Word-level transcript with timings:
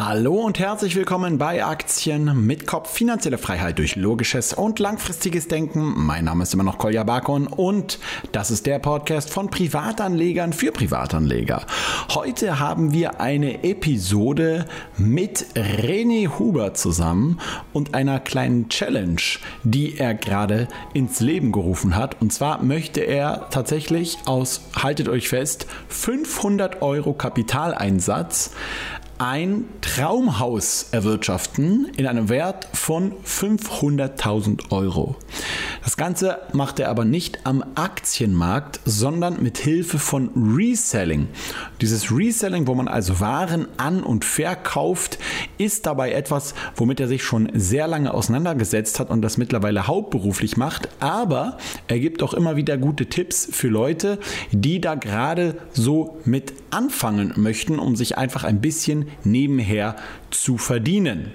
Hallo 0.00 0.34
und 0.34 0.60
herzlich 0.60 0.94
willkommen 0.94 1.38
bei 1.38 1.64
Aktien 1.64 2.46
mit 2.46 2.68
Kopf. 2.68 2.88
Finanzielle 2.88 3.36
Freiheit 3.36 3.78
durch 3.78 3.96
logisches 3.96 4.52
und 4.52 4.78
langfristiges 4.78 5.48
Denken. 5.48 5.92
Mein 5.96 6.26
Name 6.26 6.44
ist 6.44 6.54
immer 6.54 6.62
noch 6.62 6.78
Kolja 6.78 7.02
Bakon 7.02 7.48
und 7.48 7.98
das 8.30 8.52
ist 8.52 8.66
der 8.66 8.78
Podcast 8.78 9.28
von 9.28 9.50
Privatanlegern 9.50 10.52
für 10.52 10.70
Privatanleger. 10.70 11.66
Heute 12.10 12.60
haben 12.60 12.92
wir 12.92 13.20
eine 13.20 13.64
Episode 13.64 14.66
mit 14.98 15.44
René 15.56 16.38
Huber 16.38 16.74
zusammen 16.74 17.40
und 17.72 17.94
einer 17.96 18.20
kleinen 18.20 18.68
Challenge, 18.68 19.20
die 19.64 19.98
er 19.98 20.14
gerade 20.14 20.68
ins 20.94 21.18
Leben 21.18 21.50
gerufen 21.50 21.96
hat. 21.96 22.22
Und 22.22 22.32
zwar 22.32 22.62
möchte 22.62 23.00
er 23.00 23.50
tatsächlich 23.50 24.18
aus, 24.26 24.60
haltet 24.80 25.08
euch 25.08 25.28
fest, 25.28 25.66
500 25.88 26.82
Euro 26.82 27.14
Kapitaleinsatz 27.14 28.52
ein 29.18 29.64
Traumhaus 29.80 30.88
erwirtschaften 30.92 31.90
in 31.96 32.06
einem 32.06 32.28
Wert 32.28 32.68
von 32.72 33.12
500.000 33.24 34.70
Euro. 34.70 35.16
Das 35.82 35.96
Ganze 35.96 36.38
macht 36.52 36.78
er 36.78 36.88
aber 36.88 37.04
nicht 37.04 37.46
am 37.46 37.64
Aktienmarkt, 37.74 38.80
sondern 38.84 39.42
mit 39.42 39.58
Hilfe 39.58 39.98
von 39.98 40.30
Reselling. 40.36 41.28
Dieses 41.80 42.12
Reselling, 42.12 42.66
wo 42.66 42.74
man 42.74 42.88
also 42.88 43.20
Waren 43.20 43.66
an- 43.76 44.02
und 44.02 44.24
verkauft, 44.24 45.18
ist 45.56 45.86
dabei 45.86 46.12
etwas, 46.12 46.54
womit 46.76 47.00
er 47.00 47.08
sich 47.08 47.24
schon 47.24 47.50
sehr 47.54 47.88
lange 47.88 48.14
auseinandergesetzt 48.14 49.00
hat 49.00 49.10
und 49.10 49.22
das 49.22 49.38
mittlerweile 49.38 49.86
hauptberuflich 49.86 50.56
macht. 50.56 50.88
Aber 51.00 51.58
er 51.88 51.98
gibt 51.98 52.22
auch 52.22 52.34
immer 52.34 52.56
wieder 52.56 52.78
gute 52.78 53.06
Tipps 53.06 53.48
für 53.50 53.68
Leute, 53.68 54.18
die 54.52 54.80
da 54.80 54.94
gerade 54.94 55.56
so 55.72 56.18
mit 56.24 56.52
anfangen 56.70 57.32
möchten, 57.36 57.78
um 57.78 57.96
sich 57.96 58.18
einfach 58.18 58.44
ein 58.44 58.60
bisschen 58.60 59.07
nebenher 59.24 59.96
zu 60.30 60.58
verdienen. 60.58 61.32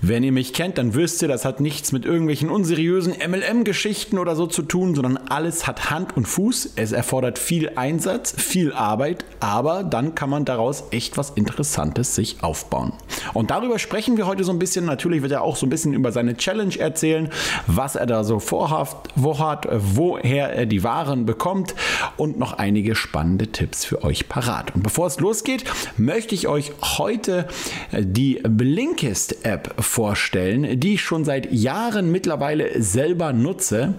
Wenn 0.00 0.22
ihr 0.22 0.30
mich 0.30 0.52
kennt, 0.52 0.78
dann 0.78 0.94
wisst 0.94 1.22
ihr, 1.22 1.28
das 1.28 1.44
hat 1.44 1.58
nichts 1.58 1.90
mit 1.90 2.04
irgendwelchen 2.04 2.50
unseriösen 2.50 3.14
MLM-Geschichten 3.14 4.18
oder 4.18 4.36
so 4.36 4.46
zu 4.46 4.62
tun, 4.62 4.94
sondern 4.94 5.16
alles 5.16 5.66
hat 5.66 5.90
Hand 5.90 6.16
und 6.16 6.26
Fuß. 6.26 6.74
Es 6.76 6.92
erfordert 6.92 7.36
viel 7.36 7.72
Einsatz, 7.74 8.32
viel 8.36 8.72
Arbeit, 8.72 9.24
aber 9.40 9.82
dann 9.82 10.14
kann 10.14 10.30
man 10.30 10.44
daraus 10.44 10.84
echt 10.92 11.18
was 11.18 11.30
Interessantes 11.30 12.14
sich 12.14 12.44
aufbauen. 12.44 12.92
Und 13.34 13.50
darüber 13.50 13.80
sprechen 13.80 14.16
wir 14.16 14.28
heute 14.28 14.44
so 14.44 14.52
ein 14.52 14.60
bisschen. 14.60 14.84
Natürlich 14.84 15.22
wird 15.22 15.32
er 15.32 15.42
auch 15.42 15.56
so 15.56 15.66
ein 15.66 15.70
bisschen 15.70 15.94
über 15.94 16.12
seine 16.12 16.36
Challenge 16.36 16.78
erzählen, 16.78 17.30
was 17.66 17.96
er 17.96 18.06
da 18.06 18.22
so 18.22 18.38
vorhat, 18.38 19.08
wo 19.16 19.40
hat, 19.40 19.66
woher 19.70 20.52
er 20.52 20.66
die 20.66 20.84
Waren 20.84 21.26
bekommt 21.26 21.74
und 22.16 22.38
noch 22.38 22.52
einige 22.52 22.94
spannende 22.94 23.48
Tipps 23.48 23.84
für 23.84 24.04
euch 24.04 24.28
parat. 24.28 24.74
Und 24.76 24.84
bevor 24.84 25.08
es 25.08 25.18
losgeht, 25.18 25.64
möchte 25.96 26.36
ich 26.36 26.46
euch 26.46 26.72
heute 26.82 27.48
die 27.92 28.40
Blinkist-App 28.44 29.74
vorstellen, 29.88 30.78
die 30.78 30.94
ich 30.94 31.02
schon 31.02 31.24
seit 31.24 31.52
Jahren 31.52 32.12
mittlerweile 32.12 32.82
selber 32.82 33.32
nutze. 33.32 33.94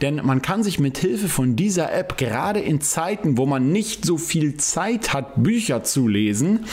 Denn 0.00 0.20
man 0.24 0.40
kann 0.40 0.62
sich 0.62 0.78
mit 0.78 0.98
Hilfe 0.98 1.28
von 1.28 1.56
dieser 1.56 1.92
App 1.92 2.16
gerade 2.16 2.60
in 2.60 2.80
Zeiten, 2.80 3.36
wo 3.36 3.46
man 3.46 3.72
nicht 3.72 4.04
so 4.04 4.16
viel 4.16 4.56
Zeit 4.56 5.12
hat, 5.12 5.42
Bücher 5.42 5.82
zu 5.84 6.08
lesen, 6.08 6.64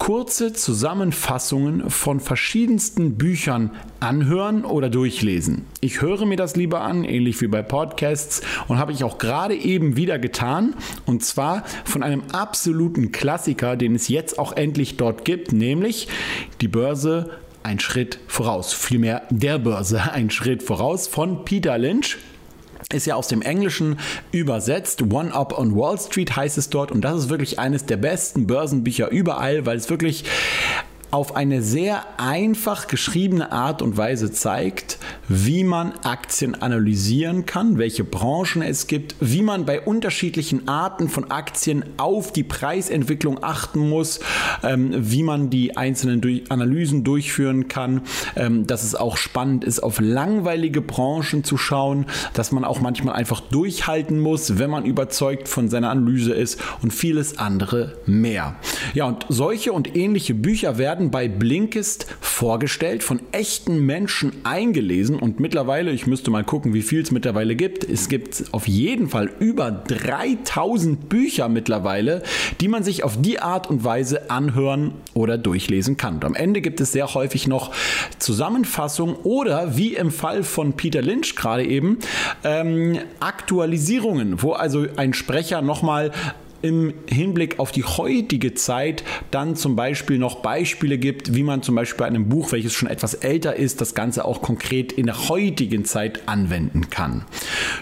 kurze 0.00 0.54
Zusammenfassungen 0.54 1.90
von 1.90 2.20
verschiedensten 2.20 3.18
Büchern 3.18 3.70
anhören 4.00 4.64
oder 4.64 4.88
durchlesen. 4.88 5.66
Ich 5.82 6.00
höre 6.00 6.24
mir 6.24 6.36
das 6.36 6.56
lieber 6.56 6.80
an, 6.80 7.04
ähnlich 7.04 7.40
wie 7.42 7.48
bei 7.48 7.60
Podcasts, 7.60 8.40
und 8.66 8.78
habe 8.78 8.92
ich 8.92 9.04
auch 9.04 9.18
gerade 9.18 9.54
eben 9.54 9.96
wieder 9.96 10.18
getan, 10.18 10.74
und 11.04 11.22
zwar 11.22 11.64
von 11.84 12.02
einem 12.02 12.22
absoluten 12.32 13.12
Klassiker, 13.12 13.76
den 13.76 13.94
es 13.94 14.08
jetzt 14.08 14.38
auch 14.38 14.56
endlich 14.56 14.96
dort 14.96 15.26
gibt, 15.26 15.52
nämlich 15.52 16.08
die 16.62 16.68
Börse 16.68 17.30
ein 17.62 17.80
Schritt 17.80 18.18
voraus, 18.26 18.72
vielmehr 18.72 19.22
der 19.30 19.58
Börse 19.58 20.00
ein 20.12 20.30
Schritt 20.30 20.62
voraus 20.62 21.06
von 21.06 21.44
Peter 21.44 21.78
Lynch 21.78 22.18
ist 22.92 23.06
ja 23.06 23.14
aus 23.14 23.28
dem 23.28 23.42
Englischen 23.42 23.98
übersetzt. 24.32 25.02
One 25.02 25.32
Up 25.32 25.56
on 25.56 25.76
Wall 25.76 25.98
Street 25.98 26.34
heißt 26.34 26.58
es 26.58 26.70
dort. 26.70 26.90
Und 26.90 27.02
das 27.02 27.18
ist 27.18 27.28
wirklich 27.28 27.58
eines 27.58 27.86
der 27.86 27.98
besten 27.98 28.46
Börsenbücher 28.46 29.10
überall, 29.10 29.64
weil 29.64 29.76
es 29.76 29.88
wirklich 29.90 30.24
auf 31.10 31.34
eine 31.34 31.62
sehr 31.62 32.04
einfach 32.18 32.86
geschriebene 32.86 33.52
Art 33.52 33.82
und 33.82 33.96
Weise 33.96 34.30
zeigt, 34.30 34.98
wie 35.28 35.64
man 35.64 35.92
Aktien 36.02 36.54
analysieren 36.54 37.46
kann, 37.46 37.78
welche 37.78 38.04
Branchen 38.04 38.62
es 38.62 38.86
gibt, 38.86 39.16
wie 39.20 39.42
man 39.42 39.64
bei 39.64 39.80
unterschiedlichen 39.80 40.68
Arten 40.68 41.08
von 41.08 41.30
Aktien 41.30 41.84
auf 41.96 42.32
die 42.32 42.44
Preisentwicklung 42.44 43.42
achten 43.42 43.88
muss, 43.88 44.20
ähm, 44.62 44.92
wie 44.96 45.22
man 45.22 45.50
die 45.50 45.76
einzelnen 45.76 46.20
durch 46.20 46.50
Analysen 46.50 47.04
durchführen 47.04 47.68
kann, 47.68 48.02
ähm, 48.36 48.66
dass 48.66 48.84
es 48.84 48.94
auch 48.94 49.16
spannend 49.16 49.64
ist, 49.64 49.80
auf 49.80 50.00
langweilige 50.00 50.80
Branchen 50.80 51.44
zu 51.44 51.56
schauen, 51.56 52.06
dass 52.34 52.52
man 52.52 52.64
auch 52.64 52.80
manchmal 52.80 53.14
einfach 53.14 53.40
durchhalten 53.40 54.20
muss, 54.20 54.58
wenn 54.58 54.70
man 54.70 54.84
überzeugt 54.84 55.48
von 55.48 55.68
seiner 55.68 55.90
Analyse 55.90 56.34
ist 56.34 56.60
und 56.82 56.92
vieles 56.92 57.38
andere 57.38 57.96
mehr. 58.06 58.56
Ja, 58.94 59.06
und 59.06 59.26
solche 59.28 59.72
und 59.72 59.96
ähnliche 59.96 60.34
Bücher 60.34 60.78
werden 60.78 60.99
werden 61.00 61.10
bei 61.10 61.28
Blinkist 61.28 62.06
vorgestellt, 62.20 63.02
von 63.02 63.20
echten 63.32 63.86
Menschen 63.86 64.32
eingelesen 64.44 65.18
und 65.18 65.40
mittlerweile, 65.40 65.92
ich 65.92 66.06
müsste 66.06 66.30
mal 66.30 66.44
gucken, 66.44 66.74
wie 66.74 66.82
viel 66.82 67.00
es 67.00 67.10
mittlerweile 67.10 67.56
gibt. 67.56 67.88
Es 67.88 68.10
gibt 68.10 68.44
auf 68.52 68.68
jeden 68.68 69.08
Fall 69.08 69.30
über 69.38 69.70
3000 69.70 71.08
Bücher 71.08 71.48
mittlerweile, 71.48 72.22
die 72.60 72.68
man 72.68 72.84
sich 72.84 73.02
auf 73.02 73.18
die 73.18 73.40
Art 73.40 73.70
und 73.70 73.82
Weise 73.82 74.30
anhören 74.30 74.92
oder 75.14 75.38
durchlesen 75.38 75.96
kann. 75.96 76.16
Und 76.16 76.24
am 76.26 76.34
Ende 76.34 76.60
gibt 76.60 76.82
es 76.82 76.92
sehr 76.92 77.14
häufig 77.14 77.46
noch 77.46 77.72
Zusammenfassungen 78.18 79.16
oder 79.22 79.78
wie 79.78 79.94
im 79.94 80.10
Fall 80.10 80.42
von 80.42 80.74
Peter 80.74 81.00
Lynch 81.00 81.34
gerade 81.34 81.64
eben 81.64 81.98
ähm, 82.44 82.98
Aktualisierungen, 83.20 84.42
wo 84.42 84.52
also 84.52 84.86
ein 84.96 85.14
Sprecher 85.14 85.62
nochmal 85.62 86.12
im 86.62 86.94
Hinblick 87.06 87.58
auf 87.58 87.72
die 87.72 87.84
heutige 87.84 88.54
Zeit 88.54 89.04
dann 89.30 89.56
zum 89.56 89.76
Beispiel 89.76 90.18
noch 90.18 90.36
Beispiele 90.36 90.98
gibt, 90.98 91.34
wie 91.34 91.42
man 91.42 91.62
zum 91.62 91.74
Beispiel 91.74 91.98
bei 91.98 92.06
einem 92.06 92.28
Buch, 92.28 92.52
welches 92.52 92.72
schon 92.72 92.88
etwas 92.88 93.14
älter 93.14 93.56
ist, 93.56 93.80
das 93.80 93.94
Ganze 93.94 94.24
auch 94.24 94.42
konkret 94.42 94.92
in 94.92 95.06
der 95.06 95.28
heutigen 95.28 95.84
Zeit 95.84 96.28
anwenden 96.28 96.90
kann. 96.90 97.24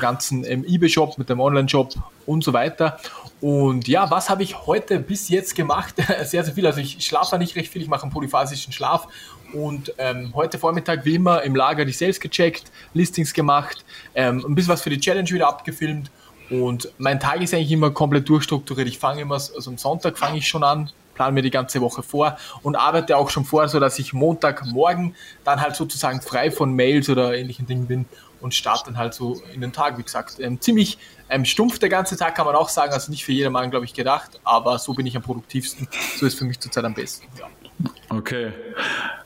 ganzen 0.00 0.44
ähm, 0.44 0.64
eBay-Shop, 0.64 1.18
mit 1.18 1.28
dem 1.28 1.40
Online-Shop 1.40 1.94
und 2.26 2.44
so 2.44 2.52
weiter. 2.52 2.96
Und 3.40 3.88
ja, 3.88 4.08
was 4.08 4.30
habe 4.30 4.44
ich 4.44 4.66
heute 4.66 5.00
bis 5.00 5.28
jetzt 5.28 5.56
gemacht? 5.56 5.96
sehr, 6.24 6.44
sehr 6.44 6.54
viel. 6.54 6.68
Also 6.68 6.78
ich 6.78 7.04
schlafe 7.04 7.36
nicht 7.38 7.56
recht 7.56 7.72
viel, 7.72 7.82
ich 7.82 7.88
mache 7.88 8.04
einen 8.04 8.12
polyphasischen 8.12 8.72
Schlaf 8.72 9.08
und 9.52 9.92
ähm, 9.98 10.32
heute 10.36 10.60
Vormittag 10.60 11.04
wie 11.04 11.16
immer 11.16 11.42
im 11.42 11.56
Lager 11.56 11.84
die 11.84 11.92
Sales 11.92 12.20
gecheckt, 12.20 12.70
Listings 12.92 13.34
gemacht, 13.34 13.84
ähm, 14.14 14.44
ein 14.46 14.54
bisschen 14.54 14.72
was 14.72 14.82
für 14.82 14.90
die 14.90 15.00
Challenge 15.00 15.28
wieder 15.28 15.48
abgefilmt 15.48 16.12
und 16.50 16.92
mein 16.98 17.20
Tag 17.20 17.40
ist 17.42 17.54
eigentlich 17.54 17.72
immer 17.72 17.90
komplett 17.90 18.28
durchstrukturiert. 18.28 18.88
Ich 18.88 18.98
fange 18.98 19.22
immer, 19.22 19.34
also 19.34 19.70
am 19.70 19.78
Sonntag 19.78 20.18
fange 20.18 20.38
ich 20.38 20.48
schon 20.48 20.62
an, 20.62 20.90
plane 21.14 21.32
mir 21.32 21.42
die 21.42 21.50
ganze 21.50 21.80
Woche 21.80 22.02
vor 22.02 22.36
und 22.62 22.76
arbeite 22.76 23.16
auch 23.16 23.30
schon 23.30 23.44
vor, 23.44 23.68
so 23.68 23.80
dass 23.80 23.98
ich 23.98 24.12
Montagmorgen 24.12 25.14
dann 25.44 25.60
halt 25.60 25.76
sozusagen 25.76 26.20
frei 26.20 26.50
von 26.50 26.74
Mails 26.74 27.08
oder 27.08 27.36
ähnlichen 27.36 27.66
Dingen 27.66 27.86
bin 27.86 28.06
und 28.40 28.54
starte 28.54 28.86
dann 28.86 28.98
halt 28.98 29.14
so 29.14 29.40
in 29.54 29.62
den 29.62 29.72
Tag, 29.72 29.96
wie 29.96 30.02
gesagt. 30.02 30.38
Ähm, 30.38 30.60
ziemlich 30.60 30.98
ähm, 31.30 31.46
stumpf 31.46 31.78
der 31.78 31.88
ganze 31.88 32.16
Tag, 32.16 32.34
kann 32.34 32.44
man 32.44 32.54
auch 32.54 32.68
sagen, 32.68 32.92
also 32.92 33.10
nicht 33.10 33.24
für 33.24 33.32
jedermann, 33.32 33.70
glaube 33.70 33.86
ich, 33.86 33.94
gedacht, 33.94 34.38
aber 34.44 34.78
so 34.78 34.92
bin 34.92 35.06
ich 35.06 35.16
am 35.16 35.22
produktivsten. 35.22 35.88
So 36.18 36.26
ist 36.26 36.38
für 36.38 36.44
mich 36.44 36.60
zurzeit 36.60 36.84
am 36.84 36.94
besten. 36.94 37.26
Ja. 37.38 37.48
Okay. 38.16 38.52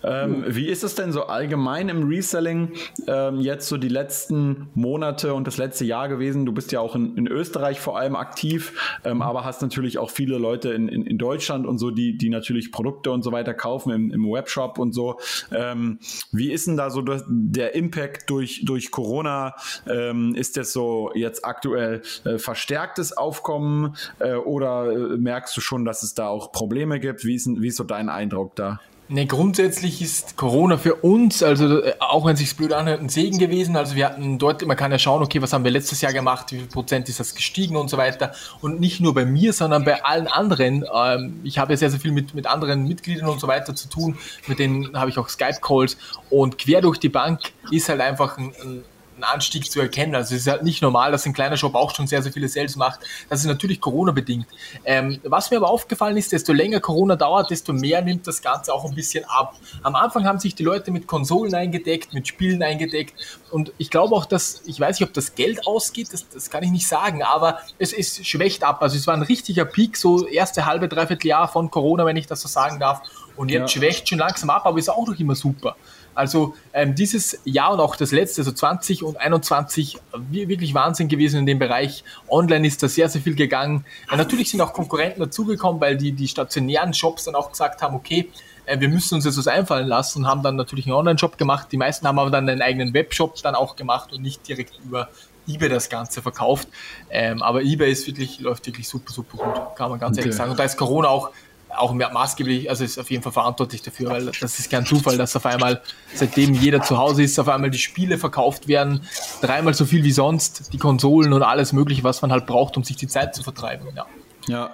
Ähm, 0.02 0.44
wie 0.46 0.66
ist 0.66 0.84
es 0.84 0.94
denn 0.94 1.12
so 1.12 1.24
allgemein 1.24 1.88
im 1.88 2.08
Reselling 2.08 2.72
ähm, 3.06 3.40
jetzt 3.40 3.68
so 3.68 3.76
die 3.76 3.88
letzten 3.88 4.68
Monate 4.74 5.34
und 5.34 5.46
das 5.46 5.56
letzte 5.56 5.84
Jahr 5.84 6.08
gewesen? 6.08 6.46
Du 6.46 6.52
bist 6.52 6.70
ja 6.72 6.80
auch 6.80 6.94
in, 6.94 7.16
in 7.16 7.26
Österreich 7.26 7.80
vor 7.80 7.98
allem 7.98 8.14
aktiv, 8.14 9.00
ähm, 9.04 9.22
aber 9.22 9.44
hast 9.44 9.60
natürlich 9.60 9.98
auch 9.98 10.10
viele 10.10 10.38
Leute 10.38 10.70
in, 10.70 10.88
in, 10.88 11.04
in, 11.04 11.18
Deutschland 11.18 11.66
und 11.66 11.78
so, 11.78 11.90
die, 11.90 12.16
die 12.16 12.28
natürlich 12.28 12.70
Produkte 12.70 13.10
und 13.10 13.22
so 13.22 13.32
weiter 13.32 13.54
kaufen 13.54 13.92
im, 13.92 14.10
im 14.12 14.30
Webshop 14.30 14.78
und 14.78 14.92
so. 14.92 15.18
Ähm, 15.50 15.98
wie 16.30 16.52
ist 16.52 16.68
denn 16.68 16.76
da 16.76 16.90
so 16.90 17.02
der 17.02 17.74
Impact 17.74 18.30
durch, 18.30 18.64
durch 18.64 18.90
Corona? 18.90 19.54
Ähm, 19.88 20.34
ist 20.34 20.56
das 20.56 20.72
so 20.72 21.10
jetzt 21.14 21.44
aktuell 21.44 22.02
äh, 22.24 22.38
verstärktes 22.38 23.16
Aufkommen 23.16 23.96
äh, 24.20 24.34
oder 24.34 24.92
äh, 24.92 24.96
merkst 25.18 25.56
du 25.56 25.60
schon, 25.60 25.84
dass 25.84 26.02
es 26.02 26.14
da 26.14 26.28
auch 26.28 26.52
Probleme 26.52 27.00
gibt? 27.00 27.24
Wie 27.24 27.34
ist, 27.34 27.48
wie 27.48 27.68
ist 27.68 27.76
so 27.76 27.84
dein 27.84 28.08
Eindruck 28.08 28.54
da? 28.54 28.77
Ne, 29.10 29.24
grundsätzlich 29.24 30.02
ist 30.02 30.36
Corona 30.36 30.76
für 30.76 30.96
uns, 30.96 31.42
also 31.42 31.82
äh, 31.82 31.94
auch 31.98 32.26
wenn 32.26 32.34
es 32.34 32.40
sich 32.40 32.54
blöd 32.54 32.74
anhört, 32.74 33.00
ein 33.00 33.08
Segen 33.08 33.38
gewesen. 33.38 33.74
Also 33.74 33.94
wir 33.94 34.04
hatten 34.04 34.38
dort, 34.38 34.66
man 34.66 34.76
kann 34.76 34.92
ja 34.92 34.98
schauen, 34.98 35.22
okay, 35.22 35.40
was 35.40 35.54
haben 35.54 35.64
wir 35.64 35.70
letztes 35.70 36.02
Jahr 36.02 36.12
gemacht, 36.12 36.52
wie 36.52 36.58
viel 36.58 36.66
Prozent 36.66 37.08
ist 37.08 37.18
das 37.18 37.34
gestiegen 37.34 37.76
und 37.76 37.88
so 37.88 37.96
weiter. 37.96 38.32
Und 38.60 38.80
nicht 38.80 39.00
nur 39.00 39.14
bei 39.14 39.24
mir, 39.24 39.54
sondern 39.54 39.86
bei 39.86 40.04
allen 40.04 40.26
anderen. 40.26 40.84
Ähm, 40.94 41.40
ich 41.42 41.58
habe 41.58 41.72
ja 41.72 41.78
sehr, 41.78 41.90
sehr 41.90 42.00
viel 42.00 42.12
mit, 42.12 42.34
mit 42.34 42.46
anderen 42.46 42.86
Mitgliedern 42.86 43.30
und 43.30 43.40
so 43.40 43.48
weiter 43.48 43.74
zu 43.74 43.88
tun. 43.88 44.18
Mit 44.46 44.58
denen 44.58 44.94
habe 44.94 45.08
ich 45.08 45.16
auch 45.16 45.30
Skype-Calls. 45.30 45.96
Und 46.28 46.58
quer 46.58 46.82
durch 46.82 46.98
die 46.98 47.08
Bank 47.08 47.40
ist 47.70 47.88
halt 47.88 48.02
einfach 48.02 48.36
ein, 48.36 48.52
ein 48.62 48.84
einen 49.18 49.24
Anstieg 49.24 49.70
zu 49.70 49.80
erkennen. 49.80 50.14
Also 50.14 50.34
es 50.34 50.42
ist 50.42 50.46
halt 50.48 50.62
nicht 50.62 50.80
normal, 50.80 51.12
dass 51.12 51.26
ein 51.26 51.32
kleiner 51.32 51.56
Shop 51.56 51.74
auch 51.74 51.94
schon 51.94 52.06
sehr, 52.06 52.22
sehr 52.22 52.32
viele 52.32 52.48
Sales 52.48 52.76
macht. 52.76 53.00
Das 53.28 53.40
ist 53.40 53.46
natürlich 53.46 53.80
Corona-bedingt. 53.80 54.46
Ähm, 54.84 55.20
was 55.24 55.50
mir 55.50 55.58
aber 55.58 55.68
aufgefallen 55.68 56.16
ist, 56.16 56.32
desto 56.32 56.52
länger 56.52 56.80
Corona 56.80 57.16
dauert, 57.16 57.50
desto 57.50 57.72
mehr 57.72 58.00
nimmt 58.02 58.26
das 58.26 58.40
Ganze 58.40 58.72
auch 58.72 58.84
ein 58.84 58.94
bisschen 58.94 59.24
ab. 59.24 59.54
Am 59.82 59.94
Anfang 59.94 60.24
haben 60.24 60.38
sich 60.38 60.54
die 60.54 60.64
Leute 60.64 60.90
mit 60.90 61.06
Konsolen 61.06 61.54
eingedeckt, 61.54 62.14
mit 62.14 62.28
Spielen 62.28 62.62
eingedeckt 62.62 63.14
und 63.50 63.72
ich 63.78 63.90
glaube 63.90 64.14
auch, 64.14 64.24
dass, 64.24 64.62
ich 64.66 64.78
weiß 64.78 64.98
nicht, 65.00 65.08
ob 65.08 65.14
das 65.14 65.34
Geld 65.34 65.66
ausgeht, 65.66 66.12
das, 66.12 66.28
das 66.28 66.50
kann 66.50 66.62
ich 66.62 66.70
nicht 66.70 66.86
sagen, 66.86 67.22
aber 67.22 67.58
es 67.78 67.92
ist 67.92 68.26
schwächt 68.26 68.64
ab. 68.64 68.82
Also 68.82 68.96
es 68.96 69.06
war 69.06 69.14
ein 69.14 69.22
richtiger 69.22 69.64
Peak, 69.64 69.96
so 69.96 70.26
erste 70.26 70.66
halbe, 70.66 70.88
dreiviertel 70.88 71.28
Jahr 71.28 71.48
von 71.48 71.70
Corona, 71.70 72.06
wenn 72.06 72.16
ich 72.16 72.26
das 72.26 72.40
so 72.40 72.48
sagen 72.48 72.78
darf. 72.78 73.02
Und 73.36 73.50
jetzt 73.50 73.74
ja. 73.74 73.80
schwächt 73.80 74.08
schon 74.08 74.18
langsam 74.18 74.50
ab, 74.50 74.66
aber 74.66 74.78
ist 74.78 74.88
auch 74.88 75.06
noch 75.06 75.18
immer 75.18 75.34
super. 75.34 75.76
Also 76.18 76.54
ähm, 76.72 76.94
dieses 76.94 77.38
Jahr 77.44 77.72
und 77.72 77.80
auch 77.80 77.94
das 77.94 78.10
letzte, 78.10 78.40
also 78.40 78.50
20 78.50 79.04
und 79.04 79.16
21, 79.18 79.98
wirklich 80.30 80.74
Wahnsinn 80.74 81.08
gewesen 81.08 81.38
in 81.38 81.46
dem 81.46 81.58
Bereich. 81.58 82.02
Online 82.28 82.66
ist 82.66 82.82
da 82.82 82.88
sehr, 82.88 83.08
sehr 83.08 83.22
viel 83.22 83.36
gegangen. 83.36 83.84
Äh, 84.12 84.16
natürlich 84.16 84.50
sind 84.50 84.60
auch 84.60 84.72
Konkurrenten 84.72 85.20
dazugekommen, 85.20 85.80
weil 85.80 85.96
die, 85.96 86.12
die 86.12 86.26
stationären 86.26 86.92
Shops 86.92 87.24
dann 87.24 87.36
auch 87.36 87.50
gesagt 87.52 87.82
haben, 87.82 87.94
okay, 87.94 88.28
äh, 88.66 88.80
wir 88.80 88.88
müssen 88.88 89.14
uns 89.14 89.24
jetzt 89.24 89.38
was 89.38 89.46
einfallen 89.46 89.86
lassen 89.86 90.24
und 90.24 90.26
haben 90.26 90.42
dann 90.42 90.56
natürlich 90.56 90.86
einen 90.86 90.94
Online-Shop 90.94 91.38
gemacht. 91.38 91.68
Die 91.70 91.76
meisten 91.76 92.06
haben 92.06 92.18
aber 92.18 92.30
dann 92.30 92.48
einen 92.48 92.62
eigenen 92.62 92.92
Webshop 92.94 93.40
dann 93.42 93.54
auch 93.54 93.76
gemacht 93.76 94.12
und 94.12 94.20
nicht 94.20 94.46
direkt 94.48 94.78
über 94.84 95.08
eBay 95.46 95.68
das 95.68 95.88
Ganze 95.88 96.20
verkauft. 96.20 96.68
Ähm, 97.10 97.42
aber 97.42 97.62
eBay 97.62 97.90
ist 97.90 98.06
wirklich, 98.06 98.40
läuft 98.40 98.66
wirklich 98.66 98.88
super, 98.88 99.12
super 99.12 99.36
gut, 99.38 99.76
kann 99.76 99.90
man 99.90 99.98
ganz 99.98 100.16
okay. 100.16 100.24
ehrlich 100.24 100.36
sagen. 100.36 100.50
Und 100.50 100.58
da 100.58 100.64
ist 100.64 100.76
Corona 100.76 101.08
auch 101.08 101.30
auch 101.76 101.92
maßgeblich, 101.92 102.68
also 102.70 102.84
ist 102.84 102.98
auf 102.98 103.10
jeden 103.10 103.22
Fall 103.22 103.32
verantwortlich 103.32 103.82
dafür, 103.82 104.10
weil 104.10 104.26
das 104.26 104.58
ist 104.58 104.70
kein 104.70 104.86
Zufall, 104.86 105.16
dass 105.16 105.36
auf 105.36 105.46
einmal, 105.46 105.82
seitdem 106.14 106.54
jeder 106.54 106.82
zu 106.82 106.98
Hause 106.98 107.22
ist, 107.22 107.38
auf 107.38 107.48
einmal 107.48 107.70
die 107.70 107.78
Spiele 107.78 108.18
verkauft 108.18 108.68
werden, 108.68 109.02
dreimal 109.40 109.74
so 109.74 109.84
viel 109.84 110.04
wie 110.04 110.12
sonst, 110.12 110.72
die 110.72 110.78
Konsolen 110.78 111.32
und 111.32 111.42
alles 111.42 111.72
mögliche, 111.72 112.04
was 112.04 112.22
man 112.22 112.32
halt 112.32 112.46
braucht, 112.46 112.76
um 112.76 112.84
sich 112.84 112.96
die 112.96 113.06
Zeit 113.06 113.34
zu 113.34 113.42
vertreiben. 113.42 113.86
Ja. 113.94 114.06
ja. 114.46 114.70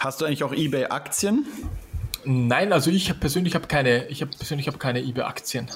Hast 0.00 0.20
du 0.20 0.24
eigentlich 0.24 0.44
auch 0.44 0.52
eBay-Aktien? 0.52 1.46
Nein, 2.24 2.72
also 2.72 2.90
ich 2.90 3.18
persönlich 3.20 3.54
habe 3.54 3.66
keine, 3.66 4.06
ich 4.08 4.20
habe 4.20 4.30
persönlich 4.36 4.66
habe 4.66 4.78
keine 4.78 5.00
eBay-Aktien. 5.00 5.68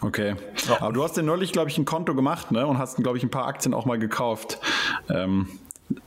Okay. 0.00 0.36
Ja. 0.68 0.80
Aber 0.80 0.92
du 0.92 1.02
hast 1.02 1.16
ja 1.16 1.22
neulich, 1.22 1.52
glaube 1.52 1.70
ich, 1.70 1.78
ein 1.78 1.84
Konto 1.84 2.14
gemacht, 2.14 2.52
ne? 2.52 2.66
Und 2.66 2.78
hast, 2.78 2.96
glaube 2.96 3.18
ich, 3.18 3.24
ein 3.24 3.30
paar 3.30 3.46
Aktien 3.46 3.74
auch 3.74 3.84
mal 3.84 3.98
gekauft. 3.98 4.58
Ähm, 5.10 5.48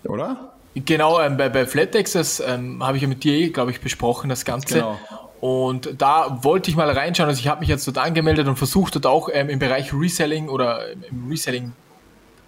oder? 0.06 0.54
Genau, 0.76 1.20
ähm, 1.20 1.38
bei, 1.38 1.50
bei 1.50 1.66
Flatex, 1.66 2.14
das 2.14 2.40
ähm, 2.40 2.84
habe 2.84 2.96
ich 2.98 3.04
ja 3.04 3.10
mit 3.10 3.24
dir, 3.24 3.34
eh, 3.34 3.50
glaube 3.50 3.72
ich, 3.72 3.82
besprochen, 3.82 4.30
das 4.30 4.46
Ganze. 4.46 4.76
Genau. 4.76 4.98
Und 5.42 5.96
da 5.98 6.40
wollte 6.44 6.70
ich 6.70 6.78
mal 6.78 6.90
reinschauen. 6.90 7.28
Also 7.28 7.40
ich 7.40 7.48
habe 7.48 7.62
mich 7.62 7.70
jetzt 7.70 7.88
dort 7.88 7.98
angemeldet 7.98 8.48
und 8.48 8.58
versucht 8.58 8.96
dort 8.96 9.08
auch 9.08 9.28
ähm, 9.34 9.50
im 9.50 9.60
Bereich 9.60 9.92
Reselling 9.92 10.50
oder 10.50 10.92
im 10.92 11.30
Reselling 11.30 11.74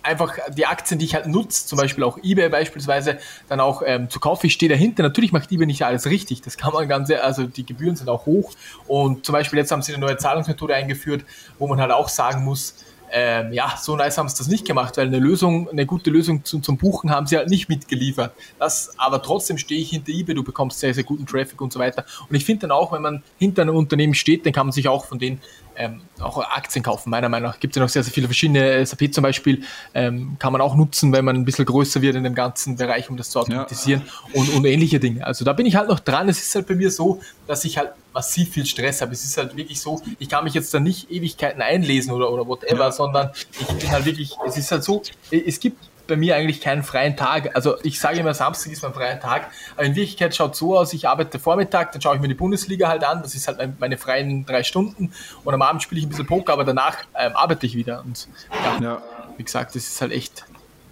einfach 0.04 0.38
die 0.56 0.66
Aktien, 0.66 1.00
die 1.00 1.06
ich 1.06 1.16
halt 1.16 1.28
nutze, 1.28 1.66
zum 1.66 1.78
Beispiel 1.78 2.04
auch 2.04 2.20
eBay 2.22 2.50
beispielsweise, 2.50 3.18
dann 3.50 3.60
auch 3.60 3.82
ähm, 3.86 4.10
zu 4.10 4.20
kaufen. 4.20 4.46
Ich 4.46 4.54
stehe 4.54 4.70
dahinter. 4.70 5.02
Natürlich 5.02 5.32
macht 5.32 5.52
eBay 5.52 5.66
nicht 5.66 5.84
alles 5.84 6.06
richtig. 6.06 6.42
Das 6.42 6.58
kann 6.58 6.74
man 6.74 6.88
ganz, 6.88 7.10
also 7.10 7.46
die 7.46 7.66
Gebühren 7.66 7.96
sind 7.96 8.10
auch 8.10 8.26
hoch. 8.26 8.52
Und 8.88 9.26
zum 9.26 9.34
Beispiel 9.34 9.58
jetzt 9.58 9.72
haben 9.72 9.82
sie 9.82 9.94
eine 9.94 10.06
neue 10.06 10.18
Zahlungsmethode 10.18 10.76
eingeführt, 10.76 11.26
wo 11.58 11.68
man 11.68 11.80
halt 11.80 11.92
auch 11.92 12.10
sagen 12.10 12.44
muss, 12.44 12.76
ähm, 13.16 13.54
ja, 13.54 13.76
so 13.80 13.96
nice 13.96 14.18
haben 14.18 14.28
sie 14.28 14.38
das 14.40 14.48
nicht 14.48 14.66
gemacht, 14.66 14.98
weil 14.98 15.06
eine 15.06 15.20
Lösung, 15.20 15.70
eine 15.70 15.86
gute 15.86 16.10
Lösung 16.10 16.44
zum, 16.44 16.64
zum 16.64 16.78
Buchen 16.78 17.12
haben 17.12 17.28
sie 17.28 17.38
halt 17.38 17.48
nicht 17.48 17.70
mitgeliefert. 17.70 18.34
Das, 18.58 18.92
aber 18.98 19.22
trotzdem 19.22 19.60
stehe 19.60 19.80
ich 19.80 19.92
hinter 19.92 20.12
eBay, 20.12 20.34
du 20.34 20.44
bekommst 20.44 20.80
sehr, 20.80 20.96
sehr 20.96 21.04
guten 21.04 21.28
Traffic 21.28 21.62
und 21.62 21.72
so 21.72 21.78
weiter. 21.78 22.06
Und 22.28 22.36
ich 22.36 22.44
finde 22.44 22.62
dann 22.62 22.72
auch, 22.72 22.92
wenn 22.92 23.04
man 23.04 23.22
hinter 23.38 23.62
einem 23.62 23.76
Unternehmen 23.76 24.16
steht, 24.16 24.48
dann 24.48 24.52
kann 24.52 24.66
man 24.66 24.72
sich 24.72 24.88
auch 24.88 25.06
von 25.06 25.20
denen 25.20 25.40
ähm, 25.76 26.02
auch 26.20 26.40
Aktien 26.40 26.82
kaufen. 26.82 27.12
Meiner 27.12 27.30
Meinung 27.30 27.52
nach 27.52 27.60
gibt 27.60 27.74
es 27.74 27.76
ja 27.76 27.84
noch 27.84 27.90
sehr, 27.90 28.04
sehr 28.04 28.14
viele 28.14 28.26
verschiedene. 28.26 28.84
SAP 28.84 29.14
zum 29.14 29.22
Beispiel 29.22 29.64
ähm, 29.94 30.38
kann 30.40 30.52
man 30.52 30.62
auch 30.62 30.76
nutzen, 30.76 31.14
wenn 31.14 31.24
man 31.24 31.36
ein 31.36 31.46
bisschen 31.46 31.66
größer 31.66 32.02
wird 32.02 32.16
in 32.16 32.24
dem 32.24 32.34
ganzen 32.34 32.78
Bereich, 32.78 33.12
um 33.12 33.18
das 33.18 33.30
zu 33.30 33.40
automatisieren 33.40 34.02
ja. 34.06 34.40
und, 34.42 34.50
und 34.56 34.66
ähnliche 34.66 35.00
Dinge. 35.00 35.24
Also 35.24 35.46
da 35.46 35.54
bin 35.54 35.68
ich 35.68 35.76
halt 35.76 35.88
noch 35.88 36.00
dran. 36.00 36.30
Es 36.30 36.42
ist 36.42 36.56
halt 36.56 36.68
bei 36.68 36.76
mir 36.76 36.90
so, 36.90 37.22
dass 37.46 37.64
ich 37.64 37.78
halt 37.78 37.92
massiv 38.14 38.52
viel 38.52 38.66
Stress 38.66 39.02
habe. 39.02 39.12
Es 39.14 39.24
ist 39.24 39.38
halt 39.38 39.56
wirklich 39.56 39.80
so, 39.82 40.02
ich 40.20 40.30
kann 40.30 40.44
mich 40.44 40.54
jetzt 40.54 40.74
da 40.74 40.80
nicht 40.80 41.10
Ewigkeiten 41.12 41.62
einlesen 41.62 42.12
oder, 42.12 42.32
oder 42.32 42.48
whatever, 42.48 42.86
ja. 42.86 42.92
sondern 42.92 43.32
ich 43.60 43.68
bin 43.68 43.92
halt 43.92 44.06
wirklich, 44.06 44.36
es 44.48 44.58
ist 44.58 44.72
halt 44.72 44.84
so, 44.84 45.02
es 45.32 45.60
gibt 45.60 45.78
bei 46.08 46.16
mir 46.16 46.36
eigentlich 46.36 46.62
keinen 46.62 46.84
freien 46.84 47.16
Tag. 47.16 47.56
Also 47.56 47.76
ich 47.84 48.00
sage 48.00 48.20
immer, 48.20 48.34
Samstag 48.34 48.72
ist 48.72 48.84
mein 48.84 48.94
freier 48.94 49.20
Tag, 49.20 49.50
aber 49.76 49.86
in 49.86 49.96
Wirklichkeit 49.96 50.36
schaut 50.36 50.54
es 50.54 50.60
so 50.60 50.78
aus, 50.78 50.94
ich 50.94 51.08
arbeite 51.08 51.40
Vormittag, 51.40 51.92
dann 51.94 52.02
schaue 52.02 52.16
ich 52.16 52.22
mir 52.22 52.28
die 52.28 52.34
Bundesliga 52.34 52.88
halt 52.88 53.04
an, 53.04 53.22
das 53.22 53.36
ist 53.36 53.48
halt 53.48 53.80
meine 53.80 53.98
freien 53.98 54.46
drei 54.46 54.64
Stunden 54.64 55.14
und 55.44 55.54
am 55.54 55.62
Abend 55.62 55.82
spiele 55.82 56.00
ich 56.00 56.06
ein 56.06 56.10
bisschen 56.10 56.26
Poker, 56.26 56.54
aber 56.54 56.66
danach 56.66 56.98
ähm, 57.18 57.36
arbeite 57.36 57.66
ich 57.66 57.76
wieder. 57.76 58.04
Und 58.06 58.28
ja, 58.52 58.84
ja, 58.84 59.02
wie 59.38 59.44
gesagt, 59.44 59.76
das 59.76 59.88
ist 59.88 60.02
halt 60.02 60.12
echt, 60.12 60.46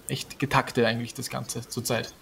echt 0.08 0.38
getaktet 0.38 0.84
eigentlich 0.84 1.14
das 1.14 1.28
Ganze 1.28 1.68
zurzeit. 1.68 2.14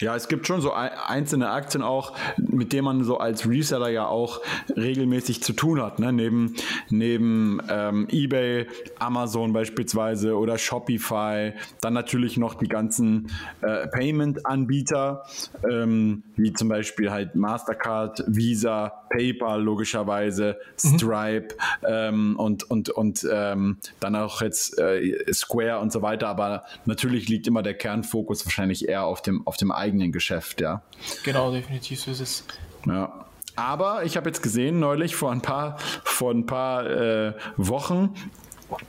Ja, 0.00 0.16
es 0.16 0.28
gibt 0.28 0.46
schon 0.46 0.60
so 0.60 0.72
einzelne 0.72 1.50
Aktien 1.50 1.82
auch, 1.82 2.16
mit 2.36 2.72
denen 2.72 2.84
man 2.84 3.04
so 3.04 3.18
als 3.18 3.48
Reseller 3.48 3.88
ja 3.88 4.06
auch 4.06 4.40
regelmäßig 4.76 5.42
zu 5.42 5.52
tun 5.52 5.82
hat. 5.82 5.98
Ne? 5.98 6.12
Neben, 6.12 6.54
neben 6.88 7.60
ähm, 7.68 8.08
eBay, 8.10 8.66
Amazon 8.98 9.52
beispielsweise 9.52 10.36
oder 10.36 10.58
Shopify. 10.58 11.52
Dann 11.80 11.94
natürlich 11.94 12.36
noch 12.36 12.54
die 12.54 12.68
ganzen 12.68 13.30
äh, 13.60 13.86
Payment-Anbieter, 13.88 15.24
ähm, 15.70 16.22
wie 16.36 16.52
zum 16.52 16.68
Beispiel 16.68 17.10
halt 17.10 17.34
Mastercard, 17.34 18.24
Visa, 18.26 19.04
PayPal 19.10 19.62
logischerweise, 19.62 20.56
mhm. 20.82 20.98
Stripe 20.98 21.54
mhm. 21.54 21.86
ähm, 21.86 22.36
und, 22.36 22.70
und, 22.70 22.90
und 22.90 23.26
ähm, 23.30 23.78
dann 23.98 24.16
auch 24.16 24.40
jetzt 24.40 24.78
äh, 24.78 25.16
Square 25.32 25.80
und 25.80 25.92
so 25.92 26.02
weiter. 26.02 26.28
Aber 26.28 26.64
natürlich 26.86 27.28
liegt 27.28 27.46
immer 27.46 27.62
der 27.62 27.74
Kernfokus 27.74 28.46
wahrscheinlich 28.46 28.88
eher 28.88 29.04
auf 29.04 29.20
dem 29.22 29.46
auf 29.50 29.56
dem 29.56 29.72
eigenen 29.72 30.12
Geschäft, 30.12 30.60
ja. 30.60 30.80
Genau, 31.24 31.50
definitiv 31.50 32.00
so 32.00 32.12
ist 32.12 32.20
es. 32.20 32.44
Ja. 32.86 33.26
Aber 33.56 34.04
ich 34.04 34.16
habe 34.16 34.28
jetzt 34.28 34.44
gesehen, 34.44 34.78
neulich 34.78 35.16
vor 35.16 35.32
ein 35.32 35.42
paar, 35.42 35.76
vor 36.04 36.30
ein 36.30 36.46
paar 36.46 36.86
äh, 36.88 37.34
Wochen, 37.56 38.14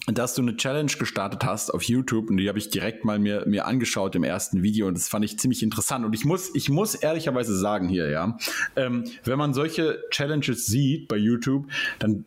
dass 0.06 0.36
du 0.36 0.44
eine 0.44 0.56
Challenge 0.58 0.92
gestartet 0.92 1.44
hast 1.44 1.72
auf 1.74 1.82
YouTube 1.82 2.30
und 2.30 2.38
die 2.38 2.48
habe 2.48 2.60
ich 2.60 2.70
direkt 2.70 3.06
mal 3.06 3.18
mir, 3.18 3.44
mir 3.48 3.66
angeschaut 3.66 4.16
im 4.16 4.24
ersten 4.24 4.62
Video 4.62 4.88
und 4.88 4.94
das 4.94 5.08
fand 5.08 5.26
ich 5.26 5.40
ziemlich 5.40 5.64
interessant. 5.64 6.06
Und 6.06 6.14
ich 6.14 6.26
muss, 6.26 6.54
ich 6.54 6.70
muss 6.70 6.94
ehrlicherweise 6.94 7.58
sagen 7.58 7.90
hier, 7.90 8.12
ja, 8.12 8.38
ähm, 8.76 9.06
wenn 9.24 9.40
man 9.40 9.56
solche 9.56 10.00
Challenges 10.12 10.68
sieht 10.68 11.08
bei 11.08 11.18
YouTube, 11.18 11.66
dann 11.98 12.26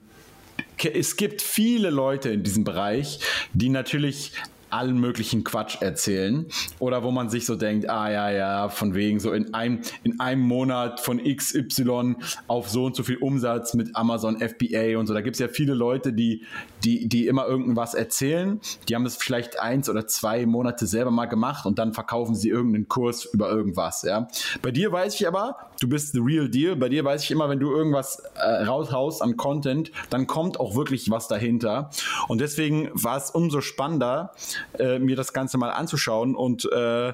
es 0.93 1.17
gibt 1.17 1.41
viele 1.41 1.91
Leute 1.91 2.31
in 2.31 2.43
diesem 2.43 2.65
Bereich, 2.65 3.21
die 3.53 3.69
natürlich 3.69 4.33
allen 4.75 4.99
möglichen 4.99 5.45
Quatsch 5.45 5.81
erzählen 5.81 6.47
oder 6.81 7.05
wo 7.05 7.11
man 7.11 7.31
sich 7.31 7.47
so 7.47 7.55
denkt, 7.55 7.89
ah 7.89 8.11
ja, 8.11 8.31
ja, 8.31 8.69
von 8.69 8.95
wegen 8.95 9.21
so 9.21 9.33
in 9.33 9.55
einem, 9.55 9.81
in 10.03 10.19
einem 10.19 10.43
Monat 10.43 11.01
von 11.01 11.23
XY 11.23 12.17
auf 12.49 12.69
so 12.69 12.87
und 12.87 12.97
so 12.97 13.05
viel 13.05 13.19
Umsatz 13.19 13.75
mit 13.75 13.95
Amazon 13.95 14.39
FBA 14.39 14.99
und 14.99 15.07
so. 15.07 15.15
Da 15.15 15.21
gibt 15.21 15.37
es 15.37 15.41
ja 15.41 15.49
viele 15.49 15.75
Leute, 15.75 16.13
die, 16.13 16.43
die, 16.85 17.09
die 17.09 17.27
immer 17.27 17.47
irgendwas 17.47 17.95
erzählen. 17.95 18.61
Die 18.89 18.95
haben 18.95 19.07
es 19.07 19.17
vielleicht 19.17 19.59
eins 19.59 19.89
oder 19.89 20.07
zwei 20.07 20.47
Monate 20.47 20.87
selber 20.87 21.11
mal 21.11 21.27
gemacht 21.27 21.67
und 21.67 21.79
dann 21.79 21.93
verkaufen 21.93 22.35
sie 22.35 22.51
irgendeinen 22.51 22.89
Kurs 22.89 23.25
über 23.25 23.51
irgendwas. 23.51 24.03
Ja. 24.03 24.29
Bei 24.63 24.71
dir 24.71 24.93
weiß 24.93 25.15
ich 25.15 25.27
aber, 25.27 25.57
du 25.81 25.89
bist 25.89 26.13
the 26.13 26.21
real 26.21 26.49
deal. 26.49 26.77
Bei 26.77 26.89
dir 26.89 27.05
weiß 27.05 27.25
ich 27.25 27.31
immer, 27.31 27.49
wenn 27.49 27.61
du 27.61 27.71
irgendwas 27.71 28.23
äh, 28.37 28.65
raushaust 28.65 29.23
an 29.23 29.37
Content, 29.37 29.91
dann 30.11 30.27
kommt 30.27 30.61
auch 30.61 30.77
wirklich 30.77 31.11
was 31.11 31.29
dahinter. 31.29 31.91
Und 32.29 32.41
deswegen 32.41 32.91
war 32.95 33.17
es 33.17 33.31
umso 33.31 33.61
spannender, 33.61 34.33
äh, 34.79 34.99
mir 34.99 35.17
das 35.17 35.33
Ganze 35.33 35.59
mal 35.59 35.71
anzuschauen 35.71 36.35
und 36.35 36.71
äh, 36.71 37.13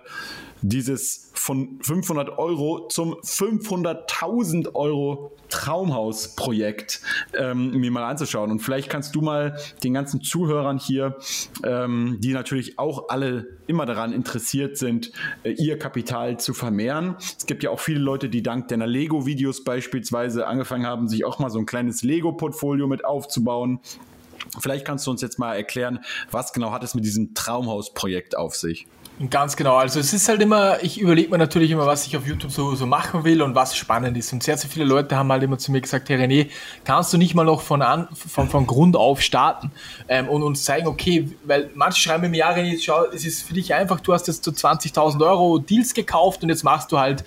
dieses 0.63 1.31
von 1.33 1.79
500 1.83 2.39
Euro 2.39 2.89
zum 2.89 3.15
500.000 3.15 4.75
Euro 4.75 5.33
Traumhausprojekt 5.49 7.01
ähm, 7.35 7.73
mir 7.79 7.91
mal 7.91 8.05
anzuschauen. 8.05 8.51
Und 8.51 8.61
vielleicht 8.61 8.89
kannst 8.91 9.15
du 9.15 9.23
mal 9.23 9.59
den 9.83 9.95
ganzen 9.95 10.23
Zuhörern 10.23 10.79
hier, 10.79 11.17
ähm, 11.65 12.19
die 12.21 12.33
natürlich 12.33 12.79
auch 12.79 13.09
alle 13.09 13.59
immer 13.67 13.87
daran 13.87 14.13
interessiert 14.13 14.77
sind, 14.77 15.13
äh, 15.43 15.53
ihr 15.53 15.79
Kapital 15.79 16.39
zu 16.39 16.55
vermehren. 16.55 17.17
Es 17.19 17.47
gibt 17.47 17.63
ja 17.63 17.71
auch 17.71 17.81
viele 17.81 18.01
Leute, 18.01 18.29
die 18.29 18.43
dank 18.43 18.69
deiner 18.69 18.87
Lego-Videos 18.87 19.65
beispielsweise 19.65 20.47
angefangen 20.47 20.87
haben, 20.87 21.09
sich 21.09 21.25
auch 21.25 21.39
mal 21.39 21.51
so 21.51 21.59
ein 21.59 21.67
kleines 21.67 22.03
Lego-Portfolio 22.03 22.87
mit 22.87 23.05
aufzubauen. 23.05 23.81
Vielleicht 24.59 24.85
kannst 24.85 25.07
du 25.07 25.11
uns 25.11 25.21
jetzt 25.21 25.39
mal 25.39 25.55
erklären, 25.55 26.01
was 26.31 26.53
genau 26.53 26.73
hat 26.73 26.83
es 26.83 26.95
mit 26.95 27.05
diesem 27.05 27.35
Traumhausprojekt 27.35 28.37
auf 28.37 28.57
sich? 28.57 28.87
Ganz 29.29 29.55
genau. 29.55 29.77
Also 29.77 30.01
es 30.01 30.15
ist 30.15 30.27
halt 30.31 30.41
immer, 30.41 30.83
ich 30.83 30.99
überlege 30.99 31.31
mir 31.31 31.37
natürlich 31.37 31.71
immer, 31.71 31.87
was 31.87 32.07
ich 32.07 32.17
auf 32.17 32.27
YouTube 32.27 32.51
so, 32.51 32.75
so 32.75 32.87
machen 32.87 33.23
will 33.23 33.43
und 33.43 33.55
was 33.55 33.77
spannend 33.77 34.17
ist. 34.17 34.33
Und 34.33 34.43
sehr, 34.43 34.57
sehr 34.57 34.71
viele 34.71 34.87
Leute 34.87 35.15
haben 35.15 35.31
halt 35.31 35.43
immer 35.43 35.59
zu 35.59 35.73
mir 35.73 35.83
gesagt, 35.83 36.09
hey 36.09 36.17
René, 36.17 36.49
kannst 36.85 37.13
du 37.13 37.19
nicht 37.19 37.35
mal 37.35 37.45
noch 37.45 37.61
von, 37.61 37.83
an, 37.83 38.09
von, 38.15 38.49
von 38.49 38.67
Grund 38.67 38.97
auf 38.97 39.21
starten 39.21 39.73
ähm, 40.09 40.27
und 40.27 40.43
uns 40.43 40.65
zeigen, 40.65 40.87
okay, 40.87 41.29
weil 41.45 41.69
manche 41.75 42.01
schreiben 42.01 42.31
mir, 42.31 42.39
ja 42.39 42.51
René, 42.51 42.79
schau, 42.83 43.05
es 43.13 43.27
ist 43.27 43.43
für 43.43 43.53
dich 43.53 43.75
einfach, 43.75 44.01
du 44.01 44.15
hast 44.15 44.27
jetzt 44.27 44.43
so 44.43 44.53
20.000 44.53 45.21
Euro 45.27 45.59
Deals 45.59 45.93
gekauft 45.93 46.43
und 46.43 46.49
jetzt 46.49 46.65
machst 46.65 46.91
du 46.91 46.99
halt 46.99 47.23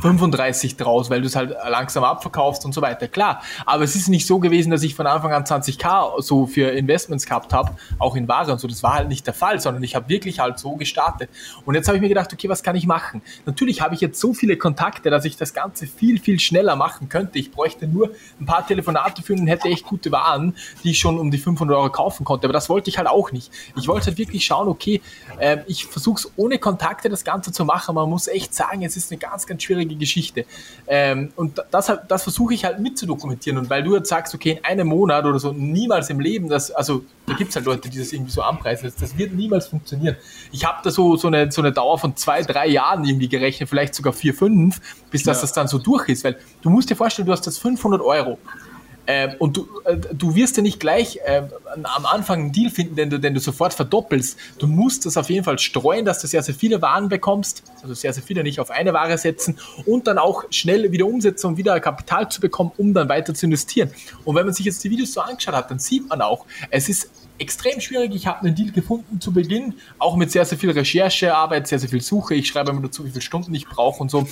35 0.00 0.76
draus, 0.76 1.10
weil 1.10 1.20
du 1.20 1.26
es 1.26 1.36
halt 1.36 1.54
langsam 1.68 2.04
abverkaufst 2.04 2.64
und 2.64 2.72
so 2.72 2.82
weiter. 2.82 3.08
Klar, 3.08 3.42
aber 3.66 3.84
es 3.84 3.96
ist 3.96 4.08
nicht 4.08 4.26
so 4.26 4.38
gewesen, 4.38 4.70
dass 4.70 4.82
ich 4.82 4.94
von 4.94 5.06
Anfang 5.06 5.32
an 5.32 5.44
20k 5.44 6.20
so 6.22 6.46
für 6.46 6.70
Investments 6.70 7.26
gehabt 7.26 7.52
habe, 7.52 7.72
auch 7.98 8.16
in 8.16 8.28
Ware 8.28 8.52
und 8.52 8.58
so. 8.58 8.68
Das 8.68 8.82
war 8.82 8.94
halt 8.94 9.08
nicht 9.08 9.26
der 9.26 9.34
Fall, 9.34 9.60
sondern 9.60 9.82
ich 9.82 9.94
habe 9.94 10.08
wirklich 10.08 10.40
halt 10.40 10.58
so 10.58 10.76
gestartet. 10.76 11.30
Und 11.64 11.74
jetzt 11.74 11.88
habe 11.88 11.96
ich 11.96 12.02
mir 12.02 12.08
gedacht, 12.08 12.32
okay, 12.32 12.48
was 12.48 12.62
kann 12.62 12.76
ich 12.76 12.86
machen? 12.86 13.22
Natürlich 13.46 13.80
habe 13.80 13.94
ich 13.94 14.00
jetzt 14.00 14.20
so 14.20 14.32
viele 14.32 14.56
Kontakte, 14.56 15.10
dass 15.10 15.24
ich 15.24 15.36
das 15.36 15.52
Ganze 15.54 15.86
viel, 15.86 16.18
viel 16.18 16.38
schneller 16.40 16.76
machen 16.76 17.08
könnte. 17.08 17.38
Ich 17.38 17.50
bräuchte 17.50 17.86
nur 17.86 18.10
ein 18.40 18.46
paar 18.46 18.66
Telefonate 18.66 19.22
führen 19.22 19.40
und 19.40 19.46
hätte 19.46 19.68
echt 19.68 19.84
gute 19.84 20.12
Waren, 20.12 20.56
die 20.82 20.90
ich 20.90 20.98
schon 20.98 21.18
um 21.18 21.30
die 21.30 21.38
500 21.38 21.76
Euro 21.76 21.90
kaufen 21.90 22.24
konnte. 22.24 22.46
Aber 22.46 22.52
das 22.52 22.68
wollte 22.68 22.90
ich 22.90 22.98
halt 22.98 23.08
auch 23.08 23.32
nicht. 23.32 23.50
Ich 23.76 23.88
wollte 23.88 24.06
halt 24.06 24.18
wirklich 24.18 24.44
schauen, 24.44 24.68
okay, 24.68 25.00
äh, 25.38 25.58
ich 25.66 25.86
versuche 25.86 26.20
es 26.20 26.32
ohne 26.36 26.58
Kontakte 26.58 27.08
das 27.08 27.24
Ganze 27.24 27.52
zu 27.52 27.64
machen. 27.64 27.94
Man 27.94 28.08
muss 28.08 28.28
echt 28.28 28.54
sagen, 28.54 28.82
es 28.82 28.96
ist 28.96 29.10
eine 29.10 29.18
ganz, 29.18 29.46
ganz 29.46 29.62
schwierige 29.62 29.89
schwierige 29.90 29.96
Geschichte. 29.96 30.44
Ähm, 30.86 31.32
und 31.36 31.62
das, 31.70 31.92
das 32.08 32.22
versuche 32.22 32.54
ich 32.54 32.64
halt 32.64 32.80
mitzudokumentieren. 32.80 33.58
Und 33.58 33.70
weil 33.70 33.82
du 33.82 33.94
jetzt 33.96 34.08
sagst, 34.08 34.34
okay, 34.34 34.52
in 34.52 34.64
einem 34.64 34.88
Monat 34.88 35.24
oder 35.24 35.38
so, 35.38 35.52
niemals 35.52 36.10
im 36.10 36.20
Leben, 36.20 36.48
das, 36.48 36.70
also 36.70 37.04
da 37.26 37.34
gibt 37.34 37.50
es 37.50 37.56
halt 37.56 37.66
Leute, 37.66 37.88
die 37.88 37.98
das 37.98 38.12
irgendwie 38.12 38.32
so 38.32 38.42
anpreisen, 38.42 38.84
das, 38.84 38.96
das 38.96 39.18
wird 39.18 39.32
niemals 39.34 39.68
funktionieren. 39.68 40.16
Ich 40.52 40.64
habe 40.64 40.78
da 40.82 40.90
so, 40.90 41.16
so, 41.16 41.28
eine, 41.28 41.50
so 41.50 41.62
eine 41.62 41.72
Dauer 41.72 41.98
von 41.98 42.16
zwei, 42.16 42.42
drei 42.42 42.68
Jahren 42.68 43.04
irgendwie 43.04 43.28
gerechnet, 43.28 43.68
vielleicht 43.68 43.94
sogar 43.94 44.12
vier, 44.12 44.34
fünf, 44.34 44.80
bis 45.10 45.24
ja. 45.24 45.32
das 45.32 45.52
dann 45.52 45.68
so 45.68 45.78
durch 45.78 46.08
ist. 46.08 46.24
Weil 46.24 46.36
du 46.62 46.70
musst 46.70 46.90
dir 46.90 46.96
vorstellen, 46.96 47.26
du 47.26 47.32
hast 47.32 47.46
das 47.46 47.58
500 47.58 48.00
Euro. 48.00 48.38
Ähm, 49.06 49.34
und 49.38 49.56
du, 49.56 49.68
äh, 49.84 49.96
du 49.96 50.34
wirst 50.34 50.56
ja 50.56 50.62
nicht 50.62 50.78
gleich 50.78 51.18
äh, 51.24 51.42
am 51.82 52.06
Anfang 52.06 52.40
einen 52.40 52.52
Deal 52.52 52.70
finden, 52.70 52.96
den 52.96 53.10
du, 53.10 53.18
den 53.18 53.34
du 53.34 53.40
sofort 53.40 53.74
verdoppelst. 53.74 54.38
Du 54.58 54.66
musst 54.66 55.06
das 55.06 55.16
auf 55.16 55.30
jeden 55.30 55.44
Fall 55.44 55.58
streuen, 55.58 56.04
dass 56.04 56.20
du 56.20 56.26
sehr, 56.26 56.42
sehr 56.42 56.54
viele 56.54 56.82
Waren 56.82 57.08
bekommst, 57.08 57.62
also 57.82 57.94
sehr, 57.94 58.12
sehr 58.12 58.22
viele 58.22 58.42
nicht 58.42 58.60
auf 58.60 58.70
eine 58.70 58.92
Ware 58.92 59.18
setzen 59.18 59.58
und 59.86 60.06
dann 60.06 60.18
auch 60.18 60.44
schnell 60.50 60.92
wieder 60.92 61.06
umsetzen, 61.06 61.48
um 61.48 61.56
wieder 61.56 61.78
Kapital 61.80 62.30
zu 62.30 62.40
bekommen, 62.40 62.72
um 62.76 62.94
dann 62.94 63.08
weiter 63.08 63.34
zu 63.34 63.46
investieren. 63.46 63.90
Und 64.24 64.36
wenn 64.36 64.46
man 64.46 64.54
sich 64.54 64.66
jetzt 64.66 64.82
die 64.84 64.90
Videos 64.90 65.12
so 65.12 65.20
angeschaut 65.20 65.54
hat, 65.54 65.70
dann 65.70 65.78
sieht 65.78 66.08
man 66.08 66.20
auch, 66.20 66.44
es 66.70 66.88
ist 66.88 67.10
extrem 67.40 67.80
schwierig. 67.80 68.14
Ich 68.14 68.26
habe 68.26 68.40
einen 68.40 68.54
Deal 68.54 68.70
gefunden 68.70 69.20
zu 69.20 69.32
Beginn, 69.32 69.74
auch 69.98 70.16
mit 70.16 70.30
sehr, 70.30 70.44
sehr 70.44 70.58
viel 70.58 70.70
Recherchearbeit, 70.70 71.66
sehr, 71.66 71.78
sehr 71.78 71.88
viel 71.88 72.02
Suche. 72.02 72.34
Ich 72.34 72.48
schreibe 72.48 72.70
immer 72.70 72.82
dazu, 72.82 73.04
wie 73.04 73.10
viele 73.10 73.22
Stunden 73.22 73.54
ich 73.54 73.66
brauche 73.66 74.00
und 74.00 74.10
so. 74.10 74.26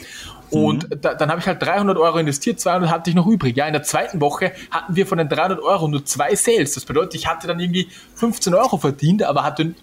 Und 0.50 0.90
mhm. 0.90 1.00
da, 1.00 1.14
dann 1.14 1.30
habe 1.30 1.40
ich 1.40 1.46
halt 1.46 1.62
300 1.62 1.96
Euro 1.96 2.18
investiert, 2.18 2.60
200 2.60 2.90
hatte 2.90 3.10
ich 3.10 3.16
noch 3.16 3.26
übrig. 3.26 3.56
Ja, 3.56 3.66
in 3.66 3.72
der 3.72 3.82
zweiten 3.82 4.20
Woche 4.20 4.52
hatten 4.70 4.94
wir 4.94 5.06
von 5.06 5.18
den 5.18 5.28
300 5.28 5.60
Euro 5.60 5.88
nur 5.88 6.04
zwei 6.04 6.34
Sales. 6.34 6.74
Das 6.74 6.84
bedeutet, 6.84 7.14
ich 7.14 7.26
hatte 7.26 7.46
dann 7.46 7.58
irgendwie 7.58 7.88
15 8.14 8.54
Euro 8.54 8.76
verdient, 8.76 9.22
aber 9.22 9.42
hatte 9.42 9.74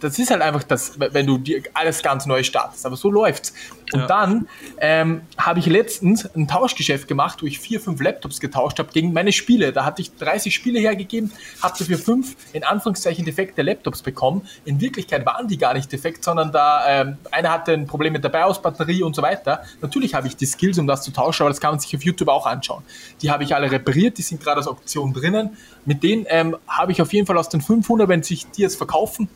das 0.00 0.18
ist 0.18 0.30
halt 0.30 0.42
einfach 0.42 0.62
das, 0.62 0.98
wenn 0.98 1.26
du 1.26 1.38
dir 1.38 1.62
alles 1.74 2.02
ganz 2.02 2.26
neu 2.26 2.42
startest. 2.42 2.84
Aber 2.86 2.96
so 2.96 3.10
läuft's. 3.10 3.52
Und 3.92 4.00
ja. 4.00 4.06
dann 4.06 4.48
ähm, 4.78 5.22
habe 5.36 5.58
ich 5.58 5.66
letztens 5.66 6.24
ein 6.34 6.48
Tauschgeschäft 6.48 7.08
gemacht, 7.08 7.42
wo 7.42 7.46
ich 7.46 7.58
vier, 7.58 7.80
fünf 7.80 8.00
Laptops 8.00 8.40
getauscht 8.40 8.78
habe 8.78 8.90
gegen 8.92 9.12
meine 9.12 9.32
Spiele. 9.32 9.72
Da 9.72 9.84
hatte 9.84 10.02
ich 10.02 10.16
30 10.16 10.54
Spiele 10.54 10.80
hergegeben, 10.80 11.30
habe 11.62 11.74
dafür 11.78 11.98
fünf 11.98 12.36
in 12.52 12.64
Anführungszeichen 12.64 13.24
defekte 13.24 13.62
Laptops 13.62 14.02
bekommen. 14.02 14.46
In 14.64 14.80
Wirklichkeit 14.80 15.26
waren 15.26 15.46
die 15.46 15.58
gar 15.58 15.74
nicht 15.74 15.92
defekt, 15.92 16.24
sondern 16.24 16.52
da 16.52 16.84
ähm, 16.88 17.18
einer 17.30 17.50
hatte 17.50 17.72
ein 17.72 17.86
Problem 17.86 18.14
mit 18.14 18.24
der 18.24 18.30
BIOS-Batterie 18.30 19.02
und 19.02 19.14
so 19.14 19.22
weiter. 19.22 19.62
Natürlich 19.80 20.14
habe 20.14 20.26
ich 20.26 20.36
die 20.36 20.46
Skills, 20.46 20.78
um 20.78 20.86
das 20.86 21.02
zu 21.02 21.12
tauschen, 21.12 21.42
aber 21.42 21.50
das 21.50 21.60
kann 21.60 21.72
man 21.72 21.80
sich 21.80 21.94
auf 21.94 22.02
YouTube 22.02 22.28
auch 22.28 22.46
anschauen. 22.46 22.82
Die 23.20 23.30
habe 23.30 23.44
ich 23.44 23.54
alle 23.54 23.70
repariert, 23.70 24.16
die 24.18 24.22
sind 24.22 24.42
gerade 24.42 24.58
als 24.58 24.68
Option 24.68 25.12
drinnen. 25.12 25.56
Mit 25.84 26.02
denen 26.02 26.26
ähm, 26.28 26.56
habe 26.66 26.92
ich 26.92 27.02
auf 27.02 27.12
jeden 27.12 27.26
Fall 27.26 27.36
aus 27.36 27.48
den 27.48 27.60
500, 27.60 28.08
wenn 28.08 28.22
sich 28.22 28.46
die 28.50 28.62
jetzt 28.62 28.76
verkaufen, 28.76 29.28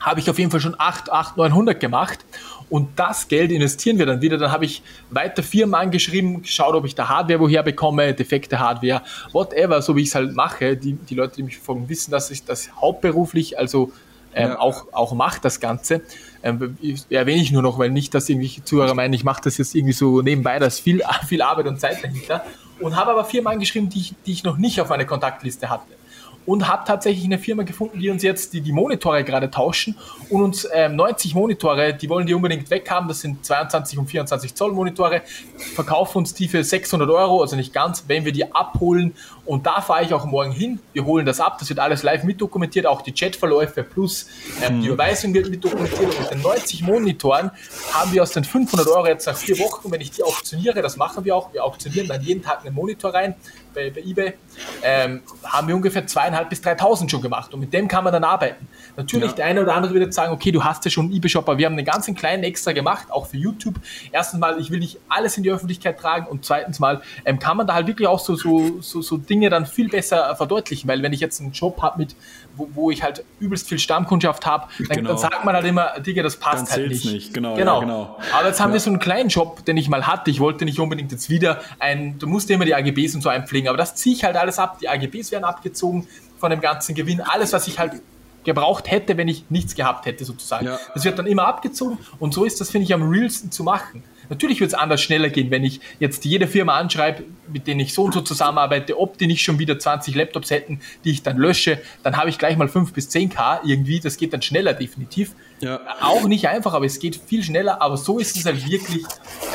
habe 0.00 0.20
ich 0.20 0.30
auf 0.30 0.38
jeden 0.38 0.50
Fall 0.50 0.60
schon 0.60 0.74
8, 0.78 1.10
8, 1.10 1.36
900 1.36 1.78
gemacht. 1.78 2.24
Und 2.70 2.98
das 2.98 3.28
Geld 3.28 3.50
investieren 3.50 3.98
wir 3.98 4.06
dann 4.06 4.20
wieder. 4.20 4.36
Dann 4.36 4.52
habe 4.52 4.64
ich 4.64 4.82
weiter 5.10 5.42
Firmen 5.42 5.74
angeschrieben, 5.74 6.42
geschaut, 6.42 6.74
ob 6.74 6.84
ich 6.84 6.94
da 6.94 7.08
Hardware 7.08 7.40
woher 7.40 7.62
bekomme, 7.62 8.12
defekte 8.12 8.58
Hardware, 8.58 9.02
whatever, 9.32 9.80
so 9.80 9.96
wie 9.96 10.02
ich 10.02 10.08
es 10.08 10.14
halt 10.14 10.34
mache. 10.34 10.76
Die, 10.76 10.92
die 10.94 11.14
Leute, 11.14 11.36
die 11.36 11.42
mich 11.44 11.56
verfolgen, 11.56 11.88
wissen, 11.88 12.10
dass 12.10 12.30
ich 12.30 12.44
das 12.44 12.70
hauptberuflich, 12.80 13.58
also 13.58 13.92
ähm, 14.34 14.50
ja. 14.50 14.58
auch, 14.58 14.92
auch 14.92 15.14
mache, 15.14 15.40
das 15.40 15.60
Ganze. 15.60 16.02
Ähm, 16.42 16.76
erwähne 17.08 17.42
ich 17.42 17.50
nur 17.50 17.62
noch, 17.62 17.78
weil 17.78 17.90
nicht, 17.90 18.14
dass 18.14 18.28
irgendwie 18.28 18.62
Zuhörer 18.62 18.94
meinen, 18.94 19.14
ich 19.14 19.24
mache 19.24 19.40
das 19.42 19.56
jetzt 19.56 19.74
irgendwie 19.74 19.94
so 19.94 20.20
nebenbei, 20.20 20.58
da 20.58 20.66
ist 20.66 20.80
viel, 20.80 21.02
viel 21.26 21.42
Arbeit 21.42 21.66
und 21.66 21.80
Zeit 21.80 22.04
dahinter. 22.04 22.44
Und 22.80 22.96
habe 22.96 23.10
aber 23.10 23.24
Firmen 23.24 23.54
angeschrieben, 23.54 23.88
die 23.88 23.98
ich, 23.98 24.14
die 24.26 24.32
ich 24.32 24.44
noch 24.44 24.58
nicht 24.58 24.80
auf 24.80 24.90
meiner 24.90 25.06
Kontaktliste 25.06 25.68
hatte 25.70 25.98
und 26.48 26.66
habe 26.66 26.82
tatsächlich 26.86 27.26
eine 27.26 27.38
Firma 27.38 27.62
gefunden, 27.62 27.98
die 27.98 28.08
uns 28.08 28.22
jetzt 28.22 28.54
die, 28.54 28.62
die 28.62 28.72
Monitore 28.72 29.22
gerade 29.22 29.50
tauschen 29.50 29.98
und 30.30 30.40
uns 30.40 30.66
ähm, 30.72 30.96
90 30.96 31.34
Monitore, 31.34 31.92
die 31.92 32.08
wollen 32.08 32.26
die 32.26 32.32
unbedingt 32.32 32.70
weghaben, 32.70 33.06
das 33.06 33.20
sind 33.20 33.44
22 33.44 33.98
und 33.98 34.06
24 34.06 34.54
Zoll 34.54 34.72
Monitore, 34.72 35.20
verkaufen 35.74 36.18
uns 36.18 36.32
die 36.32 36.48
für 36.48 36.64
600 36.64 37.10
Euro, 37.10 37.42
also 37.42 37.54
nicht 37.54 37.74
ganz, 37.74 38.04
wenn 38.06 38.24
wir 38.24 38.32
die 38.32 38.50
abholen 38.50 39.14
und 39.44 39.66
da 39.66 39.82
fahre 39.82 40.04
ich 40.04 40.14
auch 40.14 40.24
morgen 40.24 40.52
hin, 40.52 40.78
wir 40.94 41.04
holen 41.04 41.26
das 41.26 41.38
ab, 41.38 41.56
das 41.58 41.68
wird 41.68 41.80
alles 41.80 42.02
live 42.02 42.24
mitdokumentiert, 42.24 42.86
auch 42.86 43.02
die 43.02 43.12
Chatverläufe 43.12 43.82
plus 43.82 44.26
ähm, 44.62 44.80
die 44.80 44.88
hm. 44.88 44.94
Überweisung 44.94 45.34
wird 45.34 45.50
mitdokumentiert. 45.50 46.14
Und 46.14 46.20
mit 46.20 46.30
den 46.30 46.42
90 46.42 46.82
Monitoren 46.82 47.50
haben 47.92 48.12
wir 48.12 48.22
aus 48.22 48.32
den 48.32 48.44
500 48.44 48.86
Euro 48.88 49.06
jetzt 49.06 49.26
nach 49.26 49.36
vier 49.36 49.58
Wochen, 49.58 49.90
wenn 49.90 50.00
ich 50.00 50.10
die 50.10 50.22
auktioniere, 50.22 50.80
das 50.82 50.96
machen 50.96 51.24
wir 51.24 51.36
auch, 51.36 51.52
wir 51.52 51.64
auktionieren 51.64 52.08
dann 52.08 52.22
jeden 52.22 52.42
Tag 52.42 52.64
einen 52.64 52.74
Monitor 52.74 53.12
rein, 53.12 53.36
bei, 53.74 53.90
bei 53.90 54.00
eBay, 54.00 54.34
ähm, 54.82 55.22
haben 55.44 55.68
wir 55.68 55.76
ungefähr 55.76 56.06
zweieinhalb 56.06 56.50
bis 56.50 56.60
3.000 56.60 57.08
schon 57.08 57.22
gemacht 57.22 57.52
und 57.54 57.60
mit 57.60 57.72
dem 57.72 57.88
kann 57.88 58.04
man 58.04 58.12
dann 58.12 58.24
arbeiten. 58.24 58.68
Natürlich, 58.96 59.30
ja. 59.30 59.36
der 59.36 59.46
eine 59.46 59.62
oder 59.62 59.74
andere 59.74 59.94
wird 59.94 60.04
jetzt 60.04 60.16
sagen, 60.16 60.32
okay, 60.32 60.52
du 60.52 60.64
hast 60.64 60.84
ja 60.84 60.90
schon 60.90 61.06
einen 61.06 61.14
eBay-Shop, 61.14 61.48
aber 61.48 61.58
wir 61.58 61.66
haben 61.66 61.74
einen 61.74 61.84
ganzen 61.84 62.14
kleinen 62.14 62.44
extra 62.44 62.72
gemacht, 62.72 63.10
auch 63.10 63.26
für 63.26 63.36
YouTube. 63.36 63.76
Erstens 64.12 64.40
mal, 64.40 64.60
ich 64.60 64.70
will 64.70 64.78
nicht 64.78 64.98
alles 65.08 65.36
in 65.36 65.42
die 65.42 65.50
Öffentlichkeit 65.50 65.98
tragen 65.98 66.26
und 66.26 66.44
zweitens 66.44 66.80
mal, 66.80 67.02
ähm, 67.24 67.38
kann 67.38 67.56
man 67.56 67.66
da 67.66 67.74
halt 67.74 67.86
wirklich 67.86 68.08
auch 68.08 68.18
so, 68.18 68.34
so, 68.34 68.80
so, 68.80 69.02
so 69.02 69.16
Dinge 69.16 69.50
dann 69.50 69.66
viel 69.66 69.88
besser 69.88 70.34
verdeutlichen, 70.36 70.88
weil 70.88 71.02
wenn 71.02 71.12
ich 71.12 71.20
jetzt 71.20 71.40
einen 71.40 71.52
Job 71.52 71.80
habe 71.82 71.98
mit 71.98 72.16
wo, 72.58 72.68
wo, 72.74 72.90
ich 72.90 73.02
halt 73.02 73.24
übelst 73.40 73.68
viel 73.68 73.78
Stammkundschaft 73.78 74.44
habe, 74.44 74.68
dann, 74.78 74.96
genau. 74.96 75.10
dann, 75.10 75.18
sagt 75.18 75.44
man 75.44 75.54
halt 75.54 75.64
immer, 75.64 76.00
Digga, 76.00 76.22
das 76.22 76.36
passt 76.36 76.68
dann 76.68 76.80
halt 76.80 76.88
nicht. 76.88 77.04
nicht. 77.04 77.34
Genau, 77.34 77.54
genau. 77.54 77.74
Ja, 77.76 77.80
genau. 77.80 78.18
Aber 78.36 78.48
jetzt 78.48 78.60
haben 78.60 78.70
ja. 78.70 78.74
wir 78.74 78.80
so 78.80 78.90
einen 78.90 78.98
kleinen 78.98 79.28
Job, 79.28 79.64
den 79.64 79.76
ich 79.76 79.88
mal 79.88 80.06
hatte. 80.06 80.30
Ich 80.30 80.40
wollte 80.40 80.64
nicht 80.64 80.80
unbedingt 80.80 81.12
jetzt 81.12 81.30
wieder 81.30 81.60
ein, 81.78 82.18
du 82.18 82.26
musst 82.26 82.50
immer 82.50 82.64
die 82.64 82.74
AGBs 82.74 83.14
und 83.14 83.22
so 83.22 83.28
einpflegen, 83.28 83.57
aber 83.66 83.78
das 83.78 83.94
ziehe 83.94 84.14
ich 84.14 84.24
halt 84.24 84.36
alles 84.36 84.58
ab. 84.58 84.78
Die 84.78 84.88
AGBs 84.88 85.32
werden 85.32 85.44
abgezogen 85.44 86.06
von 86.38 86.50
dem 86.50 86.60
ganzen 86.60 86.94
Gewinn. 86.94 87.20
Alles, 87.20 87.52
was 87.52 87.66
ich 87.66 87.78
halt 87.78 87.94
gebraucht 88.44 88.90
hätte, 88.90 89.16
wenn 89.16 89.28
ich 89.28 89.44
nichts 89.50 89.74
gehabt 89.74 90.06
hätte, 90.06 90.24
sozusagen. 90.24 90.66
Ja. 90.66 90.78
Das 90.94 91.04
wird 91.04 91.18
dann 91.18 91.26
immer 91.26 91.46
abgezogen 91.46 91.98
und 92.18 92.32
so 92.32 92.44
ist 92.44 92.60
das, 92.60 92.70
finde 92.70 92.84
ich, 92.84 92.94
am 92.94 93.08
realsten 93.08 93.50
zu 93.50 93.62
machen. 93.62 94.02
Natürlich 94.30 94.60
wird 94.60 94.68
es 94.68 94.74
anders 94.74 95.00
schneller 95.00 95.30
gehen, 95.30 95.50
wenn 95.50 95.64
ich 95.64 95.80
jetzt 96.00 96.24
jede 96.24 96.46
Firma 96.46 96.76
anschreibe, 96.76 97.24
mit 97.50 97.66
denen 97.66 97.80
ich 97.80 97.94
so 97.94 98.04
und 98.04 98.14
so 98.14 98.20
zusammenarbeite, 98.20 98.98
ob 98.98 99.18
die 99.18 99.26
nicht 99.26 99.42
schon 99.42 99.58
wieder 99.58 99.78
20 99.78 100.14
Laptops 100.14 100.50
hätten, 100.50 100.80
die 101.04 101.10
ich 101.10 101.22
dann 101.22 101.36
lösche, 101.36 101.80
dann 102.02 102.16
habe 102.16 102.28
ich 102.28 102.38
gleich 102.38 102.56
mal 102.56 102.68
5 102.68 102.92
bis 102.92 103.08
10k 103.08 103.60
irgendwie, 103.64 104.00
das 104.00 104.16
geht 104.16 104.32
dann 104.32 104.42
schneller 104.42 104.74
definitiv. 104.74 105.34
Ja. 105.60 105.80
Auch 106.00 106.24
nicht 106.24 106.48
einfach, 106.48 106.74
aber 106.74 106.86
es 106.86 106.98
geht 106.98 107.16
viel 107.16 107.42
schneller, 107.42 107.82
aber 107.82 107.96
so 107.96 108.18
ist 108.18 108.36
es 108.36 108.44
halt 108.44 108.68
wirklich, 108.68 109.04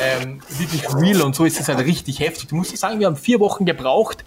ähm, 0.02 0.40
wirklich 0.58 0.82
real 0.94 1.22
und 1.22 1.34
so 1.34 1.44
ist 1.44 1.58
es 1.58 1.68
halt 1.68 1.78
richtig 1.80 2.20
heftig. 2.20 2.48
Du 2.48 2.56
musst 2.56 2.76
sagen, 2.76 3.00
wir 3.00 3.06
haben 3.06 3.16
vier 3.16 3.40
Wochen 3.40 3.64
gebraucht, 3.64 4.24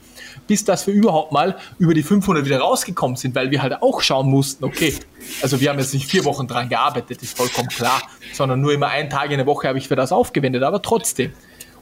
bis 0.47 0.65
dass 0.65 0.87
wir 0.87 0.93
überhaupt 0.93 1.31
mal 1.31 1.57
über 1.77 1.93
die 1.93 2.03
500 2.03 2.45
wieder 2.45 2.59
rausgekommen 2.59 3.17
sind, 3.17 3.35
weil 3.35 3.51
wir 3.51 3.61
halt 3.61 3.81
auch 3.81 4.01
schauen 4.01 4.29
mussten, 4.29 4.63
okay, 4.63 4.95
also 5.41 5.59
wir 5.59 5.69
haben 5.69 5.79
jetzt 5.79 5.93
nicht 5.93 6.09
vier 6.09 6.25
Wochen 6.25 6.47
dran 6.47 6.69
gearbeitet, 6.69 7.21
ist 7.21 7.37
vollkommen 7.37 7.69
klar, 7.69 8.01
sondern 8.33 8.61
nur 8.61 8.73
immer 8.73 8.87
einen 8.87 9.09
Tag 9.09 9.31
in 9.31 9.37
der 9.37 9.45
Woche 9.45 9.67
habe 9.67 9.77
ich 9.77 9.87
für 9.87 9.95
das 9.95 10.11
aufgewendet, 10.11 10.63
aber 10.63 10.81
trotzdem. 10.81 11.33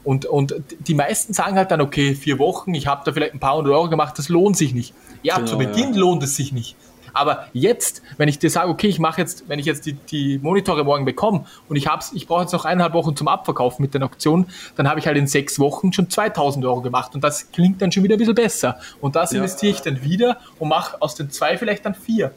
Und, 0.04 0.24
und 0.24 0.54
die 0.86 0.94
meisten 0.94 1.32
sagen 1.32 1.56
halt 1.56 1.72
dann, 1.72 1.80
okay, 1.80 2.14
vier 2.14 2.38
Wochen, 2.38 2.74
ich 2.74 2.86
habe 2.86 3.02
da 3.04 3.12
vielleicht 3.12 3.34
ein 3.34 3.40
paar 3.40 3.56
hundert 3.56 3.72
Euro 3.72 3.88
gemacht, 3.88 4.16
das 4.18 4.28
lohnt 4.28 4.56
sich 4.56 4.72
nicht. 4.72 4.94
Ja, 5.22 5.34
genau, 5.36 5.48
zu 5.48 5.58
Beginn 5.58 5.94
ja. 5.94 6.00
lohnt 6.00 6.22
es 6.22 6.36
sich 6.36 6.52
nicht. 6.52 6.76
Aber 7.16 7.46
jetzt, 7.52 8.02
wenn 8.18 8.28
ich 8.28 8.38
dir 8.38 8.50
sage, 8.50 8.68
okay, 8.68 8.88
ich 8.88 8.98
mache 8.98 9.20
jetzt, 9.20 9.48
wenn 9.48 9.58
ich 9.58 9.66
jetzt 9.66 9.86
die, 9.86 9.94
die 9.94 10.38
Monitore 10.38 10.84
morgen 10.84 11.04
bekomme 11.04 11.46
und 11.68 11.76
ich 11.76 11.86
hab's, 11.86 12.12
ich 12.14 12.26
brauche 12.26 12.42
jetzt 12.42 12.52
noch 12.52 12.64
eineinhalb 12.64 12.92
Wochen 12.92 13.16
zum 13.16 13.26
Abverkaufen 13.26 13.82
mit 13.82 13.94
den 13.94 14.02
Auktionen, 14.02 14.46
dann 14.76 14.88
habe 14.88 15.00
ich 15.00 15.06
halt 15.06 15.16
in 15.16 15.26
sechs 15.26 15.58
Wochen 15.58 15.92
schon 15.92 16.10
2000 16.10 16.64
Euro 16.66 16.82
gemacht 16.82 17.14
und 17.14 17.24
das 17.24 17.50
klingt 17.52 17.80
dann 17.80 17.90
schon 17.90 18.02
wieder 18.04 18.16
ein 18.16 18.18
bisschen 18.18 18.34
besser. 18.34 18.78
Und 19.00 19.16
das 19.16 19.32
ja. 19.32 19.38
investiere 19.38 19.72
ich 19.72 19.80
dann 19.80 20.02
wieder 20.04 20.38
und 20.58 20.68
mache 20.68 21.00
aus 21.00 21.14
den 21.14 21.30
zwei 21.30 21.56
vielleicht 21.56 21.86
dann 21.86 21.94
vier. 21.94 22.32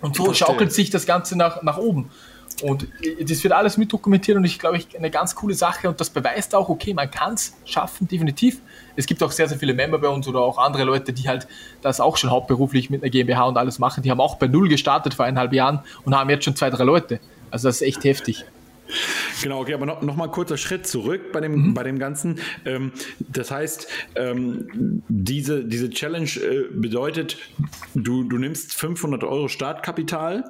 Und 0.00 0.14
so 0.14 0.32
schaukelt 0.34 0.72
sich 0.72 0.90
das 0.90 1.06
Ganze 1.06 1.36
nach, 1.36 1.62
nach 1.62 1.78
oben. 1.78 2.10
Und 2.62 2.88
das 3.20 3.44
wird 3.44 3.52
alles 3.52 3.76
mit 3.76 3.92
dokumentiert 3.92 4.36
und 4.36 4.44
ich 4.44 4.58
glaube, 4.58 4.78
ich 4.78 4.96
eine 4.96 5.10
ganz 5.10 5.34
coole 5.34 5.54
Sache 5.54 5.88
und 5.88 6.00
das 6.00 6.08
beweist 6.08 6.54
auch, 6.54 6.70
okay, 6.70 6.94
man 6.94 7.10
kann 7.10 7.34
es 7.34 7.54
schaffen, 7.66 8.08
definitiv. 8.08 8.60
Es 8.96 9.04
gibt 9.04 9.22
auch 9.22 9.30
sehr, 9.30 9.46
sehr 9.46 9.58
viele 9.58 9.74
Member 9.74 9.98
bei 9.98 10.08
uns 10.08 10.26
oder 10.26 10.40
auch 10.40 10.56
andere 10.56 10.84
Leute, 10.84 11.12
die 11.12 11.28
halt 11.28 11.46
das 11.82 12.00
auch 12.00 12.16
schon 12.16 12.30
hauptberuflich 12.30 12.88
mit 12.88 13.02
einer 13.02 13.10
GmbH 13.10 13.44
und 13.44 13.58
alles 13.58 13.78
machen. 13.78 14.02
Die 14.02 14.10
haben 14.10 14.20
auch 14.20 14.36
bei 14.36 14.46
Null 14.46 14.68
gestartet 14.68 15.12
vor 15.12 15.26
eineinhalb 15.26 15.52
Jahren 15.52 15.80
und 16.04 16.16
haben 16.16 16.30
jetzt 16.30 16.44
schon 16.44 16.56
zwei, 16.56 16.70
drei 16.70 16.84
Leute. 16.84 17.20
Also 17.50 17.68
das 17.68 17.76
ist 17.76 17.82
echt 17.82 18.04
heftig. 18.04 18.46
Genau, 19.42 19.60
okay, 19.60 19.74
aber 19.74 19.84
noch, 19.84 20.00
noch 20.02 20.16
mal 20.16 20.28
kurzer 20.28 20.56
Schritt 20.56 20.86
zurück 20.86 21.32
bei 21.32 21.40
dem, 21.40 21.52
mhm. 21.52 21.74
bei 21.74 21.82
dem 21.82 21.98
Ganzen. 21.98 22.38
Ähm, 22.64 22.92
das 23.18 23.50
heißt, 23.50 23.88
ähm, 24.14 25.02
diese, 25.08 25.64
diese 25.64 25.90
Challenge 25.90 26.30
äh, 26.36 26.64
bedeutet, 26.72 27.36
du, 27.94 28.22
du 28.22 28.38
nimmst 28.38 28.74
500 28.74 29.24
Euro 29.24 29.48
Startkapital 29.48 30.44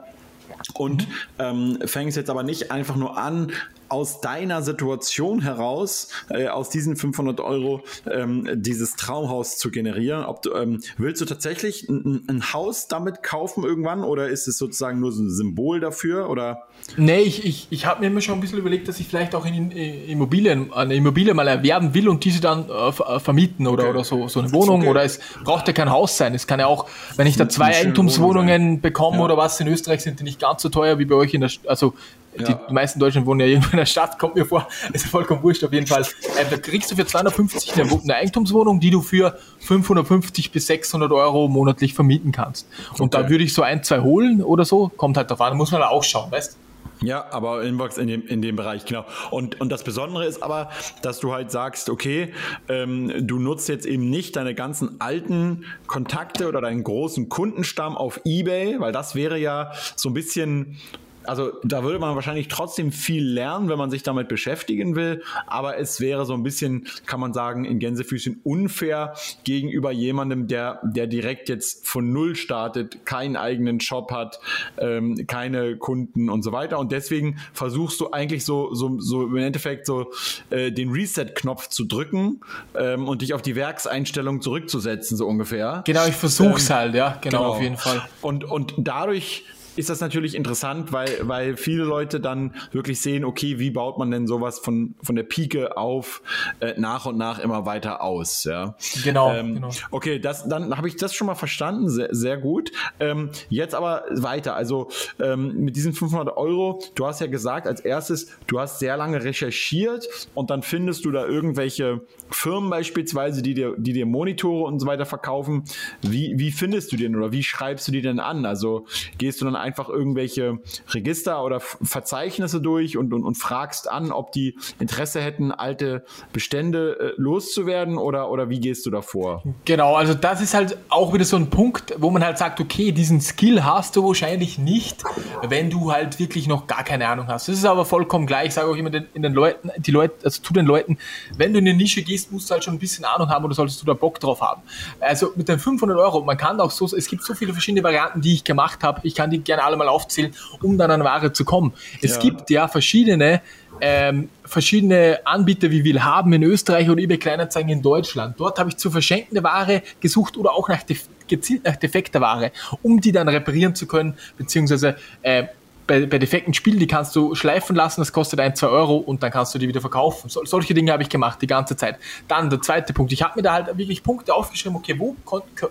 und 0.74 1.06
ähm, 1.38 1.78
fängst 1.84 2.16
jetzt 2.16 2.30
aber 2.30 2.42
nicht 2.42 2.70
einfach 2.70 2.96
nur 2.96 3.16
an, 3.16 3.52
aus 3.88 4.20
deiner 4.20 4.62
Situation 4.62 5.42
heraus, 5.42 6.08
äh, 6.28 6.48
aus 6.48 6.70
diesen 6.70 6.96
500 6.96 7.40
Euro, 7.40 7.82
ähm, 8.10 8.48
dieses 8.54 8.96
Traumhaus 8.96 9.58
zu 9.58 9.70
generieren? 9.70 10.24
Ob 10.24 10.42
du, 10.42 10.54
ähm, 10.54 10.80
willst 10.98 11.20
du 11.20 11.24
tatsächlich 11.24 11.88
ein, 11.88 12.24
ein, 12.28 12.52
Haus 12.52 12.88
damit 12.88 13.22
kaufen 13.22 13.64
irgendwann 13.64 14.04
oder 14.04 14.28
ist 14.28 14.48
es 14.48 14.58
sozusagen 14.58 15.00
nur 15.00 15.12
so 15.12 15.22
ein 15.22 15.30
Symbol 15.30 15.80
dafür? 15.80 16.30
Oder? 16.30 16.66
Nee, 16.96 17.20
ich, 17.20 17.44
ich, 17.44 17.66
ich 17.70 17.86
habe 17.86 18.00
mir 18.00 18.06
immer 18.08 18.20
schon 18.20 18.34
ein 18.34 18.40
bisschen 18.40 18.58
überlegt, 18.58 18.88
dass 18.88 19.00
ich 19.00 19.08
vielleicht 19.08 19.34
auch 19.34 19.44
in, 19.46 19.70
Immobilien, 19.70 20.72
eine 20.72 20.94
Immobilie 20.94 21.34
mal 21.34 21.48
erwerben 21.48 21.94
will 21.94 22.08
und 22.08 22.24
diese 22.24 22.40
dann 22.40 22.68
äh, 22.68 22.88
äh, 22.88 23.20
vermieten 23.20 23.66
oder, 23.66 23.84
okay. 23.84 23.90
oder 23.90 24.04
so, 24.04 24.28
so 24.28 24.40
eine 24.40 24.52
Wohnung. 24.52 24.80
Okay. 24.80 24.90
Oder 24.90 25.04
es 25.04 25.20
braucht 25.44 25.66
ja 25.66 25.72
kein 25.72 25.90
Haus 25.90 26.16
sein. 26.16 26.34
Es 26.34 26.46
kann 26.46 26.60
ja 26.60 26.66
auch, 26.66 26.86
wenn 27.16 27.26
ich 27.26 27.36
da 27.36 27.48
zwei 27.48 27.76
Eigentumswohnungen 27.76 28.80
bekomme 28.80 29.18
ja. 29.18 29.24
oder 29.24 29.36
was, 29.36 29.60
in 29.60 29.68
Österreich 29.68 30.02
sind 30.02 30.20
die 30.20 30.24
nicht 30.24 30.35
ganz 30.38 30.62
so 30.62 30.68
teuer 30.68 30.98
wie 30.98 31.04
bei 31.04 31.14
euch 31.14 31.34
in 31.34 31.42
der, 31.42 31.50
also 31.66 31.94
ja. 32.38 32.60
Die 32.68 32.72
meisten 32.72 33.00
Deutschen 33.00 33.24
wohnen 33.26 33.40
ja 33.40 33.46
irgendwo 33.46 33.70
in 33.70 33.78
der 33.78 33.86
Stadt, 33.86 34.18
kommt 34.18 34.34
mir 34.34 34.44
vor. 34.44 34.68
Ist 34.92 35.06
vollkommen 35.06 35.42
wurscht 35.42 35.64
auf 35.64 35.72
jeden 35.72 35.86
Fall. 35.86 36.02
Äh, 36.02 36.44
da 36.50 36.56
kriegst 36.58 36.90
du 36.90 36.96
für 36.96 37.06
250 37.06 37.74
eine, 37.74 37.90
eine, 37.90 38.14
Eigentumswohnung, 38.14 38.80
die 38.80 38.90
du 38.90 39.00
für 39.00 39.38
550 39.60 40.52
bis 40.52 40.66
600 40.66 41.10
Euro 41.12 41.48
monatlich 41.48 41.94
vermieten 41.94 42.32
kannst. 42.32 42.66
Und 42.98 43.14
okay. 43.14 43.22
da 43.22 43.30
würde 43.30 43.44
ich 43.44 43.54
so 43.54 43.62
ein, 43.62 43.82
zwei 43.82 44.00
holen 44.00 44.42
oder 44.42 44.64
so. 44.64 44.88
Kommt 44.96 45.16
halt 45.16 45.30
drauf 45.30 45.40
an, 45.40 45.56
muss 45.56 45.72
man 45.72 45.80
da 45.80 45.88
auch 45.88 46.04
schauen, 46.04 46.30
weißt 46.30 46.52
du? 46.52 46.65
Ja, 47.02 47.26
aber 47.30 47.62
Inbox 47.62 47.98
in 47.98 48.06
dem, 48.08 48.26
in 48.26 48.40
dem 48.40 48.56
Bereich, 48.56 48.84
genau. 48.86 49.04
Und, 49.30 49.60
und 49.60 49.70
das 49.70 49.84
Besondere 49.84 50.24
ist 50.24 50.42
aber, 50.42 50.70
dass 51.02 51.20
du 51.20 51.32
halt 51.32 51.50
sagst, 51.50 51.90
okay, 51.90 52.32
ähm, 52.68 53.26
du 53.26 53.38
nutzt 53.38 53.68
jetzt 53.68 53.86
eben 53.86 54.08
nicht 54.08 54.36
deine 54.36 54.54
ganzen 54.54 55.00
alten 55.00 55.64
Kontakte 55.86 56.48
oder 56.48 56.60
deinen 56.60 56.84
großen 56.84 57.28
Kundenstamm 57.28 57.96
auf 57.96 58.20
Ebay, 58.24 58.76
weil 58.78 58.92
das 58.92 59.14
wäre 59.14 59.38
ja 59.38 59.72
so 59.94 60.08
ein 60.08 60.14
bisschen 60.14 60.78
also 61.26 61.52
da 61.64 61.82
würde 61.82 61.98
man 61.98 62.14
wahrscheinlich 62.14 62.48
trotzdem 62.48 62.92
viel 62.92 63.24
lernen, 63.26 63.68
wenn 63.68 63.78
man 63.78 63.90
sich 63.90 64.02
damit 64.02 64.28
beschäftigen 64.28 64.96
will, 64.96 65.22
aber 65.46 65.78
es 65.78 66.00
wäre 66.00 66.26
so 66.26 66.34
ein 66.34 66.42
bisschen, 66.42 66.86
kann 67.06 67.20
man 67.20 67.32
sagen, 67.32 67.64
in 67.64 67.78
Gänsefüßchen 67.78 68.40
unfair 68.44 69.14
gegenüber 69.44 69.90
jemandem, 69.90 70.46
der, 70.46 70.80
der 70.82 71.06
direkt 71.06 71.48
jetzt 71.48 71.86
von 71.86 72.12
Null 72.12 72.36
startet, 72.36 73.04
keinen 73.04 73.36
eigenen 73.36 73.80
Shop 73.80 74.10
hat, 74.12 74.40
ähm, 74.78 75.26
keine 75.26 75.76
Kunden 75.76 76.30
und 76.30 76.42
so 76.42 76.52
weiter. 76.52 76.78
Und 76.78 76.92
deswegen 76.92 77.38
versuchst 77.52 78.00
du 78.00 78.10
eigentlich 78.10 78.44
so, 78.44 78.74
so, 78.74 78.98
so 79.00 79.22
im 79.22 79.36
Endeffekt 79.36 79.86
so 79.86 80.12
äh, 80.50 80.70
den 80.72 80.90
Reset-Knopf 80.90 81.68
zu 81.68 81.84
drücken 81.84 82.40
ähm, 82.78 83.08
und 83.08 83.22
dich 83.22 83.34
auf 83.34 83.42
die 83.42 83.56
Werkseinstellung 83.56 84.40
zurückzusetzen, 84.40 85.16
so 85.16 85.26
ungefähr. 85.26 85.82
Genau, 85.86 86.06
ich 86.06 86.14
versuch's 86.14 86.70
ähm, 86.70 86.76
halt, 86.76 86.94
ja, 86.94 87.18
genau, 87.20 87.38
genau, 87.38 87.52
auf 87.52 87.62
jeden 87.62 87.76
Fall. 87.76 88.02
Und, 88.22 88.44
und 88.44 88.74
dadurch 88.78 89.44
ist 89.76 89.90
das 89.90 90.00
natürlich 90.00 90.34
interessant, 90.34 90.92
weil, 90.92 91.08
weil 91.22 91.56
viele 91.56 91.84
Leute 91.84 92.20
dann 92.20 92.54
wirklich 92.72 93.00
sehen, 93.00 93.24
okay, 93.24 93.58
wie 93.58 93.70
baut 93.70 93.98
man 93.98 94.10
denn 94.10 94.26
sowas 94.26 94.58
von, 94.58 94.94
von 95.02 95.16
der 95.16 95.22
Pike 95.22 95.76
auf 95.76 96.22
äh, 96.60 96.74
nach 96.78 97.06
und 97.06 97.18
nach 97.18 97.38
immer 97.38 97.66
weiter 97.66 98.02
aus. 98.02 98.44
Ja? 98.44 98.76
Genau, 99.04 99.32
ähm, 99.32 99.54
genau. 99.54 99.70
Okay, 99.90 100.18
das, 100.18 100.48
dann 100.48 100.76
habe 100.76 100.88
ich 100.88 100.96
das 100.96 101.14
schon 101.14 101.26
mal 101.26 101.34
verstanden, 101.34 101.88
sehr, 101.88 102.08
sehr 102.14 102.36
gut. 102.38 102.72
Ähm, 103.00 103.30
jetzt 103.48 103.74
aber 103.74 104.04
weiter. 104.10 104.56
Also 104.56 104.88
ähm, 105.20 105.56
mit 105.56 105.76
diesen 105.76 105.92
500 105.92 106.36
Euro, 106.36 106.82
du 106.94 107.06
hast 107.06 107.20
ja 107.20 107.26
gesagt, 107.26 107.66
als 107.66 107.80
erstes, 107.80 108.28
du 108.46 108.58
hast 108.58 108.78
sehr 108.78 108.96
lange 108.96 109.22
recherchiert 109.22 110.08
und 110.34 110.50
dann 110.50 110.62
findest 110.62 111.04
du 111.04 111.10
da 111.10 111.26
irgendwelche 111.26 112.00
Firmen 112.30 112.70
beispielsweise, 112.70 113.42
die 113.42 113.54
dir, 113.54 113.74
die 113.76 113.92
dir 113.92 114.06
Monitore 114.06 114.64
und 114.64 114.80
so 114.80 114.86
weiter 114.86 115.06
verkaufen. 115.06 115.64
Wie, 116.02 116.34
wie 116.36 116.50
findest 116.50 116.92
du 116.92 116.96
den 116.96 117.14
oder 117.16 117.32
wie 117.32 117.42
schreibst 117.42 117.86
du 117.88 117.92
die 117.92 118.02
denn 118.02 118.20
an? 118.20 118.46
Also 118.46 118.86
gehst 119.18 119.40
du 119.40 119.44
dann 119.44 119.56
einfach 119.66 119.88
irgendwelche 119.88 120.58
Register 120.90 121.42
oder 121.42 121.58
Verzeichnisse 121.60 122.60
durch 122.60 122.96
und, 122.96 123.12
und, 123.12 123.24
und 123.24 123.34
fragst 123.34 123.90
an, 123.90 124.12
ob 124.12 124.30
die 124.30 124.56
Interesse 124.78 125.20
hätten, 125.20 125.50
alte 125.50 126.04
Bestände 126.32 126.98
äh, 127.00 127.20
loszuwerden 127.20 127.98
oder, 127.98 128.30
oder 128.30 128.48
wie 128.48 128.60
gehst 128.60 128.86
du 128.86 128.90
davor? 128.90 129.42
Genau, 129.64 129.94
also 129.94 130.14
das 130.14 130.40
ist 130.40 130.54
halt 130.54 130.78
auch 130.88 131.12
wieder 131.12 131.24
so 131.24 131.36
ein 131.36 131.50
Punkt, 131.50 131.94
wo 131.98 132.10
man 132.10 132.24
halt 132.24 132.38
sagt, 132.38 132.60
okay, 132.60 132.92
diesen 132.92 133.20
Skill 133.20 133.64
hast 133.64 133.96
du 133.96 134.06
wahrscheinlich 134.06 134.58
nicht, 134.58 135.02
wenn 135.42 135.68
du 135.68 135.92
halt 135.92 136.20
wirklich 136.20 136.46
noch 136.46 136.68
gar 136.68 136.84
keine 136.84 137.08
Ahnung 137.08 137.26
hast. 137.26 137.48
Das 137.48 137.56
ist 137.56 137.64
aber 137.64 137.84
vollkommen 137.84 138.26
gleich. 138.26 138.48
Ich 138.48 138.54
sage 138.54 138.70
auch 138.70 138.76
immer 138.76 138.90
den, 138.90 139.06
den 139.14 139.32
Leuten, 139.32 139.70
die 139.78 139.90
Leute, 139.90 140.14
also 140.22 140.40
zu 140.40 140.52
den 140.52 140.66
Leuten, 140.66 140.98
wenn 141.36 141.52
du 141.52 141.58
in 141.58 141.66
eine 141.66 141.76
Nische 141.76 142.02
gehst, 142.02 142.30
musst 142.30 142.48
du 142.48 142.54
halt 142.54 142.62
schon 142.62 142.74
ein 142.74 142.78
bisschen 142.78 143.04
Ahnung 143.04 143.28
haben 143.28 143.44
oder 143.44 143.54
solltest 143.54 143.82
du 143.82 143.86
da 143.86 143.94
Bock 143.94 144.20
drauf 144.20 144.40
haben. 144.40 144.62
Also 145.00 145.32
mit 145.34 145.48
den 145.48 145.58
500 145.58 145.98
Euro, 145.98 146.22
man 146.22 146.36
kann 146.36 146.60
auch 146.60 146.70
so, 146.70 146.84
es 146.84 147.08
gibt 147.08 147.24
so 147.24 147.34
viele 147.34 147.52
verschiedene 147.52 147.82
Varianten, 147.82 148.20
die 148.20 148.34
ich 148.34 148.44
gemacht 148.44 148.84
habe. 148.84 149.00
Ich 149.02 149.14
kann 149.14 149.30
die 149.30 149.40
gerne 149.40 149.55
gerne 149.56 149.66
alle 149.66 149.76
mal 149.76 149.88
aufzählen, 149.88 150.32
um 150.62 150.78
dann 150.78 150.90
an 150.90 151.04
Ware 151.04 151.32
zu 151.32 151.44
kommen. 151.44 151.72
Es 152.02 152.16
ja. 152.16 152.20
gibt 152.20 152.50
ja 152.50 152.68
verschiedene 152.68 153.40
ähm, 153.78 154.30
verschiedene 154.44 155.20
Anbieter 155.24 155.70
wie 155.70 155.84
wir 155.84 156.02
haben 156.02 156.32
in 156.32 156.42
Österreich 156.42 156.88
oder 156.88 157.02
eBay 157.02 157.18
Kleinanzeigen 157.18 157.70
in 157.70 157.82
Deutschland. 157.82 158.40
Dort 158.40 158.58
habe 158.58 158.70
ich 158.70 158.78
zu 158.78 158.90
verschenkende 158.90 159.42
Ware 159.42 159.82
gesucht 160.00 160.38
oder 160.38 160.52
auch 160.52 160.68
nach 160.70 160.82
gezielt 161.28 161.64
nach 161.64 161.76
defekter 161.76 162.22
Ware, 162.22 162.52
um 162.82 163.00
die 163.00 163.12
dann 163.12 163.28
reparieren 163.28 163.74
zu 163.74 163.86
können, 163.86 164.16
beziehungsweise 164.38 164.96
äh, 165.20 165.44
bei, 165.86 166.06
bei 166.06 166.18
defekten 166.18 166.54
Spielen, 166.54 166.78
die 166.78 166.86
kannst 166.86 167.14
du 167.14 167.34
schleifen 167.34 167.76
lassen, 167.76 168.00
das 168.00 168.12
kostet 168.12 168.40
ein, 168.40 168.54
zwei 168.56 168.68
Euro 168.68 168.96
und 168.96 169.22
dann 169.22 169.30
kannst 169.30 169.54
du 169.54 169.58
die 169.58 169.68
wieder 169.68 169.80
verkaufen. 169.80 170.28
So, 170.28 170.44
solche 170.44 170.74
Dinge 170.74 170.92
habe 170.92 171.02
ich 171.02 171.08
gemacht 171.08 171.40
die 171.40 171.46
ganze 171.46 171.76
Zeit. 171.76 171.98
Dann 172.28 172.50
der 172.50 172.60
zweite 172.60 172.92
Punkt, 172.92 173.12
ich 173.12 173.22
habe 173.22 173.34
mir 173.36 173.42
da 173.42 173.52
halt 173.52 173.78
wirklich 173.78 174.02
Punkte 174.02 174.34
aufgeschrieben, 174.34 174.76
okay, 174.76 174.98
wo 174.98 175.16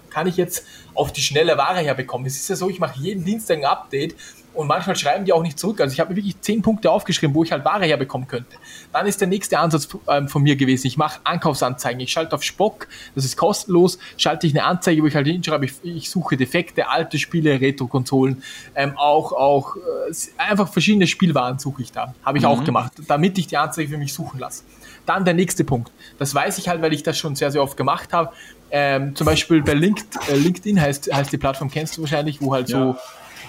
kann 0.09 0.27
ich 0.27 0.37
jetzt 0.37 0.65
auf 0.93 1.11
die 1.11 1.21
schnelle 1.21 1.57
Ware 1.57 1.79
herbekommen? 1.79 2.25
Es 2.25 2.35
ist 2.35 2.49
ja 2.49 2.55
so, 2.55 2.69
ich 2.69 2.79
mache 2.79 2.99
jeden 2.99 3.25
Dienstag 3.25 3.57
ein 3.57 3.65
Update 3.65 4.15
und 4.55 4.67
manchmal 4.67 4.95
schreiben 4.95 5.25
die 5.25 5.33
auch 5.33 5.43
nicht 5.43 5.59
zurück. 5.59 5.81
Also 5.81 5.93
ich 5.93 5.99
habe 5.99 6.11
mir 6.11 6.17
wirklich 6.17 6.39
zehn 6.41 6.61
Punkte 6.61 6.89
aufgeschrieben, 6.89 7.35
wo 7.35 7.43
ich 7.43 7.51
halt 7.51 7.65
Ware 7.65 7.85
herbekommen 7.85 8.27
könnte. 8.27 8.55
Dann 8.93 9.05
ist 9.05 9.19
der 9.19 9.27
nächste 9.27 9.59
Ansatz 9.59 9.87
ähm, 10.07 10.27
von 10.27 10.43
mir 10.43 10.55
gewesen. 10.55 10.87
Ich 10.87 10.97
mache 10.97 11.19
Ankaufsanzeigen. 11.23 11.99
Ich 11.99 12.11
schalte 12.11 12.35
auf 12.35 12.43
Spock, 12.43 12.87
das 13.13 13.25
ist 13.25 13.37
kostenlos, 13.37 13.99
schalte 14.17 14.47
ich 14.47 14.53
eine 14.53 14.63
Anzeige, 14.63 15.01
wo 15.01 15.07
ich 15.07 15.15
halt 15.15 15.27
hinschreibe, 15.27 15.65
ich, 15.65 15.73
ich 15.83 16.09
suche 16.09 16.37
Defekte, 16.37 16.89
alte 16.89 17.19
Spiele, 17.19 17.59
Retro-Konsolen, 17.59 18.43
ähm, 18.75 18.93
auch, 18.97 19.33
auch 19.33 19.75
äh, 19.75 20.13
einfach 20.37 20.71
verschiedene 20.71 21.07
Spielwaren 21.07 21.59
suche 21.59 21.81
ich 21.81 21.91
da. 21.91 22.13
Habe 22.23 22.37
ich 22.37 22.43
mhm. 22.43 22.49
auch 22.49 22.63
gemacht, 22.63 22.93
damit 23.07 23.37
ich 23.37 23.47
die 23.47 23.57
Anzeige 23.57 23.89
für 23.89 23.97
mich 23.97 24.13
suchen 24.13 24.39
lasse. 24.39 24.63
Dann 25.05 25.23
der 25.23 25.33
nächste 25.33 25.63
Punkt. 25.63 25.91
Das 26.17 26.33
weiß 26.33 26.57
ich 26.57 26.67
halt, 26.67 26.81
weil 26.81 26.93
ich 26.93 27.03
das 27.03 27.17
schon 27.17 27.35
sehr, 27.35 27.51
sehr 27.51 27.61
oft 27.61 27.77
gemacht 27.77 28.11
habe. 28.11 28.31
Ähm, 28.71 29.15
zum 29.15 29.25
Beispiel 29.25 29.61
bei 29.61 29.73
LinkedIn, 29.73 30.21
äh, 30.29 30.35
LinkedIn 30.35 30.81
heißt, 30.81 31.13
heißt 31.13 31.31
die 31.31 31.37
Plattform, 31.37 31.69
kennst 31.69 31.97
du 31.97 32.01
wahrscheinlich, 32.01 32.41
wo 32.41 32.53
halt 32.53 32.69
ja. 32.69 32.79
so 32.79 32.97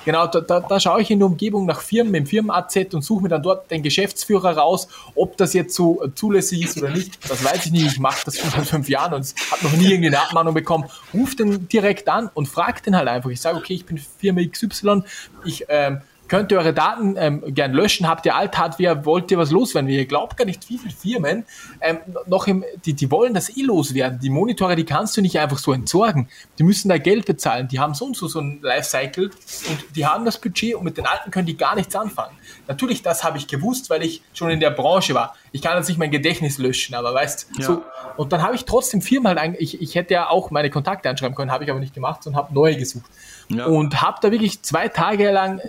Genau, 0.06 0.28
da, 0.28 0.40
da, 0.40 0.60
da 0.60 0.78
schaue 0.78 1.02
ich 1.02 1.10
in 1.10 1.18
der 1.18 1.26
Umgebung 1.26 1.66
nach 1.66 1.80
Firmen 1.80 2.14
im 2.14 2.26
Firmen-AZ 2.26 2.94
und 2.94 3.02
suche 3.02 3.24
mir 3.24 3.28
dann 3.28 3.42
dort 3.42 3.68
den 3.72 3.82
Geschäftsführer 3.82 4.56
raus, 4.56 4.86
ob 5.16 5.36
das 5.36 5.52
jetzt 5.52 5.74
so 5.74 6.00
zulässig 6.14 6.62
ist 6.62 6.78
oder 6.78 6.90
nicht. 6.90 7.18
Das 7.28 7.42
weiß 7.44 7.66
ich 7.66 7.72
nicht. 7.72 7.86
Ich 7.86 7.98
mache 7.98 8.24
das 8.24 8.38
schon 8.38 8.48
seit 8.50 8.66
fünf 8.66 8.88
Jahren 8.88 9.14
und 9.14 9.34
habe 9.50 9.64
noch 9.64 9.72
nie 9.72 9.86
irgendwie 9.86 10.06
eine 10.06 10.20
Abmahnung 10.20 10.54
bekommen. 10.54 10.84
Ruf 11.12 11.34
den 11.34 11.66
direkt 11.66 12.08
an 12.08 12.30
und 12.34 12.46
frag 12.46 12.84
den 12.84 12.94
halt 12.94 13.08
einfach. 13.08 13.30
Ich 13.30 13.40
sage, 13.40 13.58
okay, 13.58 13.74
ich 13.74 13.84
bin 13.84 13.98
Firma 13.98 14.42
XY, 14.44 15.02
ich 15.44 15.64
ähm, 15.68 16.02
könnt 16.28 16.52
ihr 16.52 16.58
eure 16.58 16.72
Daten 16.72 17.16
ähm, 17.18 17.42
gern 17.54 17.72
löschen, 17.72 18.08
habt 18.08 18.26
ihr 18.26 18.34
Alt-Hardware, 18.34 19.04
wollt 19.04 19.30
ihr 19.30 19.38
was 19.38 19.50
loswerden? 19.50 19.88
Ihr 19.90 20.06
glaubt 20.06 20.36
gar 20.36 20.44
nicht, 20.44 20.68
wie 20.68 20.78
viele 20.78 20.94
Firmen 20.94 21.44
ähm, 21.80 21.98
noch 22.26 22.46
im, 22.46 22.64
die, 22.84 22.94
die 22.94 23.10
wollen 23.10 23.34
das 23.34 23.56
eh 23.56 23.62
loswerden. 23.62 24.18
Die 24.20 24.30
Monitore, 24.30 24.76
die 24.76 24.84
kannst 24.84 25.16
du 25.16 25.22
nicht 25.22 25.38
einfach 25.38 25.58
so 25.58 25.72
entsorgen. 25.72 26.28
Die 26.58 26.62
müssen 26.62 26.88
da 26.88 26.98
Geld 26.98 27.26
bezahlen. 27.26 27.68
Die 27.68 27.78
haben 27.78 27.94
so 27.94 28.06
und 28.06 28.16
so 28.16 28.28
so 28.28 28.40
ein 28.40 28.58
Lifecycle 28.62 29.30
und 29.68 29.96
die 29.96 30.06
haben 30.06 30.24
das 30.24 30.40
Budget 30.40 30.74
und 30.74 30.84
mit 30.84 30.96
den 30.96 31.06
alten 31.06 31.30
können 31.30 31.46
die 31.46 31.56
gar 31.56 31.74
nichts 31.74 31.94
anfangen. 31.94 32.36
Natürlich, 32.68 33.02
das 33.02 33.22
habe 33.24 33.38
ich 33.38 33.46
gewusst, 33.46 33.90
weil 33.90 34.02
ich 34.02 34.22
schon 34.32 34.50
in 34.50 34.60
der 34.60 34.70
Branche 34.70 35.14
war. 35.14 35.34
Ich 35.52 35.62
kann 35.62 35.76
jetzt 35.76 35.88
nicht 35.88 35.98
mein 35.98 36.10
Gedächtnis 36.10 36.58
löschen, 36.58 36.94
aber 36.94 37.14
weißt, 37.14 37.48
ja. 37.58 37.66
so, 37.66 37.82
Und 38.16 38.32
dann 38.32 38.42
habe 38.42 38.54
ich 38.54 38.64
trotzdem 38.64 39.00
viermal, 39.00 39.38
ein, 39.38 39.56
ich, 39.58 39.80
ich 39.80 39.94
hätte 39.94 40.14
ja 40.14 40.28
auch 40.28 40.50
meine 40.50 40.70
Kontakte 40.70 41.08
anschreiben 41.08 41.36
können, 41.36 41.50
habe 41.50 41.64
ich 41.64 41.70
aber 41.70 41.80
nicht 41.80 41.94
gemacht, 41.94 42.22
sondern 42.22 42.42
habe 42.42 42.54
neue 42.54 42.76
gesucht. 42.76 43.10
Ja. 43.48 43.66
Und 43.66 44.02
habe 44.02 44.18
da 44.20 44.30
wirklich 44.30 44.62
zwei 44.62 44.88
Tage 44.88 45.30
lang 45.30 45.60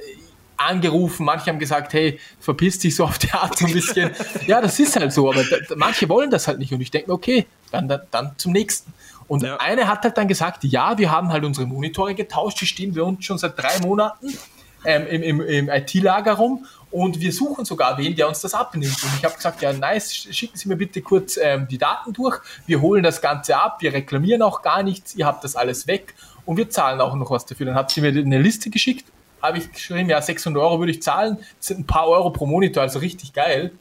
angerufen, 0.57 1.25
manche 1.25 1.47
haben 1.47 1.59
gesagt, 1.59 1.93
hey, 1.93 2.19
verpiss 2.39 2.79
dich 2.79 2.95
so 2.95 3.05
auf 3.05 3.19
die 3.19 3.31
Art 3.31 3.57
so 3.57 3.65
ein 3.65 3.73
bisschen. 3.73 4.11
ja, 4.47 4.59
das 4.59 4.79
ist 4.79 4.95
halt 4.95 5.13
so, 5.13 5.29
aber 5.29 5.43
da, 5.43 5.57
manche 5.75 6.09
wollen 6.09 6.29
das 6.29 6.47
halt 6.47 6.59
nicht. 6.59 6.73
Und 6.73 6.81
ich 6.81 6.91
denke 6.91 7.09
mir, 7.09 7.13
okay, 7.13 7.45
dann, 7.71 7.87
dann, 7.87 8.01
dann 8.11 8.31
zum 8.37 8.51
nächsten. 8.51 8.93
Und 9.27 9.43
ja. 9.43 9.57
eine 9.57 9.87
hat 9.87 10.03
halt 10.03 10.17
dann 10.17 10.27
gesagt, 10.27 10.63
ja, 10.63 10.97
wir 10.97 11.11
haben 11.11 11.31
halt 11.31 11.43
unsere 11.43 11.67
Monitore 11.67 12.15
getauscht, 12.15 12.61
die 12.61 12.65
stehen 12.65 12.93
bei 12.93 13.01
uns 13.01 13.25
schon 13.25 13.37
seit 13.37 13.57
drei 13.57 13.79
Monaten 13.79 14.37
ähm, 14.85 15.05
im, 15.07 15.21
im, 15.21 15.41
im 15.41 15.69
IT-Lager 15.69 16.33
rum 16.33 16.65
und 16.91 17.19
wir 17.19 17.33
suchen 17.33 17.65
sogar 17.65 17.97
wen, 17.97 18.15
der 18.15 18.27
uns 18.27 18.41
das 18.41 18.53
abnimmt. 18.53 19.03
Und 19.03 19.11
ich 19.17 19.25
habe 19.25 19.35
gesagt, 19.35 19.61
ja, 19.61 19.73
nice, 19.73 20.13
schicken 20.13 20.57
Sie 20.57 20.69
mir 20.69 20.77
bitte 20.77 21.01
kurz 21.01 21.37
ähm, 21.37 21.67
die 21.67 21.77
Daten 21.77 22.13
durch, 22.13 22.39
wir 22.65 22.81
holen 22.81 23.03
das 23.03 23.21
Ganze 23.21 23.57
ab, 23.57 23.81
wir 23.81 23.93
reklamieren 23.93 24.41
auch 24.41 24.61
gar 24.61 24.83
nichts, 24.83 25.15
ihr 25.15 25.25
habt 25.25 25.43
das 25.43 25.55
alles 25.55 25.87
weg 25.87 26.13
und 26.45 26.55
wir 26.57 26.69
zahlen 26.69 27.01
auch 27.01 27.15
noch 27.15 27.29
was 27.29 27.45
dafür. 27.45 27.65
Dann 27.65 27.75
hat 27.75 27.91
sie 27.91 28.01
mir 28.01 28.09
eine 28.09 28.39
Liste 28.39 28.69
geschickt, 28.69 29.05
habe 29.41 29.57
ich 29.57 29.71
geschrieben, 29.71 30.09
ja, 30.09 30.21
600 30.21 30.61
Euro 30.61 30.79
würde 30.79 30.91
ich 30.91 31.01
zahlen, 31.01 31.37
das 31.57 31.67
sind 31.67 31.81
ein 31.81 31.87
paar 31.87 32.07
Euro 32.07 32.29
pro 32.31 32.45
Monitor, 32.45 32.83
also 32.83 32.99
richtig 32.99 33.33
geil. 33.33 33.71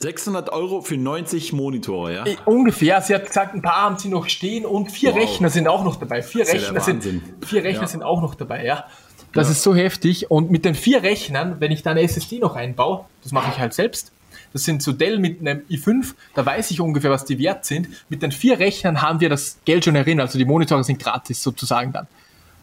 600 0.00 0.52
Euro 0.52 0.82
für 0.82 0.96
90 0.96 1.52
Monitore, 1.54 2.14
ja? 2.14 2.26
Äh, 2.26 2.36
ungefähr. 2.44 3.00
Sie 3.00 3.14
hat 3.14 3.26
gesagt, 3.26 3.54
ein 3.54 3.62
paar 3.62 3.82
haben 3.82 3.98
sie 3.98 4.08
noch 4.08 4.28
stehen 4.28 4.66
und 4.66 4.90
vier 4.90 5.12
wow. 5.12 5.20
Rechner 5.20 5.48
sind 5.48 5.68
auch 5.68 5.84
noch 5.84 5.96
dabei. 5.96 6.22
Vier 6.22 6.46
Rechner, 6.46 6.80
sind, 6.80 7.04
vier 7.46 7.64
Rechner 7.64 7.82
ja. 7.82 7.88
sind 7.88 8.02
auch 8.02 8.20
noch 8.20 8.34
dabei, 8.34 8.64
ja. 8.64 8.84
Das 9.32 9.48
ja. 9.48 9.52
ist 9.52 9.62
so 9.62 9.74
heftig. 9.74 10.30
Und 10.30 10.50
mit 10.50 10.64
den 10.64 10.74
vier 10.74 11.02
Rechnern, 11.02 11.60
wenn 11.60 11.72
ich 11.72 11.82
da 11.82 11.92
eine 11.92 12.02
SSD 12.02 12.38
noch 12.38 12.56
einbaue, 12.56 13.06
das 13.22 13.32
mache 13.32 13.50
ich 13.50 13.58
halt 13.58 13.72
selbst. 13.72 14.12
Das 14.52 14.64
sind 14.64 14.82
so 14.82 14.92
Dell 14.92 15.18
mit 15.18 15.40
einem 15.40 15.62
i5, 15.68 16.14
da 16.34 16.46
weiß 16.46 16.70
ich 16.70 16.80
ungefähr, 16.80 17.10
was 17.10 17.24
die 17.24 17.38
wert 17.38 17.64
sind. 17.64 17.88
Mit 18.08 18.22
den 18.22 18.32
vier 18.32 18.58
Rechnern 18.58 19.02
haben 19.02 19.20
wir 19.20 19.28
das 19.28 19.58
Geld 19.64 19.84
schon 19.84 19.96
erinnert. 19.96 20.28
Also 20.28 20.38
die 20.38 20.44
Monitore 20.44 20.84
sind 20.84 20.98
gratis 20.98 21.42
sozusagen 21.42 21.92
dann. 21.92 22.06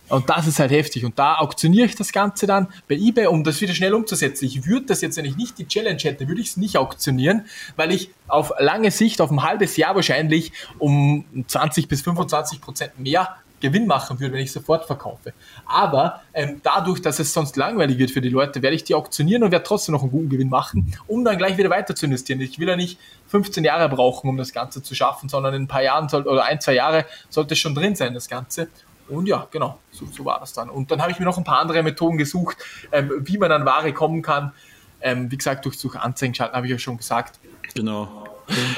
Und 0.09 0.29
das 0.29 0.47
ist 0.47 0.59
halt 0.59 0.71
heftig. 0.71 1.05
Und 1.05 1.17
da 1.17 1.35
auktioniere 1.35 1.85
ich 1.85 1.95
das 1.95 2.11
Ganze 2.11 2.45
dann 2.45 2.67
bei 2.87 2.95
eBay, 2.95 3.27
um 3.27 3.43
das 3.43 3.61
wieder 3.61 3.73
schnell 3.73 3.93
umzusetzen. 3.93 4.45
Ich 4.45 4.65
würde 4.65 4.87
das 4.87 5.01
jetzt, 5.01 5.17
wenn 5.17 5.25
ich 5.25 5.37
nicht 5.37 5.57
die 5.57 5.67
Challenge 5.67 5.99
hätte, 5.99 6.27
würde 6.27 6.41
ich 6.41 6.49
es 6.49 6.57
nicht 6.57 6.77
auktionieren, 6.77 7.45
weil 7.75 7.91
ich 7.91 8.09
auf 8.27 8.53
lange 8.59 8.91
Sicht, 8.91 9.21
auf 9.21 9.31
ein 9.31 9.43
halbes 9.43 9.77
Jahr 9.77 9.95
wahrscheinlich 9.95 10.51
um 10.77 11.25
20 11.47 11.87
bis 11.87 12.01
25 12.01 12.61
Prozent 12.61 12.99
mehr 12.99 13.37
Gewinn 13.63 13.87
machen 13.87 14.19
würde, 14.19 14.33
wenn 14.33 14.41
ich 14.41 14.51
sofort 14.51 14.85
verkaufe. 14.85 15.31
Aber 15.65 16.21
ähm, 16.33 16.59
dadurch, 16.63 17.01
dass 17.01 17.19
es 17.19 17.33
sonst 17.33 17.55
langweilig 17.55 17.97
wird 17.97 18.11
für 18.11 18.19
die 18.19 18.27
Leute, 18.27 18.61
werde 18.61 18.75
ich 18.75 18.83
die 18.83 18.93
auktionieren 18.93 19.41
und 19.41 19.51
werde 19.51 19.63
trotzdem 19.63 19.93
noch 19.93 20.01
einen 20.01 20.11
guten 20.11 20.27
Gewinn 20.27 20.49
machen, 20.49 20.93
um 21.07 21.23
dann 21.23 21.37
gleich 21.37 21.57
wieder 21.57 21.69
weiter 21.69 21.95
zu 21.95 22.05
investieren. 22.07 22.41
Ich 22.41 22.59
will 22.59 22.67
ja 22.67 22.75
nicht 22.75 22.99
15 23.27 23.63
Jahre 23.63 23.87
brauchen, 23.87 24.29
um 24.29 24.35
das 24.35 24.51
Ganze 24.51 24.83
zu 24.83 24.95
schaffen, 24.95 25.29
sondern 25.29 25.53
in 25.53 25.63
ein 25.63 25.67
paar 25.69 25.81
Jahren 25.81 26.09
soll, 26.09 26.23
oder 26.23 26.43
ein, 26.43 26.59
zwei 26.59 26.73
Jahre 26.73 27.05
sollte 27.29 27.53
es 27.53 27.59
schon 27.59 27.73
drin 27.73 27.95
sein, 27.95 28.13
das 28.13 28.27
Ganze. 28.27 28.67
Und 29.09 29.27
ja, 29.27 29.47
genau, 29.51 29.79
so, 29.91 30.05
so 30.05 30.25
war 30.25 30.39
das 30.39 30.53
dann. 30.53 30.69
Und 30.69 30.91
dann 30.91 31.01
habe 31.01 31.11
ich 31.11 31.19
mir 31.19 31.25
noch 31.25 31.37
ein 31.37 31.43
paar 31.43 31.59
andere 31.59 31.83
Methoden 31.83 32.17
gesucht, 32.17 32.57
ähm, 32.91 33.11
wie 33.19 33.37
man 33.37 33.51
an 33.51 33.65
Ware 33.65 33.93
kommen 33.93 34.21
kann. 34.21 34.53
Ähm, 35.01 35.29
wie 35.29 35.37
gesagt, 35.37 35.65
durch 35.65 35.77
Suchanzeigen 35.77 36.33
schalten, 36.33 36.55
habe 36.55 36.65
ich 36.65 36.71
ja 36.71 36.79
schon 36.79 36.97
gesagt. 36.97 37.39
Genau. 37.73 38.25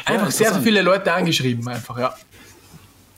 einfach 0.05 0.25
ja, 0.25 0.31
sehr, 0.31 0.53
sehr 0.53 0.61
viele 0.61 0.81
Leute 0.81 1.13
angeschrieben, 1.13 1.67
einfach, 1.67 1.97
ja. 1.99 2.15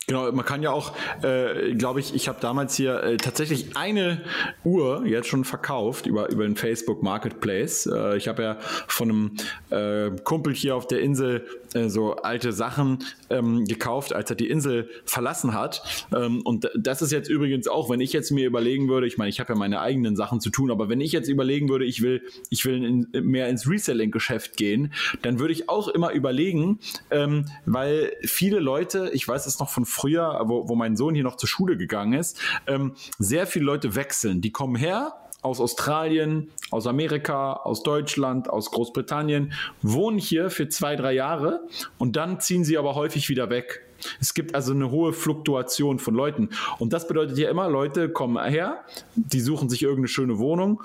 Genau, 0.10 0.32
man 0.32 0.46
kann 0.46 0.63
ja 0.63 0.72
auch, 0.72 0.93
äh, 1.22 1.76
glaube 1.76 2.00
ich, 2.00 2.15
ich 2.15 2.30
habe 2.30 2.39
damals 2.39 2.78
hier 2.78 3.04
äh, 3.04 3.17
tatsächlich 3.17 3.76
eine 3.76 4.24
Uhr 4.63 5.06
jetzt 5.06 5.28
schon 5.28 5.43
verkauft 5.43 6.06
über, 6.06 6.30
über 6.30 6.46
den 6.46 6.56
Facebook 6.56 7.04
Marketplace. 7.04 7.88
Äh, 7.88 8.15
ich 8.15 8.30
habe 8.30 8.41
ja 8.41 8.58
von 8.88 9.10
einem 9.10 9.36
äh, 9.70 10.17
Kumpel 10.24 10.54
hier 10.54 10.78
auf 10.78 10.88
der 10.88 11.02
Insel 11.02 11.46
äh, 11.73 11.89
so 11.89 12.15
alte 12.15 12.53
Sachen 12.53 12.99
ähm, 13.30 13.65
gekauft, 13.65 14.13
als 14.13 14.30
er 14.30 14.36
die 14.36 14.49
Insel 14.49 14.89
verlassen 15.06 15.53
hat. 15.53 16.08
Ähm, 16.15 16.41
und 16.43 16.69
das 16.75 17.01
ist 17.01 17.12
jetzt 17.12 17.30
übrigens 17.30 17.67
auch, 17.67 17.89
wenn 17.89 17.99
ich 17.99 18.13
jetzt 18.13 18.32
mir 18.32 18.45
überlegen 18.45 18.89
würde, 18.89 19.08
ich 19.08 19.17
meine, 19.17 19.30
ich 19.30 19.39
habe 19.39 19.53
ja 19.53 19.60
meine 19.60 19.82
eigenen 19.82 20.15
Sachen 20.15 20.41
zu 20.41 20.49
tun, 20.49 20.71
aber 20.71 20.89
wenn 20.89 21.01
ich 21.01 21.12
jetzt 21.12 21.30
überlegen 21.30 21.69
würde, 21.69 21.86
ich 21.86 22.01
will, 22.01 22.21
ich 22.49 22.65
will 22.65 22.84
in, 22.84 23.08
mehr 23.25 23.47
ins 23.49 23.69
Reselling-Geschäft 23.69 24.58
gehen, 24.58 24.93
dann 25.21 25.39
würde 25.39 25.53
ich 25.53 25.69
auch 25.69 25.88
immer 25.88 26.12
überlegen, 26.12 26.80
ähm, 27.12 27.45
weil 27.65 28.13
viele 28.23 28.60
Leute, 28.60 29.10
ich 29.13 29.27
weiß 29.27 29.45
es 29.45 29.60
noch 29.60 29.69
von 29.69 29.86
früher, 29.86 30.41
wo, 30.45 30.67
wo 30.67 30.75
mein 30.75 30.95
Sohn 30.95 31.15
hier 31.15 31.23
noch 31.23 31.38
zur 31.38 31.49
Schule 31.49 31.77
gegangen 31.77 32.13
ist, 32.13 32.39
ähm, 32.67 32.93
sehr 33.19 33.47
viele 33.47 33.65
Leute 33.65 33.95
wechseln. 33.95 34.41
Die 34.41 34.51
kommen 34.51 34.75
her, 34.75 35.13
aus 35.47 35.60
Australien, 35.60 36.49
aus 36.71 36.88
Amerika, 36.88 37.53
aus 37.53 37.83
Deutschland, 37.83 38.49
aus 38.49 38.71
Großbritannien, 38.71 39.53
wohnen 39.81 40.17
hier 40.17 40.49
für 40.49 40.69
zwei, 40.69 40.95
drei 40.95 41.13
Jahre 41.13 41.62
und 41.97 42.15
dann 42.15 42.39
ziehen 42.39 42.63
sie 42.63 42.77
aber 42.77 42.95
häufig 42.95 43.29
wieder 43.29 43.49
weg. 43.49 43.83
Es 44.21 44.33
gibt 44.33 44.53
also 44.53 44.73
eine 44.73 44.91
hohe 44.91 45.12
Fluktuation 45.12 45.97
von 45.97 46.13
Leuten. 46.13 46.49
Und 46.77 46.93
das 46.93 47.07
bedeutet 47.07 47.38
ja 47.39 47.49
immer, 47.49 47.67
Leute 47.67 48.10
kommen 48.10 48.43
her, 48.43 48.83
die 49.15 49.39
suchen 49.39 49.69
sich 49.69 49.81
irgendeine 49.81 50.07
schöne 50.07 50.38
Wohnung, 50.38 50.81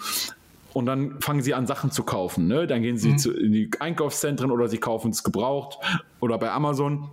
und 0.72 0.86
dann 0.86 1.20
fangen 1.20 1.42
sie 1.42 1.54
an, 1.54 1.66
Sachen 1.66 1.90
zu 1.90 2.02
kaufen. 2.02 2.46
Ne? 2.46 2.66
Dann 2.66 2.82
gehen 2.82 2.96
sie 2.96 3.10
mhm. 3.10 3.18
zu, 3.18 3.32
in 3.32 3.52
die 3.52 3.70
Einkaufszentren 3.78 4.50
oder 4.50 4.68
sie 4.68 4.78
kaufen 4.78 5.10
es 5.10 5.22
gebraucht 5.22 5.78
oder 6.20 6.38
bei 6.38 6.50
Amazon. 6.50 7.10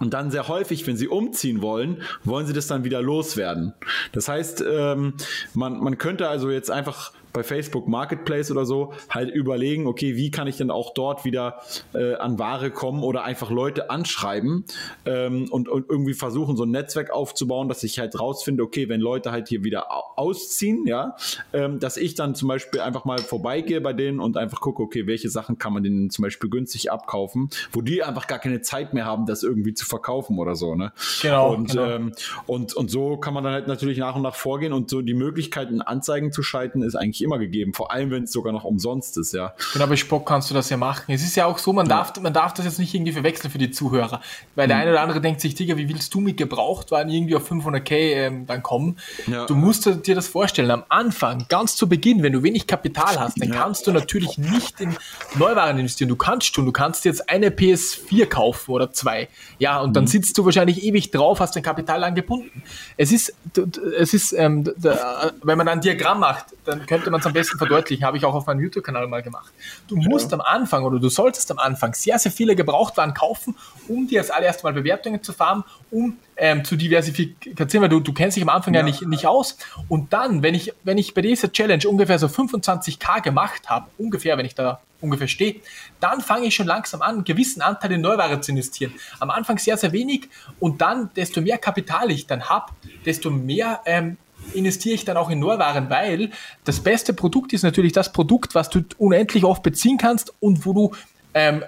Und 0.00 0.14
dann 0.14 0.30
sehr 0.30 0.48
häufig, 0.48 0.86
wenn 0.86 0.96
sie 0.96 1.08
umziehen 1.08 1.62
wollen, 1.62 2.02
wollen 2.24 2.46
sie 2.46 2.52
das 2.52 2.66
dann 2.66 2.84
wieder 2.84 3.02
loswerden. 3.02 3.74
Das 4.12 4.28
heißt, 4.28 4.64
ähm, 4.66 5.14
man, 5.54 5.78
man 5.80 5.98
könnte 5.98 6.28
also 6.28 6.50
jetzt 6.50 6.70
einfach 6.70 7.12
bei 7.34 7.42
Facebook 7.42 7.88
Marketplace 7.88 8.50
oder 8.50 8.64
so 8.64 8.94
halt 9.10 9.28
überlegen, 9.28 9.86
okay, 9.86 10.16
wie 10.16 10.30
kann 10.30 10.46
ich 10.46 10.56
denn 10.56 10.70
auch 10.70 10.94
dort 10.94 11.24
wieder 11.24 11.60
äh, 11.92 12.14
an 12.14 12.38
Ware 12.38 12.70
kommen 12.70 13.02
oder 13.02 13.24
einfach 13.24 13.50
Leute 13.50 13.90
anschreiben 13.90 14.64
ähm, 15.04 15.48
und, 15.50 15.68
und 15.68 15.90
irgendwie 15.90 16.14
versuchen, 16.14 16.56
so 16.56 16.62
ein 16.62 16.70
Netzwerk 16.70 17.10
aufzubauen, 17.10 17.68
dass 17.68 17.82
ich 17.82 17.98
halt 17.98 18.18
rausfinde, 18.18 18.62
okay, 18.62 18.88
wenn 18.88 19.00
Leute 19.00 19.32
halt 19.32 19.48
hier 19.48 19.64
wieder 19.64 19.88
ausziehen, 20.16 20.86
ja, 20.86 21.16
ähm, 21.52 21.80
dass 21.80 21.96
ich 21.96 22.14
dann 22.14 22.36
zum 22.36 22.48
Beispiel 22.48 22.80
einfach 22.80 23.04
mal 23.04 23.18
vorbeigehe 23.18 23.80
bei 23.80 23.92
denen 23.92 24.20
und 24.20 24.36
einfach 24.36 24.60
gucke, 24.60 24.82
okay, 24.82 25.08
welche 25.08 25.28
Sachen 25.28 25.58
kann 25.58 25.72
man 25.72 25.82
denen 25.82 26.10
zum 26.10 26.22
Beispiel 26.22 26.48
günstig 26.48 26.92
abkaufen, 26.92 27.50
wo 27.72 27.80
die 27.80 28.04
einfach 28.04 28.28
gar 28.28 28.38
keine 28.38 28.62
Zeit 28.62 28.94
mehr 28.94 29.06
haben, 29.06 29.26
das 29.26 29.42
irgendwie 29.42 29.74
zu 29.74 29.86
verkaufen 29.86 30.38
oder 30.38 30.54
so, 30.54 30.76
ne? 30.76 30.92
Genau. 31.20 31.52
Und, 31.52 31.72
genau. 31.72 31.90
Ähm, 31.90 32.12
und, 32.46 32.74
und 32.74 32.92
so 32.92 33.16
kann 33.16 33.34
man 33.34 33.42
dann 33.42 33.54
halt 33.54 33.66
natürlich 33.66 33.98
nach 33.98 34.14
und 34.14 34.22
nach 34.22 34.36
vorgehen 34.36 34.72
und 34.72 34.88
so 34.88 35.02
die 35.02 35.14
Möglichkeiten, 35.14 35.82
Anzeigen 35.82 36.30
zu 36.30 36.44
schalten, 36.44 36.82
ist 36.82 36.94
eigentlich 36.94 37.23
immer 37.24 37.38
gegeben, 37.38 37.74
vor 37.74 37.90
allem 37.90 38.10
wenn 38.10 38.24
es 38.24 38.32
sogar 38.32 38.52
noch 38.52 38.64
umsonst 38.64 39.16
ist, 39.18 39.32
ja. 39.32 39.54
Genau, 39.72 39.86
bei 39.86 39.96
Spock 39.96 40.26
kannst 40.26 40.50
du 40.50 40.54
das 40.54 40.70
ja 40.70 40.76
machen. 40.76 41.12
Es 41.12 41.22
ist 41.22 41.34
ja 41.36 41.46
auch 41.46 41.58
so, 41.58 41.72
man, 41.72 41.86
ja. 41.86 41.96
darf, 41.96 42.20
man 42.20 42.32
darf 42.32 42.54
das 42.54 42.64
jetzt 42.64 42.78
nicht 42.78 42.94
irgendwie 42.94 43.12
verwechseln 43.12 43.50
für 43.50 43.58
die 43.58 43.70
Zuhörer, 43.70 44.20
weil 44.54 44.68
der 44.68 44.76
hm. 44.76 44.82
eine 44.82 44.90
oder 44.92 45.00
andere 45.00 45.20
denkt 45.20 45.40
sich, 45.40 45.54
Digga, 45.54 45.76
wie 45.76 45.88
willst 45.88 46.14
du 46.14 46.20
mit 46.20 46.36
Gebrauchtwagen 46.36 47.10
irgendwie 47.10 47.36
auf 47.36 47.50
500k 47.50 47.92
ähm, 47.92 48.46
dann 48.46 48.62
kommen? 48.62 48.98
Ja. 49.26 49.46
Du 49.46 49.54
musst 49.54 49.86
dir 50.06 50.14
das 50.14 50.28
vorstellen, 50.28 50.70
am 50.70 50.84
Anfang, 50.88 51.46
ganz 51.48 51.76
zu 51.76 51.88
Beginn, 51.88 52.22
wenn 52.22 52.32
du 52.32 52.42
wenig 52.42 52.66
Kapital 52.66 53.18
hast, 53.18 53.40
dann 53.40 53.48
ja. 53.48 53.56
kannst 53.56 53.86
du 53.86 53.92
natürlich 53.92 54.38
nicht 54.38 54.80
in 54.80 54.96
Neuwaren 55.36 55.78
investieren. 55.78 56.08
Du 56.08 56.16
kannst 56.16 56.54
schon, 56.54 56.66
du 56.66 56.72
kannst 56.72 57.04
jetzt 57.04 57.28
eine 57.28 57.48
PS4 57.48 58.26
kaufen 58.26 58.70
oder 58.72 58.92
zwei, 58.92 59.28
ja, 59.58 59.80
und 59.80 59.94
dann 59.94 60.04
mhm. 60.04 60.08
sitzt 60.08 60.36
du 60.38 60.44
wahrscheinlich 60.44 60.82
ewig 60.84 61.10
drauf, 61.10 61.40
hast 61.40 61.56
dein 61.56 61.62
Kapital 61.62 62.04
angebunden. 62.04 62.62
Es 62.96 63.12
ist, 63.12 63.34
es 63.98 64.14
ist, 64.14 64.32
ähm, 64.32 64.64
da, 64.76 65.32
wenn 65.42 65.58
man 65.58 65.68
ein 65.68 65.80
Diagramm 65.80 66.20
macht, 66.20 66.46
dann 66.64 66.86
könnte 66.86 67.10
man 67.10 67.13
es 67.20 67.26
am 67.26 67.32
besten 67.32 67.58
verdeutlichen, 67.58 68.04
habe 68.04 68.16
ich 68.16 68.24
auch 68.24 68.34
auf 68.34 68.46
meinem 68.46 68.60
YouTube-Kanal 68.60 69.06
mal 69.06 69.22
gemacht. 69.22 69.52
Du 69.88 69.96
musst 69.96 70.30
ja. 70.30 70.38
am 70.38 70.40
Anfang 70.40 70.84
oder 70.84 70.98
du 70.98 71.08
solltest 71.08 71.50
am 71.50 71.58
Anfang 71.58 71.94
sehr, 71.94 72.18
sehr 72.18 72.32
viele 72.32 72.56
Gebrauchtwaren 72.56 73.14
kaufen, 73.14 73.56
um 73.88 74.06
dir 74.06 74.20
als 74.20 74.30
allererst 74.30 74.64
mal 74.64 74.72
Bewertungen 74.72 75.22
zu 75.22 75.32
fahren, 75.32 75.64
um 75.90 76.16
ähm, 76.36 76.64
zu 76.64 76.76
diversifizieren, 76.76 77.82
weil 77.82 77.88
du, 77.88 78.00
du 78.00 78.12
kennst 78.12 78.36
dich 78.36 78.42
am 78.42 78.48
Anfang 78.48 78.74
ja, 78.74 78.80
ja 78.80 78.84
nicht, 78.84 79.02
nicht 79.06 79.26
aus. 79.26 79.56
Und 79.88 80.12
dann, 80.12 80.42
wenn 80.42 80.54
ich, 80.54 80.72
wenn 80.82 80.98
ich 80.98 81.14
bei 81.14 81.22
dieser 81.22 81.52
Challenge 81.52 81.86
ungefähr 81.88 82.18
so 82.18 82.26
25k 82.26 83.22
gemacht 83.22 83.68
habe, 83.68 83.86
ungefähr, 83.98 84.36
wenn 84.36 84.46
ich 84.46 84.54
da 84.54 84.80
ungefähr 85.04 85.28
stehe, 85.28 85.60
dann 86.00 86.20
fange 86.20 86.46
ich 86.46 86.54
schon 86.54 86.66
langsam 86.66 87.02
an, 87.02 87.16
einen 87.16 87.24
gewissen 87.24 87.62
Anteil 87.62 87.92
in 87.92 88.00
Neuware 88.00 88.40
zu 88.40 88.50
investieren. 88.50 88.94
Am 89.20 89.30
Anfang 89.30 89.58
sehr, 89.58 89.76
sehr 89.76 89.92
wenig 89.92 90.28
und 90.58 90.80
dann, 90.80 91.10
desto 91.14 91.40
mehr 91.40 91.58
Kapital 91.58 92.10
ich 92.10 92.26
dann 92.26 92.48
habe, 92.48 92.72
desto 93.04 93.30
mehr 93.30 93.80
ähm, 93.84 94.16
investiere 94.54 94.94
ich 94.94 95.04
dann 95.04 95.16
auch 95.16 95.30
in 95.30 95.38
Neuwaren, 95.38 95.90
weil 95.90 96.30
das 96.64 96.80
beste 96.80 97.12
Produkt 97.12 97.52
ist 97.52 97.62
natürlich 97.62 97.92
das 97.92 98.12
Produkt, 98.12 98.54
was 98.54 98.70
du 98.70 98.82
unendlich 98.98 99.44
oft 99.44 99.62
beziehen 99.62 99.98
kannst 99.98 100.32
und 100.40 100.64
wo 100.64 100.72
du 100.72 100.92
ähm, 101.34 101.64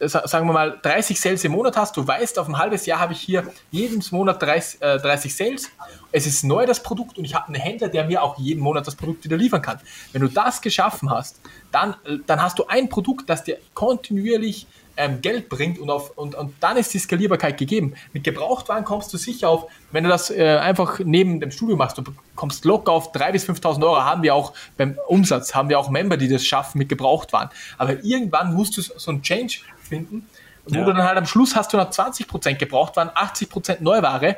sagen 0.00 0.46
wir 0.46 0.52
mal 0.52 0.78
30 0.82 1.20
Sales 1.20 1.44
im 1.44 1.52
Monat 1.52 1.76
hast, 1.76 1.96
du 1.96 2.06
weißt, 2.06 2.38
auf 2.38 2.48
ein 2.48 2.56
halbes 2.56 2.86
Jahr 2.86 2.98
habe 2.98 3.12
ich 3.12 3.20
hier 3.20 3.46
jeden 3.70 4.02
Monat 4.10 4.40
30, 4.40 4.80
äh, 4.80 4.98
30 4.98 5.34
Sales. 5.34 5.70
Es 6.12 6.26
ist 6.26 6.44
neu 6.44 6.64
das 6.66 6.82
Produkt 6.82 7.18
und 7.18 7.24
ich 7.24 7.34
habe 7.34 7.48
einen 7.48 7.56
Händler, 7.56 7.88
der 7.88 8.04
mir 8.04 8.22
auch 8.22 8.38
jeden 8.38 8.62
Monat 8.62 8.86
das 8.86 8.96
Produkt 8.96 9.24
wieder 9.24 9.36
liefern 9.36 9.62
kann. 9.62 9.78
Wenn 10.12 10.22
du 10.22 10.28
das 10.28 10.62
geschaffen 10.62 11.10
hast, 11.10 11.40
dann, 11.72 11.94
äh, 12.04 12.18
dann 12.26 12.42
hast 12.42 12.58
du 12.58 12.66
ein 12.66 12.88
Produkt, 12.88 13.28
das 13.28 13.44
dir 13.44 13.58
kontinuierlich 13.74 14.66
ähm, 14.96 15.20
Geld 15.20 15.48
bringt 15.48 15.78
und, 15.78 15.90
auf, 15.90 16.16
und, 16.16 16.34
und 16.34 16.54
dann 16.60 16.76
ist 16.76 16.92
die 16.94 16.98
Skalierbarkeit 16.98 17.58
gegeben. 17.58 17.94
Mit 18.12 18.24
Gebrauchtwaren 18.24 18.84
kommst 18.84 19.12
du 19.12 19.18
sicher 19.18 19.48
auf, 19.48 19.66
wenn 19.92 20.04
du 20.04 20.10
das 20.10 20.30
äh, 20.30 20.58
einfach 20.58 21.00
neben 21.00 21.40
dem 21.40 21.50
Studio 21.50 21.76
machst, 21.76 21.98
du 21.98 22.02
kommst 22.34 22.64
locker 22.64 22.92
auf 22.92 23.12
3.000 23.12 23.32
bis 23.32 23.48
5.000 23.48 23.82
Euro, 23.82 24.02
haben 24.02 24.22
wir 24.22 24.34
auch 24.34 24.52
beim 24.76 24.98
Umsatz, 25.08 25.54
haben 25.54 25.68
wir 25.68 25.78
auch 25.78 25.90
Member, 25.90 26.16
die 26.16 26.28
das 26.28 26.44
schaffen 26.44 26.78
mit 26.78 26.88
Gebrauchtwaren. 26.88 27.50
Aber 27.78 28.02
irgendwann 28.04 28.54
musst 28.54 28.76
du 28.76 28.82
so 28.82 29.10
einen 29.10 29.22
Change 29.22 29.58
finden, 29.82 30.26
wo 30.66 30.74
ja. 30.74 30.84
du 30.84 30.92
dann 30.92 31.04
halt 31.04 31.18
am 31.18 31.26
Schluss 31.26 31.54
hast 31.54 31.72
du 31.72 31.76
noch 31.76 31.90
20% 31.90 32.54
gebraucht, 32.54 32.96
waren 32.96 33.10
80% 33.10 33.78
Neuware 33.80 34.36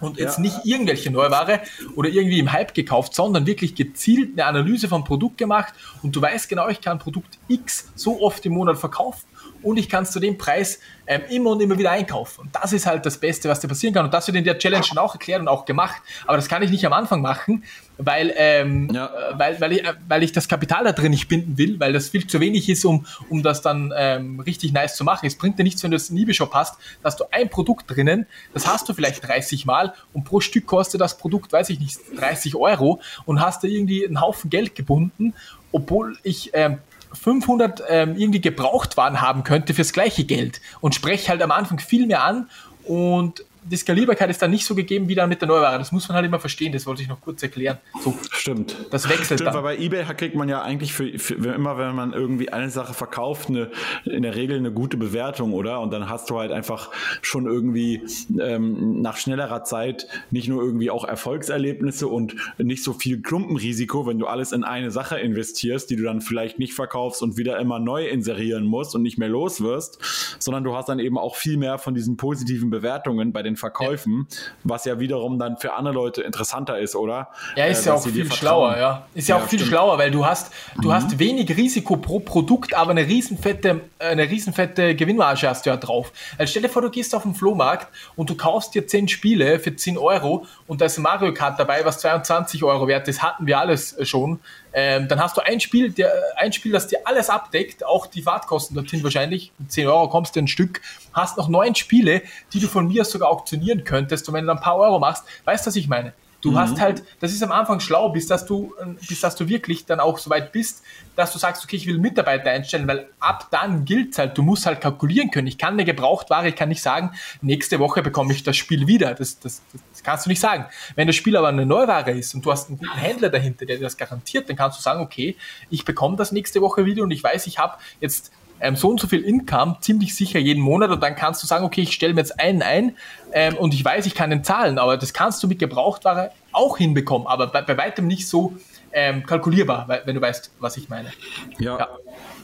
und 0.00 0.18
jetzt 0.18 0.38
ja. 0.38 0.42
nicht 0.42 0.64
irgendwelche 0.64 1.10
Neuware 1.10 1.60
oder 1.94 2.08
irgendwie 2.08 2.38
im 2.38 2.52
Hype 2.52 2.74
gekauft, 2.74 3.14
sondern 3.14 3.46
wirklich 3.46 3.74
gezielt 3.74 4.32
eine 4.32 4.46
Analyse 4.46 4.88
vom 4.88 5.04
Produkt 5.04 5.38
gemacht 5.38 5.74
und 6.02 6.14
du 6.16 6.22
weißt 6.22 6.48
genau, 6.48 6.68
ich 6.68 6.80
kann 6.80 6.98
Produkt 6.98 7.38
X 7.48 7.90
so 7.94 8.20
oft 8.22 8.44
im 8.46 8.54
Monat 8.54 8.78
verkaufen 8.78 9.29
und 9.62 9.76
ich 9.76 9.88
kann 9.88 10.04
es 10.04 10.10
zu 10.10 10.20
dem 10.20 10.38
Preis 10.38 10.80
ähm, 11.06 11.22
immer 11.28 11.50
und 11.50 11.60
immer 11.60 11.76
wieder 11.76 11.90
einkaufen. 11.90 12.42
Und 12.42 12.54
das 12.54 12.72
ist 12.72 12.86
halt 12.86 13.04
das 13.04 13.18
Beste, 13.18 13.48
was 13.48 13.60
dir 13.60 13.68
passieren 13.68 13.92
kann. 13.92 14.04
Und 14.04 14.14
das 14.14 14.26
wird 14.28 14.36
in 14.36 14.44
der 14.44 14.58
Challenge 14.58 14.84
schon 14.84 14.96
auch 14.98 15.14
erklärt 15.14 15.40
und 15.40 15.48
auch 15.48 15.64
gemacht. 15.64 16.00
Aber 16.24 16.36
das 16.36 16.48
kann 16.48 16.62
ich 16.62 16.70
nicht 16.70 16.86
am 16.86 16.92
Anfang 16.92 17.20
machen, 17.20 17.64
weil, 17.98 18.32
ähm, 18.36 18.88
ja. 18.92 19.06
äh, 19.06 19.38
weil, 19.38 19.60
weil, 19.60 19.72
ich, 19.72 19.84
äh, 19.84 19.94
weil 20.06 20.22
ich 20.22 20.32
das 20.32 20.48
Kapital 20.48 20.84
da 20.84 20.92
drin 20.92 21.10
nicht 21.10 21.28
binden 21.28 21.58
will, 21.58 21.80
weil 21.80 21.92
das 21.92 22.10
viel 22.10 22.26
zu 22.26 22.38
wenig 22.38 22.68
ist, 22.68 22.84
um, 22.84 23.06
um 23.28 23.42
das 23.42 23.60
dann 23.60 23.92
ähm, 23.96 24.40
richtig 24.40 24.72
nice 24.72 24.94
zu 24.94 25.04
machen. 25.04 25.26
Es 25.26 25.36
bringt 25.36 25.58
dir 25.58 25.64
nichts, 25.64 25.82
wenn 25.82 25.90
du 25.90 25.96
das 25.96 26.10
in 26.10 26.16
eBay-Shop 26.16 26.54
hast, 26.54 26.76
dass 27.02 27.16
du 27.16 27.24
ein 27.32 27.50
Produkt 27.50 27.90
drinnen, 27.90 28.26
das 28.54 28.66
hast 28.66 28.88
du 28.88 28.94
vielleicht 28.94 29.26
30 29.26 29.66
Mal 29.66 29.92
und 30.12 30.24
pro 30.24 30.40
Stück 30.40 30.66
kostet 30.66 31.00
das 31.00 31.18
Produkt, 31.18 31.52
weiß 31.52 31.70
ich 31.70 31.80
nicht, 31.80 31.98
30 32.16 32.54
Euro 32.54 33.00
und 33.26 33.40
hast 33.40 33.64
da 33.64 33.68
irgendwie 33.68 34.06
einen 34.06 34.20
Haufen 34.20 34.48
Geld 34.48 34.74
gebunden, 34.74 35.34
obwohl 35.72 36.16
ich 36.22 36.50
ähm, 36.54 36.78
500 37.12 37.82
ähm, 37.88 38.16
irgendwie 38.16 38.40
Gebrauchtwaren 38.40 39.20
haben 39.20 39.44
könnte 39.44 39.74
fürs 39.74 39.92
gleiche 39.92 40.24
Geld. 40.24 40.60
Und 40.80 40.94
spreche 40.94 41.28
halt 41.28 41.42
am 41.42 41.50
Anfang 41.50 41.78
viel 41.78 42.06
mehr 42.06 42.22
an 42.22 42.48
und 42.84 43.44
die 43.62 43.76
Skalierbarkeit 43.76 44.30
ist 44.30 44.40
dann 44.42 44.50
nicht 44.50 44.64
so 44.64 44.74
gegeben 44.74 45.08
wie 45.08 45.14
dann 45.14 45.28
mit 45.28 45.40
der 45.40 45.48
Neuware. 45.48 45.78
Das 45.78 45.92
muss 45.92 46.08
man 46.08 46.16
halt 46.16 46.26
immer 46.26 46.40
verstehen, 46.40 46.72
das 46.72 46.86
wollte 46.86 47.02
ich 47.02 47.08
noch 47.08 47.20
kurz 47.20 47.42
erklären. 47.42 47.78
So, 48.02 48.14
Stimmt. 48.30 48.76
Das 48.90 49.08
wechselt 49.08 49.40
Stimmt, 49.40 49.54
dann. 49.54 49.54
weil 49.54 49.76
bei 49.76 49.78
eBay 49.78 50.04
kriegt 50.14 50.34
man 50.34 50.48
ja 50.48 50.62
eigentlich 50.62 50.92
für, 50.92 51.18
für, 51.18 51.34
immer, 51.34 51.76
wenn 51.78 51.94
man 51.94 52.12
irgendwie 52.12 52.50
eine 52.50 52.70
Sache 52.70 52.94
verkauft, 52.94 53.48
eine, 53.48 53.70
in 54.04 54.22
der 54.22 54.34
Regel 54.34 54.56
eine 54.56 54.72
gute 54.72 54.96
Bewertung, 54.96 55.52
oder? 55.52 55.80
Und 55.80 55.92
dann 55.92 56.08
hast 56.08 56.30
du 56.30 56.38
halt 56.38 56.52
einfach 56.52 56.90
schon 57.22 57.46
irgendwie 57.46 58.02
ähm, 58.40 59.02
nach 59.02 59.16
schnellerer 59.16 59.64
Zeit 59.64 60.06
nicht 60.30 60.48
nur 60.48 60.62
irgendwie 60.62 60.90
auch 60.90 61.04
Erfolgserlebnisse 61.04 62.08
und 62.08 62.34
nicht 62.58 62.82
so 62.82 62.92
viel 62.92 63.20
Klumpenrisiko, 63.20 64.06
wenn 64.06 64.18
du 64.18 64.26
alles 64.26 64.52
in 64.52 64.64
eine 64.64 64.90
Sache 64.90 65.18
investierst, 65.18 65.90
die 65.90 65.96
du 65.96 66.04
dann 66.04 66.20
vielleicht 66.20 66.58
nicht 66.58 66.74
verkaufst 66.74 67.22
und 67.22 67.36
wieder 67.36 67.58
immer 67.58 67.78
neu 67.78 68.08
inserieren 68.08 68.64
musst 68.64 68.94
und 68.94 69.02
nicht 69.02 69.18
mehr 69.18 69.28
los 69.28 69.60
wirst, 69.60 69.98
sondern 70.38 70.64
du 70.64 70.74
hast 70.74 70.88
dann 70.88 70.98
eben 70.98 71.18
auch 71.18 71.36
viel 71.36 71.56
mehr 71.56 71.78
von 71.78 71.94
diesen 71.94 72.16
positiven 72.16 72.70
Bewertungen 72.70 73.32
bei 73.32 73.42
den 73.42 73.49
Verkäufen, 73.56 74.26
ja. 74.30 74.36
was 74.64 74.84
ja 74.84 74.98
wiederum 74.98 75.38
dann 75.38 75.56
für 75.56 75.74
andere 75.74 75.94
Leute 75.94 76.22
interessanter 76.22 76.78
ist, 76.78 76.94
oder? 76.94 77.28
Ja, 77.56 77.66
ist 77.66 77.84
äh, 77.84 77.90
ja 77.90 77.94
auch 77.94 78.02
viel 78.02 78.30
schlauer, 78.30 78.76
ja. 78.76 79.06
Ist 79.14 79.28
ja, 79.28 79.36
ja 79.36 79.42
auch 79.42 79.48
viel 79.48 79.58
stimmt. 79.58 79.70
schlauer, 79.70 79.98
weil 79.98 80.10
du 80.10 80.26
hast, 80.26 80.52
du 80.80 80.88
mhm. 80.88 80.92
hast 80.92 81.18
wenig 81.18 81.56
Risiko 81.56 81.96
pro 81.96 82.20
Produkt, 82.20 82.74
aber 82.74 82.90
eine 82.92 83.06
riesenfette, 83.06 83.80
eine 83.98 84.28
riesenfette 84.28 84.94
Gewinnmarge 84.94 85.48
hast 85.48 85.66
du 85.66 85.70
ja 85.70 85.76
drauf. 85.76 86.12
Also 86.38 86.50
stell 86.50 86.62
dir 86.62 86.68
vor, 86.68 86.82
du 86.82 86.90
gehst 86.90 87.14
auf 87.14 87.22
den 87.22 87.34
Flohmarkt 87.34 87.88
und 88.16 88.30
du 88.30 88.36
kaufst 88.36 88.74
dir 88.74 88.86
10 88.86 89.08
Spiele 89.08 89.58
für 89.58 89.74
10 89.74 89.98
Euro 89.98 90.46
und 90.66 90.80
da 90.80 90.86
ist 90.86 90.98
ein 90.98 91.02
Mario 91.02 91.32
Kart 91.34 91.58
dabei, 91.58 91.84
was 91.84 91.98
22 91.98 92.62
Euro 92.64 92.86
wert 92.86 93.08
ist, 93.08 93.22
hatten 93.22 93.46
wir 93.46 93.58
alles 93.58 93.96
schon. 94.02 94.40
Ähm, 94.72 95.08
dann 95.08 95.20
hast 95.20 95.36
du 95.36 95.40
ein 95.40 95.60
Spiel, 95.60 95.90
der, 95.90 96.12
ein 96.36 96.52
Spiel, 96.52 96.72
das 96.72 96.86
dir 96.86 97.00
alles 97.04 97.28
abdeckt, 97.28 97.84
auch 97.84 98.06
die 98.06 98.22
Fahrtkosten 98.22 98.74
dorthin 98.74 99.02
wahrscheinlich. 99.02 99.52
Mit 99.58 99.72
10 99.72 99.88
Euro 99.88 100.08
kommst 100.08 100.36
du 100.36 100.40
ein 100.40 100.48
Stück, 100.48 100.80
hast 101.12 101.36
noch 101.36 101.48
neun 101.48 101.74
Spiele, 101.74 102.22
die 102.52 102.60
du 102.60 102.68
von 102.68 102.88
mir 102.88 103.04
sogar 103.04 103.30
auktionieren 103.30 103.84
könntest. 103.84 104.28
Und 104.28 104.34
wenn 104.34 104.46
du 104.46 104.52
ein 104.52 104.60
paar 104.60 104.76
Euro 104.76 104.98
machst, 104.98 105.24
weißt 105.44 105.66
du, 105.66 105.68
was 105.68 105.76
ich 105.76 105.88
meine? 105.88 106.12
Du 106.40 106.52
mhm. 106.52 106.58
hast 106.58 106.80
halt, 106.80 107.02
das 107.20 107.32
ist 107.32 107.42
am 107.42 107.52
Anfang 107.52 107.80
schlau, 107.80 108.08
bis 108.08 108.26
dass 108.26 108.46
du, 108.46 108.72
bis 109.08 109.20
dass 109.20 109.36
du 109.36 109.48
wirklich 109.48 109.84
dann 109.84 110.00
auch 110.00 110.18
so 110.18 110.30
weit 110.30 110.52
bist, 110.52 110.82
dass 111.16 111.32
du 111.32 111.38
sagst, 111.38 111.62
okay, 111.64 111.76
ich 111.76 111.86
will 111.86 111.98
Mitarbeiter 111.98 112.50
einstellen, 112.50 112.88
weil 112.88 113.08
ab 113.18 113.48
dann 113.50 113.84
gilt 113.84 114.16
halt, 114.18 114.38
du 114.38 114.42
musst 114.42 114.64
halt 114.64 114.80
kalkulieren 114.80 115.30
können. 115.30 115.46
Ich 115.46 115.58
kann 115.58 115.74
eine 115.74 115.84
Gebrauchtware, 115.84 116.48
ich 116.48 116.56
kann 116.56 116.70
nicht 116.70 116.82
sagen, 116.82 117.12
nächste 117.42 117.78
Woche 117.78 118.02
bekomme 118.02 118.32
ich 118.32 118.42
das 118.42 118.56
Spiel 118.56 118.86
wieder. 118.86 119.14
Das, 119.14 119.38
das, 119.38 119.62
das 119.92 120.02
kannst 120.02 120.26
du 120.26 120.30
nicht 120.30 120.40
sagen. 120.40 120.66
Wenn 120.94 121.06
das 121.06 121.16
Spiel 121.16 121.36
aber 121.36 121.48
eine 121.48 121.66
Neuware 121.66 122.12
ist 122.12 122.34
und 122.34 122.44
du 122.44 122.50
hast 122.50 122.68
einen 122.68 122.78
guten 122.78 122.98
Händler 122.98 123.28
dahinter, 123.28 123.66
der 123.66 123.76
dir 123.76 123.82
das 123.82 123.96
garantiert, 123.96 124.48
dann 124.48 124.56
kannst 124.56 124.78
du 124.78 124.82
sagen, 124.82 125.00
okay, 125.00 125.36
ich 125.68 125.84
bekomme 125.84 126.16
das 126.16 126.32
nächste 126.32 126.60
Woche 126.62 126.86
wieder 126.86 127.02
und 127.02 127.10
ich 127.10 127.22
weiß, 127.22 127.46
ich 127.46 127.58
habe 127.58 127.76
jetzt 128.00 128.32
ähm, 128.60 128.76
so 128.76 128.88
und 128.88 129.00
so 129.00 129.06
viel 129.06 129.22
Income, 129.22 129.78
ziemlich 129.80 130.14
sicher 130.14 130.38
jeden 130.38 130.62
Monat 130.62 130.90
und 130.90 131.02
dann 131.02 131.16
kannst 131.16 131.42
du 131.42 131.46
sagen, 131.46 131.64
okay, 131.64 131.82
ich 131.82 131.92
stelle 131.92 132.14
mir 132.14 132.20
jetzt 132.20 132.38
einen 132.40 132.62
ein 132.62 132.96
ähm, 133.32 133.56
und 133.56 133.74
ich 133.74 133.84
weiß, 133.84 134.06
ich 134.06 134.14
kann 134.14 134.30
den 134.30 134.44
zahlen, 134.44 134.78
aber 134.78 134.96
das 134.96 135.12
kannst 135.12 135.42
du 135.42 135.48
mit 135.48 135.58
Gebrauchtware 135.58 136.32
auch 136.52 136.78
hinbekommen, 136.78 137.26
aber 137.26 137.46
bei, 137.46 137.62
bei 137.62 137.76
weitem 137.76 138.06
nicht 138.06 138.28
so 138.28 138.54
ähm, 138.92 139.24
kalkulierbar, 139.24 139.86
wenn 140.04 140.14
du 140.14 140.20
weißt, 140.20 140.50
was 140.58 140.76
ich 140.76 140.88
meine. 140.88 141.10
Ja. 141.58 141.78
ja. 141.78 141.88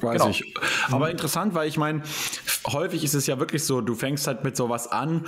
Weiß 0.01 0.21
genau. 0.21 0.31
ich. 0.31 0.55
Aber 0.91 1.11
interessant, 1.11 1.55
weil 1.55 1.69
ich 1.69 1.77
meine, 1.77 2.03
häufig 2.67 3.03
ist 3.03 3.15
es 3.15 3.27
ja 3.27 3.39
wirklich 3.39 3.65
so, 3.65 3.81
du 3.81 3.95
fängst 3.95 4.27
halt 4.27 4.45
mit 4.45 4.57
sowas 4.57 4.87
an 4.87 5.25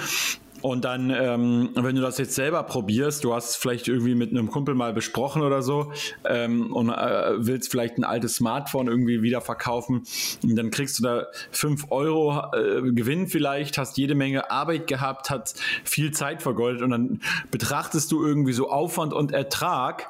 und 0.62 0.84
dann, 0.84 1.10
ähm, 1.10 1.70
wenn 1.74 1.94
du 1.94 2.02
das 2.02 2.18
jetzt 2.18 2.34
selber 2.34 2.62
probierst, 2.62 3.24
du 3.24 3.34
hast 3.34 3.56
vielleicht 3.56 3.88
irgendwie 3.88 4.14
mit 4.14 4.30
einem 4.30 4.50
Kumpel 4.50 4.74
mal 4.74 4.92
besprochen 4.92 5.42
oder 5.42 5.62
so 5.62 5.92
ähm, 6.24 6.72
und 6.72 6.90
äh, 6.90 7.34
willst 7.36 7.70
vielleicht 7.70 7.98
ein 7.98 8.04
altes 8.04 8.36
Smartphone 8.36 8.88
irgendwie 8.88 9.22
wieder 9.22 9.40
verkaufen, 9.40 10.02
dann 10.42 10.70
kriegst 10.70 10.98
du 10.98 11.02
da 11.04 11.26
5 11.52 11.86
Euro 11.90 12.42
äh, 12.54 12.92
Gewinn 12.92 13.28
vielleicht, 13.28 13.78
hast 13.78 13.96
jede 13.98 14.14
Menge 14.14 14.50
Arbeit 14.50 14.86
gehabt, 14.86 15.30
hat 15.30 15.54
viel 15.84 16.10
Zeit 16.12 16.42
vergoldet 16.42 16.82
und 16.82 16.90
dann 16.90 17.20
betrachtest 17.50 18.10
du 18.10 18.24
irgendwie 18.24 18.52
so 18.52 18.70
Aufwand 18.70 19.12
und 19.12 19.32
Ertrag 19.32 20.08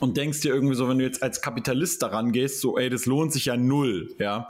und 0.00 0.16
denkst 0.16 0.40
dir 0.40 0.54
irgendwie 0.54 0.74
so, 0.74 0.88
wenn 0.88 0.98
du 0.98 1.04
jetzt 1.04 1.22
als 1.22 1.42
Kapitalist 1.42 2.02
daran 2.02 2.32
gehst, 2.32 2.60
so, 2.60 2.78
ey, 2.78 2.88
das 2.90 3.06
lohnt 3.06 3.32
sich 3.32 3.46
ja 3.46 3.56
null, 3.56 4.14
ja. 4.18 4.48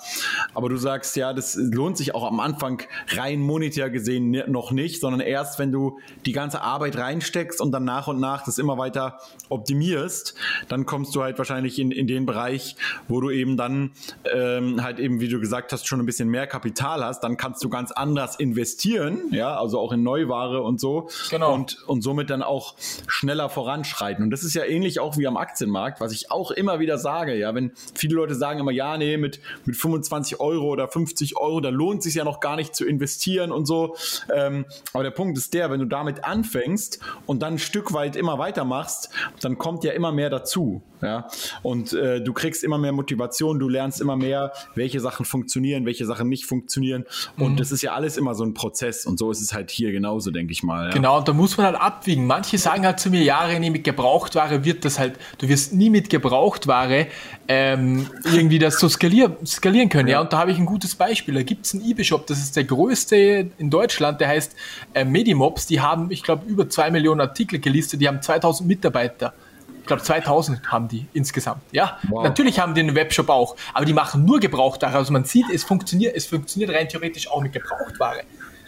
Aber 0.54 0.68
du 0.68 0.76
sagst, 0.76 1.16
ja, 1.16 1.32
das 1.32 1.56
lohnt 1.56 1.96
sich 1.96 2.14
auch 2.14 2.24
am 2.24 2.40
Anfang 2.40 2.82
rein 3.08 3.40
monetär 3.40 3.90
gesehen 3.90 4.42
noch 4.48 4.70
nicht, 4.70 5.00
sondern 5.00 5.20
erst, 5.20 5.58
wenn 5.58 5.72
du 5.72 5.98
die 6.26 6.32
ganze 6.32 6.62
Arbeit 6.62 6.96
reinsteckst 6.96 7.60
und 7.60 7.72
dann 7.72 7.84
nach 7.84 8.08
und 8.08 8.20
nach 8.20 8.44
das 8.44 8.58
immer 8.58 8.78
weiter 8.78 9.18
optimierst, 9.48 10.34
dann 10.68 10.86
kommst 10.86 11.14
du 11.14 11.22
halt 11.22 11.38
wahrscheinlich 11.38 11.78
in, 11.78 11.90
in 11.90 12.06
den 12.06 12.26
Bereich, 12.26 12.76
wo 13.08 13.20
du 13.20 13.30
eben 13.30 13.56
dann 13.56 13.92
ähm, 14.32 14.82
halt 14.82 14.98
eben, 14.98 15.20
wie 15.20 15.28
du 15.28 15.40
gesagt 15.40 15.72
hast, 15.72 15.86
schon 15.86 16.00
ein 16.00 16.06
bisschen 16.06 16.28
mehr 16.28 16.46
Kapital 16.46 17.04
hast, 17.04 17.20
dann 17.20 17.36
kannst 17.36 17.64
du 17.64 17.68
ganz 17.68 17.90
anders 17.92 18.36
investieren, 18.36 19.32
ja, 19.32 19.58
also 19.58 19.78
auch 19.78 19.92
in 19.92 20.02
Neuware 20.02 20.62
und 20.62 20.80
so. 20.80 21.08
Genau. 21.30 21.54
Und, 21.54 21.82
und 21.86 22.02
somit 22.02 22.30
dann 22.30 22.42
auch 22.42 22.74
schneller 23.06 23.48
voranschreiten. 23.48 24.24
Und 24.24 24.30
das 24.30 24.44
ist 24.44 24.54
ja 24.54 24.64
ähnlich 24.64 25.00
auch 25.00 25.16
wie 25.16 25.19
am 25.26 25.36
Aktienmarkt, 25.36 26.00
was 26.00 26.12
ich 26.12 26.30
auch 26.30 26.50
immer 26.50 26.80
wieder 26.80 26.98
sage, 26.98 27.36
ja, 27.36 27.54
wenn 27.54 27.72
viele 27.94 28.14
Leute 28.14 28.34
sagen 28.34 28.60
immer, 28.60 28.72
ja, 28.72 28.96
nee, 28.96 29.16
mit, 29.16 29.40
mit 29.64 29.76
25 29.76 30.40
Euro 30.40 30.68
oder 30.68 30.88
50 30.88 31.36
Euro, 31.36 31.60
da 31.60 31.68
lohnt 31.68 31.98
es 31.98 32.04
sich 32.04 32.14
ja 32.14 32.24
noch 32.24 32.40
gar 32.40 32.56
nicht 32.56 32.74
zu 32.74 32.86
investieren 32.86 33.52
und 33.52 33.66
so. 33.66 33.96
Ähm, 34.34 34.66
aber 34.92 35.04
der 35.04 35.10
Punkt 35.10 35.38
ist 35.38 35.54
der, 35.54 35.70
wenn 35.70 35.80
du 35.80 35.86
damit 35.86 36.24
anfängst 36.24 37.00
und 37.26 37.42
dann 37.42 37.54
ein 37.54 37.58
Stück 37.58 37.92
weit 37.92 38.16
immer 38.16 38.38
weitermachst, 38.38 39.10
dann 39.40 39.58
kommt 39.58 39.84
ja 39.84 39.92
immer 39.92 40.12
mehr 40.12 40.30
dazu. 40.30 40.82
Ja? 41.02 41.28
Und 41.62 41.92
äh, 41.92 42.20
du 42.20 42.32
kriegst 42.32 42.64
immer 42.64 42.78
mehr 42.78 42.92
Motivation, 42.92 43.58
du 43.58 43.68
lernst 43.68 44.00
immer 44.00 44.16
mehr, 44.16 44.52
welche 44.74 45.00
Sachen 45.00 45.24
funktionieren, 45.24 45.86
welche 45.86 46.06
Sachen 46.06 46.28
nicht 46.28 46.46
funktionieren. 46.46 47.04
Und 47.38 47.52
mhm. 47.52 47.56
das 47.56 47.72
ist 47.72 47.82
ja 47.82 47.92
alles 47.92 48.16
immer 48.16 48.34
so 48.34 48.44
ein 48.44 48.54
Prozess. 48.54 49.06
Und 49.06 49.18
so 49.18 49.30
ist 49.30 49.40
es 49.40 49.52
halt 49.52 49.70
hier 49.70 49.92
genauso, 49.92 50.30
denke 50.30 50.52
ich 50.52 50.62
mal. 50.62 50.88
Ja. 50.88 50.94
Genau, 50.94 51.18
und 51.18 51.28
da 51.28 51.32
muss 51.32 51.56
man 51.56 51.66
halt 51.66 51.80
abwiegen. 51.80 52.26
Manche 52.26 52.58
sagen 52.58 52.84
halt 52.84 53.00
zu 53.00 53.10
mir, 53.10 53.22
Jahre 53.22 53.58
nee, 53.58 53.70
mit 53.70 53.84
Gebrauchtware 53.84 54.64
wird 54.64 54.84
das 54.84 54.98
halt, 54.98 55.09
du 55.38 55.48
wirst 55.48 55.72
nie 55.72 55.90
mit 55.90 56.10
Gebrauchtware 56.10 57.06
ähm, 57.48 58.08
irgendwie 58.24 58.58
das 58.58 58.78
so 58.78 58.88
skalier, 58.88 59.36
skalieren 59.44 59.88
können. 59.88 60.08
Ja. 60.08 60.14
ja, 60.14 60.20
und 60.20 60.32
da 60.32 60.38
habe 60.38 60.50
ich 60.50 60.58
ein 60.58 60.66
gutes 60.66 60.94
Beispiel. 60.94 61.34
Da 61.34 61.42
gibt 61.42 61.66
es 61.66 61.74
einen 61.74 61.84
eBay-Shop, 61.84 62.26
das 62.26 62.38
ist 62.38 62.56
der 62.56 62.64
größte 62.64 63.50
in 63.58 63.70
Deutschland, 63.70 64.20
der 64.20 64.28
heißt 64.28 64.54
äh, 64.94 65.04
Medimobs. 65.04 65.66
Die 65.66 65.80
haben, 65.80 66.10
ich 66.10 66.22
glaube, 66.22 66.46
über 66.46 66.68
zwei 66.68 66.90
Millionen 66.90 67.20
Artikel 67.20 67.58
gelistet, 67.58 68.00
die 68.00 68.08
haben 68.08 68.22
2000 68.22 68.68
Mitarbeiter 68.68 69.32
ich 69.80 69.86
glaube 69.86 70.02
2000 70.02 70.70
haben 70.70 70.88
die 70.88 71.06
insgesamt. 71.14 71.62
Ja, 71.72 71.98
wow. 72.08 72.22
natürlich 72.22 72.60
haben 72.60 72.74
die 72.74 72.80
einen 72.80 72.94
Webshop 72.94 73.28
auch, 73.28 73.56
aber 73.74 73.84
die 73.84 73.92
machen 73.92 74.24
nur 74.24 74.38
Gebrauchtware. 74.38 74.94
Also 74.94 75.12
man 75.12 75.24
sieht, 75.24 75.46
es 75.52 75.64
funktioniert, 75.64 76.14
es 76.14 76.26
funktioniert 76.26 76.70
rein 76.70 76.88
theoretisch 76.88 77.28
auch 77.28 77.40
mit 77.42 77.52
Gebrauchtware. 77.52 78.20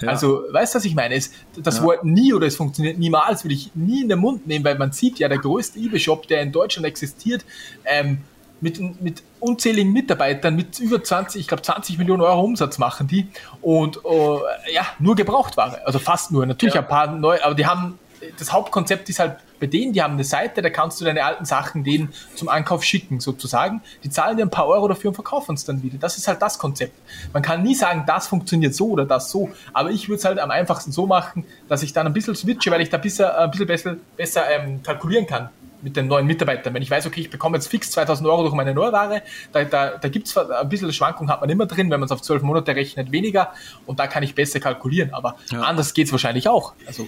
Ja. 0.02 0.08
Also, 0.08 0.42
weißt 0.50 0.74
du, 0.74 0.78
was 0.78 0.84
ich 0.84 0.94
meine? 0.94 1.14
Es, 1.14 1.32
das 1.56 1.78
ja. 1.78 1.84
Wort 1.84 2.04
nie 2.04 2.32
oder 2.34 2.46
es 2.46 2.56
funktioniert 2.56 2.98
niemals 2.98 3.44
will 3.44 3.52
ich 3.52 3.70
nie 3.74 4.02
in 4.02 4.08
den 4.08 4.18
Mund 4.18 4.46
nehmen, 4.46 4.64
weil 4.64 4.76
man 4.76 4.92
sieht 4.92 5.18
ja, 5.18 5.28
der 5.28 5.38
größte 5.38 5.78
eBay-Shop, 5.78 6.26
der 6.26 6.42
in 6.42 6.52
Deutschland 6.52 6.86
existiert, 6.86 7.44
ähm, 7.84 8.18
mit, 8.62 9.02
mit 9.02 9.22
unzähligen 9.40 9.92
Mitarbeitern, 9.92 10.54
mit 10.54 10.78
über 10.78 11.02
20, 11.02 11.40
ich 11.40 11.48
glaube 11.48 11.62
20 11.62 11.98
Millionen 11.98 12.22
Euro 12.22 12.42
Umsatz 12.42 12.78
machen 12.78 13.08
die 13.08 13.26
und 13.60 14.04
uh, 14.04 14.40
ja, 14.72 14.86
nur 15.00 15.16
Gebrauchtware, 15.16 15.84
also 15.84 15.98
fast 15.98 16.30
nur, 16.30 16.46
natürlich 16.46 16.74
ja. 16.74 16.82
ein 16.82 16.88
paar 16.88 17.08
neue, 17.08 17.44
aber 17.44 17.56
die 17.56 17.66
haben, 17.66 17.98
das 18.38 18.52
Hauptkonzept 18.52 19.08
ist 19.08 19.18
halt 19.18 19.36
bei 19.60 19.66
denen, 19.66 19.92
die 19.92 20.02
haben 20.02 20.14
eine 20.14 20.24
Seite, 20.24 20.60
da 20.60 20.70
kannst 20.70 21.00
du 21.00 21.04
deine 21.04 21.24
alten 21.24 21.44
Sachen 21.44 21.84
denen 21.84 22.12
zum 22.34 22.48
Ankauf 22.48 22.82
schicken, 22.82 23.20
sozusagen. 23.20 23.80
Die 24.02 24.10
zahlen 24.10 24.36
dir 24.36 24.42
ein 24.42 24.50
paar 24.50 24.66
Euro 24.66 24.88
dafür 24.88 25.10
und 25.10 25.14
verkaufen 25.14 25.54
es 25.54 25.64
dann 25.64 25.82
wieder. 25.82 25.98
Das 25.98 26.18
ist 26.18 26.26
halt 26.26 26.42
das 26.42 26.58
Konzept. 26.58 26.98
Man 27.32 27.42
kann 27.42 27.62
nie 27.62 27.74
sagen, 27.74 28.04
das 28.06 28.26
funktioniert 28.26 28.74
so 28.74 28.88
oder 28.88 29.04
das 29.04 29.30
so, 29.30 29.50
aber 29.72 29.90
ich 29.90 30.08
würde 30.08 30.18
es 30.18 30.24
halt 30.24 30.38
am 30.38 30.50
einfachsten 30.50 30.90
so 30.90 31.06
machen, 31.06 31.44
dass 31.68 31.82
ich 31.82 31.92
dann 31.92 32.06
ein 32.06 32.12
bisschen 32.12 32.34
switche, 32.34 32.70
weil 32.70 32.80
ich 32.80 32.90
da 32.90 32.98
besser, 32.98 33.38
ein 33.38 33.50
bisschen 33.50 33.66
besser, 33.66 33.96
besser 34.16 34.50
ähm, 34.50 34.82
kalkulieren 34.82 35.26
kann 35.26 35.50
mit 35.82 35.96
den 35.96 36.06
neuen 36.06 36.26
Mitarbeitern. 36.26 36.72
Wenn 36.74 36.82
ich 36.82 36.90
weiß, 36.90 37.06
okay, 37.06 37.20
ich 37.20 37.30
bekomme 37.30 37.56
jetzt 37.56 37.68
fix 37.68 37.90
2000 37.90 38.28
Euro 38.28 38.42
durch 38.42 38.54
meine 38.54 38.74
Neuware, 38.74 39.22
da, 39.52 39.64
da, 39.64 39.90
da 39.98 40.08
gibt 40.08 40.28
es 40.28 40.36
ein 40.36 40.68
bisschen 40.68 40.92
Schwankung, 40.92 41.28
hat 41.28 41.40
man 41.40 41.50
immer 41.50 41.66
drin, 41.66 41.90
wenn 41.90 42.00
man 42.00 42.06
es 42.06 42.12
auf 42.12 42.22
zwölf 42.22 42.42
Monate 42.42 42.74
rechnet, 42.74 43.12
weniger 43.12 43.52
und 43.86 43.98
da 44.00 44.06
kann 44.06 44.22
ich 44.22 44.34
besser 44.34 44.60
kalkulieren. 44.60 45.12
Aber 45.12 45.36
ja. 45.50 45.60
anders 45.62 45.92
geht 45.94 46.06
es 46.06 46.12
wahrscheinlich 46.12 46.48
auch. 46.48 46.74
Also. 46.86 47.06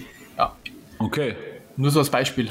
Okay. 0.99 1.35
Nur 1.77 1.91
so 1.91 1.99
als 1.99 2.09
Beispiel. 2.09 2.49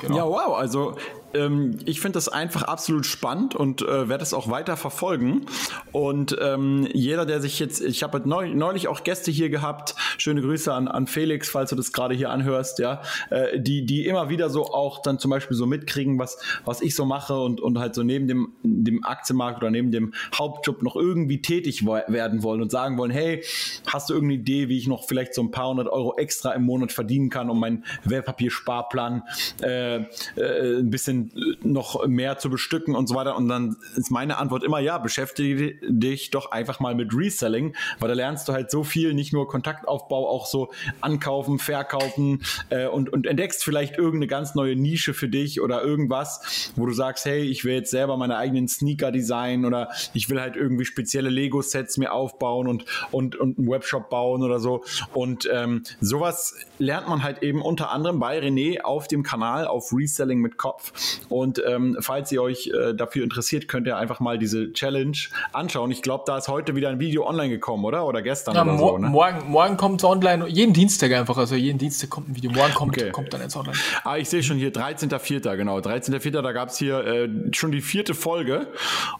Genau. 0.00 0.16
Ja, 0.16 0.26
wow. 0.26 0.56
Also 0.56 0.96
ähm, 1.34 1.78
ich 1.84 2.00
finde 2.00 2.16
das 2.16 2.28
einfach 2.28 2.62
absolut 2.62 3.06
spannend 3.06 3.54
und 3.54 3.82
äh, 3.82 4.08
werde 4.08 4.22
es 4.22 4.34
auch 4.34 4.50
weiter 4.50 4.76
verfolgen. 4.76 5.46
Und 5.92 6.36
ähm, 6.40 6.88
jeder, 6.92 7.26
der 7.26 7.40
sich 7.40 7.58
jetzt, 7.58 7.80
ich 7.80 8.02
habe 8.02 8.22
neulich 8.26 8.88
auch 8.88 9.04
Gäste 9.04 9.30
hier 9.30 9.50
gehabt, 9.50 9.94
schöne 10.18 10.40
Grüße 10.40 10.72
an, 10.72 10.88
an 10.88 11.06
Felix, 11.06 11.48
falls 11.50 11.70
du 11.70 11.76
das 11.76 11.92
gerade 11.92 12.14
hier 12.14 12.30
anhörst, 12.30 12.78
ja, 12.78 13.02
äh, 13.30 13.60
die, 13.60 13.84
die 13.84 14.06
immer 14.06 14.28
wieder 14.28 14.50
so 14.50 14.66
auch 14.66 15.02
dann 15.02 15.18
zum 15.18 15.30
Beispiel 15.30 15.56
so 15.56 15.66
mitkriegen, 15.66 16.18
was, 16.18 16.38
was 16.64 16.80
ich 16.80 16.94
so 16.94 17.04
mache 17.04 17.38
und, 17.38 17.60
und 17.60 17.78
halt 17.78 17.94
so 17.94 18.02
neben 18.02 18.26
dem, 18.28 18.52
dem 18.62 19.04
Aktienmarkt 19.04 19.58
oder 19.58 19.70
neben 19.70 19.90
dem 19.90 20.14
Hauptjob 20.34 20.82
noch 20.82 20.96
irgendwie 20.96 21.42
tätig 21.42 21.84
werden 21.86 22.42
wollen 22.42 22.62
und 22.62 22.70
sagen 22.70 22.98
wollen, 22.98 23.10
hey, 23.10 23.42
hast 23.86 24.10
du 24.10 24.14
irgendeine 24.14 24.40
Idee, 24.40 24.68
wie 24.68 24.78
ich 24.78 24.86
noch 24.86 25.06
vielleicht 25.06 25.34
so 25.34 25.42
ein 25.42 25.50
paar 25.50 25.68
hundert 25.68 25.88
Euro 25.88 26.16
extra 26.16 26.52
im 26.52 26.64
Monat 26.64 26.92
verdienen 26.92 27.30
kann, 27.30 27.50
um 27.50 27.60
meinen 27.60 27.84
Wertpapiersparplan 28.04 29.22
äh, 29.62 29.96
äh, 30.36 30.78
ein 30.78 30.90
bisschen 30.90 31.17
noch 31.62 32.06
mehr 32.06 32.38
zu 32.38 32.50
bestücken 32.50 32.94
und 32.94 33.08
so 33.08 33.14
weiter. 33.14 33.36
Und 33.36 33.48
dann 33.48 33.76
ist 33.96 34.10
meine 34.10 34.38
Antwort 34.38 34.64
immer, 34.64 34.80
ja, 34.80 34.98
beschäftige 34.98 35.74
dich 35.82 36.30
doch 36.30 36.50
einfach 36.50 36.80
mal 36.80 36.94
mit 36.94 37.14
Reselling, 37.14 37.74
weil 37.98 38.08
da 38.08 38.14
lernst 38.14 38.48
du 38.48 38.52
halt 38.52 38.70
so 38.70 38.84
viel, 38.84 39.14
nicht 39.14 39.32
nur 39.32 39.48
Kontaktaufbau, 39.48 40.28
auch 40.28 40.46
so 40.46 40.70
ankaufen, 41.00 41.58
verkaufen 41.58 42.42
äh, 42.70 42.86
und, 42.86 43.12
und 43.12 43.26
entdeckst 43.26 43.64
vielleicht 43.64 43.96
irgendeine 43.96 44.26
ganz 44.26 44.54
neue 44.54 44.76
Nische 44.76 45.14
für 45.14 45.28
dich 45.28 45.60
oder 45.60 45.82
irgendwas, 45.82 46.72
wo 46.76 46.86
du 46.86 46.92
sagst, 46.92 47.24
hey, 47.24 47.42
ich 47.42 47.64
will 47.64 47.74
jetzt 47.74 47.90
selber 47.90 48.16
meine 48.16 48.36
eigenen 48.36 48.68
Sneaker 48.68 49.12
designen 49.12 49.64
oder 49.64 49.90
ich 50.14 50.30
will 50.30 50.40
halt 50.40 50.56
irgendwie 50.56 50.84
spezielle 50.84 51.30
Lego-Sets 51.30 51.98
mir 51.98 52.12
aufbauen 52.12 52.68
und, 52.68 52.84
und, 53.10 53.36
und 53.36 53.58
einen 53.58 53.68
Webshop 53.68 54.10
bauen 54.10 54.42
oder 54.42 54.60
so. 54.60 54.84
Und 55.12 55.48
ähm, 55.52 55.82
sowas 56.00 56.54
lernt 56.78 57.08
man 57.08 57.22
halt 57.22 57.42
eben 57.42 57.62
unter 57.62 57.90
anderem 57.90 58.18
bei 58.18 58.38
René 58.38 58.80
auf 58.80 59.08
dem 59.08 59.22
Kanal 59.22 59.66
auf 59.66 59.92
Reselling 59.92 60.40
mit 60.40 60.56
Kopf. 60.56 60.92
Und 61.28 61.62
ähm, 61.66 61.96
falls 62.00 62.30
ihr 62.32 62.42
euch 62.42 62.68
äh, 62.68 62.94
dafür 62.94 63.24
interessiert, 63.24 63.68
könnt 63.68 63.86
ihr 63.86 63.96
einfach 63.96 64.20
mal 64.20 64.38
diese 64.38 64.72
Challenge 64.72 65.16
anschauen. 65.52 65.90
Ich 65.90 66.02
glaube, 66.02 66.24
da 66.26 66.38
ist 66.38 66.48
heute 66.48 66.74
wieder 66.74 66.88
ein 66.88 67.00
Video 67.00 67.26
online 67.26 67.50
gekommen, 67.50 67.84
oder? 67.84 68.06
Oder 68.06 68.22
gestern 68.22 68.54
ja, 68.54 68.62
oder 68.62 68.72
mor 68.72 68.90
so, 68.92 68.98
ne? 68.98 69.08
Morgen, 69.08 69.50
morgen 69.50 69.76
kommt 69.76 70.00
es 70.00 70.04
online, 70.04 70.48
jeden 70.48 70.72
Dienstag 70.72 71.12
einfach. 71.12 71.36
Also 71.36 71.54
jeden 71.54 71.78
Dienstag 71.78 72.10
kommt 72.10 72.28
ein 72.28 72.36
Video. 72.36 72.50
Morgen 72.50 72.74
kommt, 72.74 72.96
okay. 72.96 73.10
kommt 73.10 73.32
dann 73.32 73.40
jetzt 73.40 73.56
online. 73.56 73.76
Ah, 74.04 74.16
ich 74.16 74.28
sehe 74.28 74.42
schon 74.42 74.56
hier 74.56 74.72
13.04. 74.72 75.56
genau. 75.56 75.78
13.04. 75.78 76.42
da 76.42 76.52
gab 76.52 76.70
es 76.70 76.78
hier 76.78 77.04
äh, 77.04 77.28
schon 77.52 77.72
die 77.72 77.80
vierte 77.80 78.14
Folge 78.14 78.68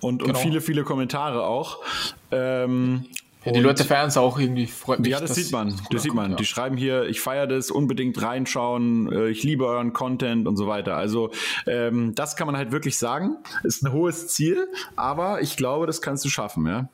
und, 0.00 0.22
genau. 0.22 0.30
und 0.30 0.38
viele, 0.38 0.60
viele 0.60 0.84
Kommentare 0.84 1.44
auch. 1.46 1.78
Ähm, 2.30 3.06
ja, 3.44 3.52
die 3.52 3.60
Leute 3.60 3.84
feiern 3.84 4.08
es 4.08 4.16
auch 4.16 4.38
irgendwie, 4.38 4.66
freut 4.66 5.00
mich. 5.00 5.08
Ja, 5.08 5.20
das, 5.20 5.34
sieht 5.34 5.52
man, 5.52 5.74
das 5.90 6.02
sieht 6.02 6.14
man. 6.14 6.32
Ja. 6.32 6.36
Die 6.36 6.44
schreiben 6.44 6.76
hier, 6.76 7.04
ich 7.04 7.20
feiere 7.20 7.46
das, 7.46 7.70
unbedingt 7.70 8.20
reinschauen, 8.20 9.12
äh, 9.12 9.28
ich 9.28 9.42
liebe 9.42 9.66
euren 9.66 9.92
Content 9.92 10.46
und 10.48 10.56
so 10.56 10.66
weiter. 10.66 10.96
Also 10.96 11.30
ähm, 11.66 12.14
das 12.14 12.36
kann 12.36 12.46
man 12.46 12.56
halt 12.56 12.72
wirklich 12.72 12.98
sagen. 12.98 13.36
Ist 13.62 13.84
ein 13.84 13.92
hohes 13.92 14.28
Ziel, 14.28 14.68
aber 14.96 15.40
ich 15.40 15.56
glaube, 15.56 15.86
das 15.86 16.02
kannst 16.02 16.24
du 16.24 16.28
schaffen, 16.28 16.66
ja. 16.66 16.88